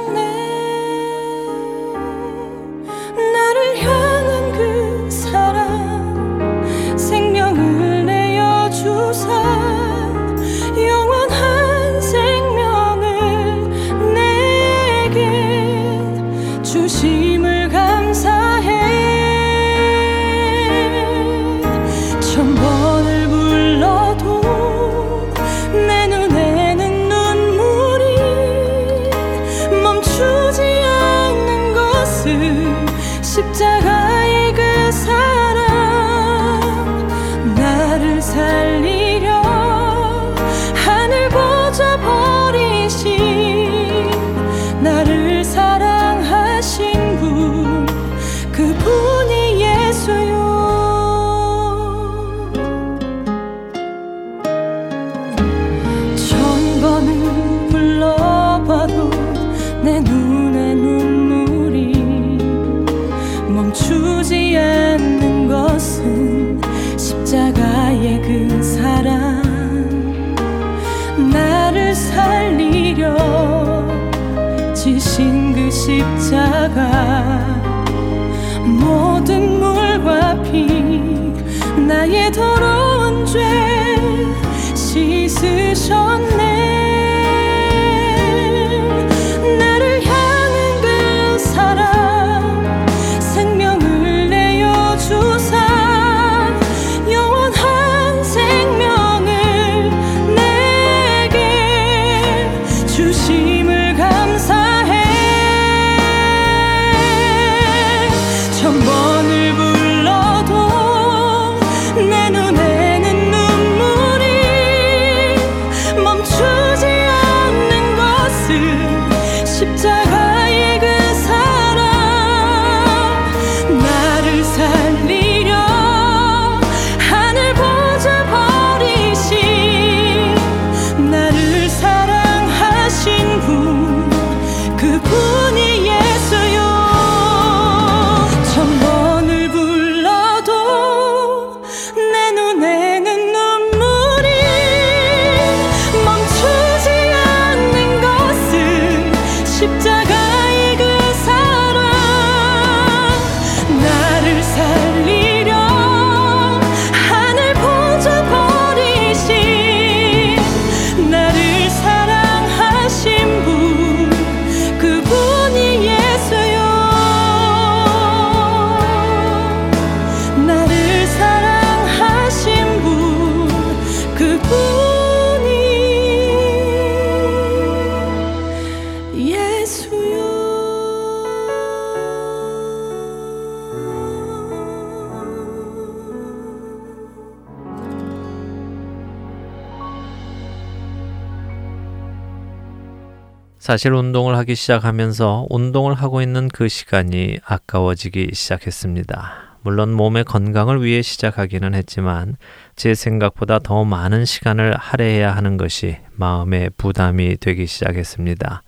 사실 193.71 193.93
운동을 193.93 194.35
하기 194.35 194.53
시작하면서 194.53 195.47
운동을 195.49 195.93
하고 195.93 196.21
있는 196.21 196.49
그 196.49 196.67
시간이 196.67 197.37
아까워지기 197.45 198.31
시작했습니다. 198.33 199.59
물론 199.61 199.93
몸의 199.93 200.25
건강을 200.25 200.83
위해 200.83 201.01
시작하기는 201.01 201.73
했지만 201.73 202.35
제 202.75 202.93
생각보다 202.93 203.59
더 203.59 203.85
많은 203.85 204.25
시간을 204.25 204.75
할애해야 204.75 205.33
하는 205.33 205.55
것이 205.55 205.95
마음의 206.11 206.71
부담이 206.75 207.37
되기 207.37 207.65
시작했습니다. 207.65 208.61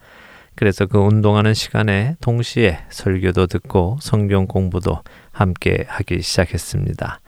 그래서 0.55 0.85
그 0.85 0.99
운동하는 0.99 1.53
시간에 1.53 2.15
동시에 2.21 2.79
설교도 2.89 3.47
듣고 3.47 3.97
성경 3.99 4.47
공부도 4.47 5.01
함께 5.33 5.83
하기 5.85 6.21
시작했습니다. 6.21 7.19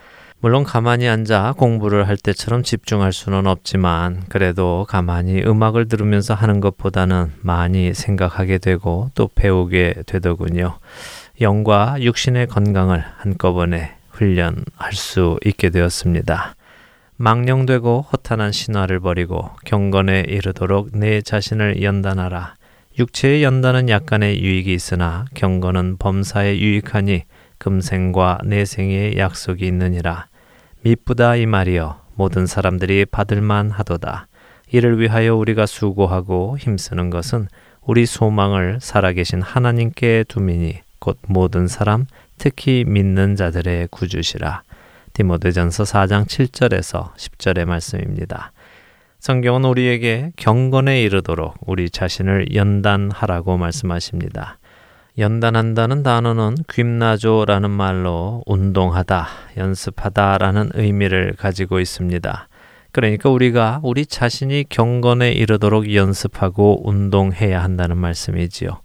물론 0.45 0.63
가만히 0.63 1.07
앉아 1.07 1.55
공부를 1.57 2.07
할 2.07 2.17
때처럼 2.17 2.61
집중할 2.61 3.13
수는 3.13 3.47
없지만 3.47 4.25
그래도 4.29 4.85
가만히 4.87 5.41
음악을 5.41 5.87
들으면서 5.87 6.35
하는 6.35 6.59
것보다는 6.59 7.31
많이 7.41 7.95
생각하게 7.95 8.59
되고 8.59 9.09
또 9.15 9.27
배우게 9.33 10.03
되더군요. 10.05 10.77
영과 11.41 11.95
육신의 11.99 12.45
건강을 12.45 13.03
한꺼번에 13.17 13.95
훈련할 14.11 14.93
수 14.93 15.39
있게 15.43 15.71
되었습니다. 15.71 16.55
망령되고 17.15 18.05
허탄한 18.13 18.51
신화를 18.51 18.99
버리고 18.99 19.49
경건에 19.65 20.25
이르도록 20.27 20.89
내 20.93 21.23
자신을 21.23 21.81
연단하라. 21.81 22.53
육체의 22.99 23.41
연단은 23.41 23.89
약간의 23.89 24.43
유익이 24.43 24.71
있으나 24.71 25.25
경건은 25.33 25.97
범사에 25.97 26.59
유익하니 26.59 27.23
금생과 27.57 28.41
내생의 28.45 29.17
약속이 29.17 29.65
있느니라. 29.65 30.27
미쁘다 30.85 31.35
이 31.35 31.47
말이여 31.47 31.99
모든 32.13 32.45
사람들이 32.45 33.05
받을만 33.05 33.71
하도다. 33.71 34.27
이를 34.71 34.99
위하여 34.99 35.35
우리가 35.35 35.65
수고하고 35.65 36.59
힘쓰는 36.59 37.09
것은 37.09 37.47
우리 37.81 38.05
소망을 38.05 38.77
살아계신 38.79 39.41
하나님께 39.41 40.25
두미니 40.27 40.81
곧 40.99 41.17
모든 41.27 41.67
사람 41.67 42.05
특히 42.37 42.83
믿는 42.85 43.35
자들의 43.35 43.87
구주시라. 43.89 44.61
디모데전서 45.13 45.85
4장 45.85 46.27
7절에서 46.27 47.15
10절의 47.15 47.65
말씀입니다. 47.65 48.51
성경은 49.17 49.65
우리에게 49.65 50.33
경건에 50.35 51.01
이르도록 51.01 51.55
우리 51.61 51.89
자신을 51.89 52.53
연단하라고 52.53 53.57
말씀하십니다. 53.57 54.59
연단한다는 55.17 56.03
단어는 56.03 56.55
귀나조라는 56.69 57.69
말로 57.71 58.43
운동하다, 58.45 59.27
연습하다라는 59.55 60.71
의미를 60.73 61.33
가지고 61.37 61.79
있습니다. 61.79 62.49
그러니까 62.91 63.29
우리가 63.29 63.79
우리 63.83 64.05
자신이 64.05 64.65
경건에 64.67 65.31
이르도록 65.31 65.93
연습하고 65.93 66.87
운동해야 66.87 67.63
한다는 67.63 67.97
말씀이지요. 67.97 68.81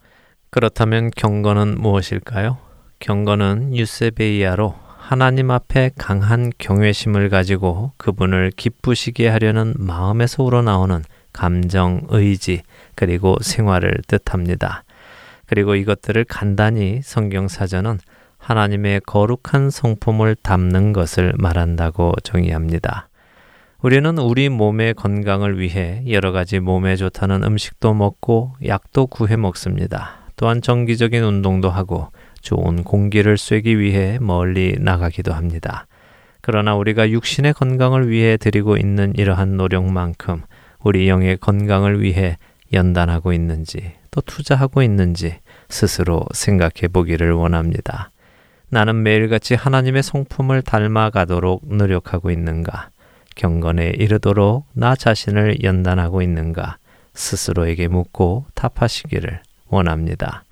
그렇다면 0.51 1.11
경건은 1.17 1.81
무엇일까요? 1.81 2.59
경건은 3.01 3.77
유세베이아로 3.77 4.75
하나님 4.99 5.51
앞에 5.51 5.91
강한 5.97 6.53
경외심을 6.59 7.29
가지고 7.29 7.93
그분을 7.97 8.53
기쁘시게 8.55 9.27
하려는 9.29 9.75
마음에서 9.79 10.45
우러나오는 10.45 11.03
감정, 11.33 12.03
의지, 12.09 12.63
그리고 12.95 13.37
생활을 13.41 13.95
뜻합니다. 14.07 14.85
그리고 15.51 15.75
이것들을 15.75 16.27
간단히 16.27 17.01
성경사전은 17.03 17.99
하나님의 18.39 19.01
거룩한 19.05 19.71
성품을 19.71 20.37
담는 20.37 20.93
것을 20.93 21.33
말한다고 21.39 22.13
정의합니다. 22.23 23.09
우리는 23.83 24.17
우리 24.19 24.49
몸의 24.49 24.95
건강을 24.95 25.59
위해 25.59 26.05
여러 26.09 26.31
가지 26.31 26.61
몸에 26.61 26.95
좋다는 26.95 27.43
음식도 27.43 27.95
먹고 27.95 28.53
약도 28.65 29.09
구해 29.09 29.37
먹습니다. 29.37 30.21
또한 30.37 30.63
정기적인 30.63 31.21
운동도 31.21 31.69
하고 31.69 32.13
좋은 32.43 32.85
공기를 32.85 33.37
쐬기 33.37 33.81
위해 33.81 34.19
멀리 34.21 34.77
나가기도 34.79 35.33
합니다. 35.33 35.89
그러나 36.43 36.77
우리가 36.77 37.11
육신의 37.11 37.55
건강을 37.55 38.09
위해 38.09 38.37
드리고 38.37 38.77
있는 38.77 39.15
이러한 39.17 39.57
노력만큼 39.57 40.43
우리 40.79 41.09
영의 41.09 41.39
건강을 41.39 42.01
위해 42.01 42.39
연단하고 42.73 43.33
있는지 43.33 43.93
또 44.11 44.21
투자하고 44.21 44.83
있는지 44.83 45.39
스스로 45.69 46.25
생각해 46.33 46.89
보기를 46.93 47.33
원합니다. 47.33 48.11
나는 48.69 49.03
매일같이 49.03 49.55
하나님의 49.55 50.03
성품을 50.03 50.63
닮아가도록 50.63 51.63
노력하고 51.67 52.31
있는가? 52.31 52.91
경건에 53.35 53.95
이르도록 53.97 54.67
나 54.73 54.95
자신을 54.95 55.63
연단하고 55.63 56.23
있는가? 56.23 56.77
스스로에게 57.15 57.89
묻고 57.89 58.47
답하시기를 58.55 59.41
원합니다. 59.69 60.45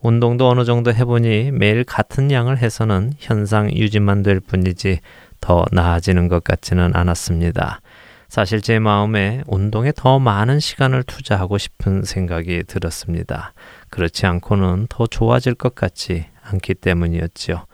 운동도 0.00 0.48
어느 0.48 0.64
정도 0.64 0.92
해보니 0.92 1.52
매일 1.52 1.84
같은 1.84 2.30
양을 2.30 2.58
해서는 2.58 3.14
현상 3.18 3.72
유지만 3.72 4.22
될 4.22 4.40
뿐이지 4.40 5.00
더 5.40 5.64
나아지는 5.72 6.28
것 6.28 6.44
같지는 6.44 6.94
않았습니다. 6.94 7.80
사실 8.34 8.60
제 8.60 8.80
마음에 8.80 9.44
운동에 9.46 9.92
더 9.94 10.18
많은 10.18 10.58
시간을 10.58 11.04
투자하고 11.04 11.56
싶은 11.56 12.02
생각이 12.02 12.64
들었습니다. 12.66 13.52
그렇지 13.90 14.26
않고는 14.26 14.88
더 14.88 15.06
좋아질 15.06 15.54
것 15.54 15.76
같지 15.76 16.26
않기 16.42 16.74
때문이었지요. 16.74 17.64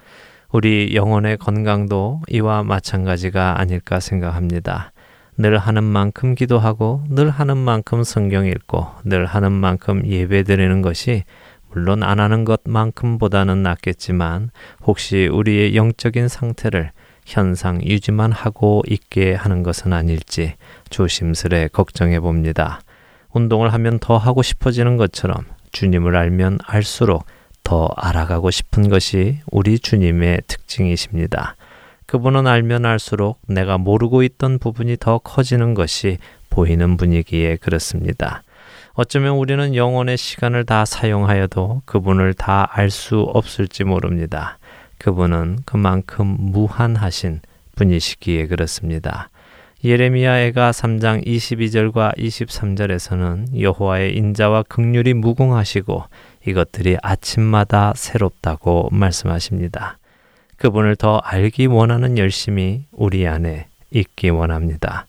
우리 0.53 0.95
영혼의 0.95 1.39
건강도 1.39 2.21
이와 2.29 2.63
마찬가지가 2.63 3.59
아닐까 3.59 4.01
생각합니다. 4.01 4.93
늘 5.39 5.57
하는 5.57 5.83
만큼 5.83 6.35
기도하고 6.35 7.05
늘 7.09 7.31
하는 7.31 7.57
만큼 7.57 8.05
성경 8.05 8.45
읽고 8.45 8.87
늘 9.05 9.25
하는 9.25 9.53
만큼 9.53 10.03
예배 10.05 10.43
드리는 10.43 10.83
것이 10.83 11.25
물론 11.71 12.03
안 12.03 12.21
하는 12.21 12.45
것만큼보다는 12.45 13.63
낫겠지만 13.63 14.51
혹시 14.83 15.27
우리의 15.27 15.75
영적인 15.75 16.29
상태를 16.29 16.93
현상 17.31 17.81
유지만 17.85 18.33
하고 18.33 18.83
있게 18.89 19.35
하는 19.35 19.63
것은 19.63 19.93
아닐지 19.93 20.55
조심스레 20.91 21.69
걱정해 21.73 22.19
봅니다. 22.19 22.81
운동을 23.33 23.73
하면 23.73 24.01
더 24.01 24.17
하고 24.17 24.43
싶어지는 24.43 24.97
것처럼 24.97 25.45
주님을 25.71 26.17
알면 26.17 26.59
알수록 26.67 27.25
더 27.63 27.89
알아가고 27.97 28.51
싶은 28.51 28.89
것이 28.89 29.39
우리 29.53 29.79
주님의 29.79 30.43
특징이십니다. 30.49 31.55
그분은 32.07 32.49
알면 32.49 32.85
알수록 32.85 33.41
내가 33.47 33.79
모르고 33.79 34.25
있던 34.25 34.59
부분이 34.59 34.97
더 34.99 35.19
커지는 35.19 35.75
것이 35.75 36.19
보이는 36.51 36.97
분이기에 36.97 37.57
그렇습니다. 37.57 38.43
어쩌면 38.95 39.37
우리는 39.37 39.77
영혼의 39.77 40.17
시간을 40.19 40.67
다 40.67 40.85
사용하여도 40.85 41.83
그분을 41.85 42.35
다 42.35 42.69
알 42.73 42.91
수 42.91 43.21
없을지 43.21 43.85
모릅니다. 43.85 44.59
그분은 45.01 45.61
그만큼 45.65 46.37
무한하신 46.39 47.41
분이시기에 47.75 48.47
그렇습니다. 48.49 49.31
예레미야애가 49.83 50.73
3장 50.73 51.27
22절과 51.27 52.17
23절에서는 52.19 53.59
여호와의 53.59 54.15
인자와 54.15 54.65
극률이 54.65 55.15
무궁하시고 55.15 56.05
이것들이 56.47 56.99
아침마다 57.03 57.95
새롭다고 57.97 58.91
말씀하십니다. 58.93 59.97
그분을 60.59 60.97
더 60.97 61.17
알기 61.17 61.65
원하는 61.65 62.19
열심이 62.19 62.85
우리 62.93 63.27
안에 63.27 63.69
있기 63.91 64.29
원합니다. 64.29 65.07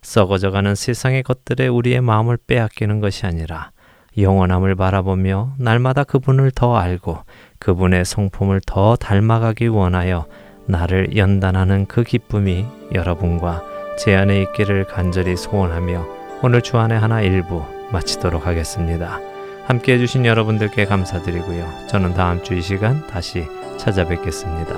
썩어져가는 0.00 0.74
세상의 0.74 1.22
것들에 1.22 1.68
우리의 1.68 2.00
마음을 2.00 2.38
빼앗기는 2.46 3.00
것이 3.00 3.26
아니라 3.26 3.72
영원함을 4.16 4.74
바라보며 4.74 5.54
날마다 5.58 6.04
그분을 6.04 6.50
더 6.50 6.76
알고 6.76 7.18
그분의 7.58 8.04
성품을 8.04 8.60
더 8.66 8.96
닮아가기 8.96 9.68
원하여 9.68 10.26
나를 10.66 11.16
연단하는 11.16 11.86
그 11.86 12.02
기쁨이 12.04 12.66
여러분과 12.94 13.62
제 13.98 14.14
안에 14.16 14.40
있기를 14.42 14.84
간절히 14.84 15.36
소원하며 15.36 16.06
오늘 16.42 16.62
주안의 16.62 16.98
하나 16.98 17.20
일부 17.20 17.64
마치도록 17.92 18.46
하겠습니다. 18.46 19.20
함께 19.66 19.94
해주신 19.94 20.26
여러분들께 20.26 20.84
감사드리고요. 20.84 21.86
저는 21.88 22.14
다음 22.14 22.42
주 22.42 22.54
이 22.54 22.60
시간 22.60 23.06
다시 23.06 23.46
찾아뵙겠습니다. 23.78 24.74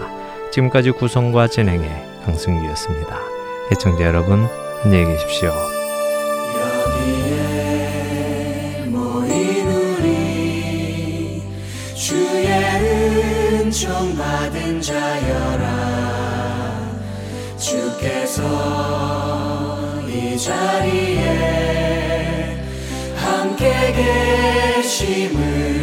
지금까지 0.52 0.92
구성과 0.92 1.48
진행의 1.48 1.88
강승규였습니다. 2.24 3.16
애청자 3.72 4.04
여러분 4.04 4.46
안녕히 4.84 5.06
계십시오. 5.06 5.75
은총 13.76 14.16
받은 14.16 14.80
자여라. 14.80 15.66
주께서 17.58 18.42
이 20.08 20.38
자리에 20.38 21.18
함께 23.14 23.92
계심을 24.72 25.75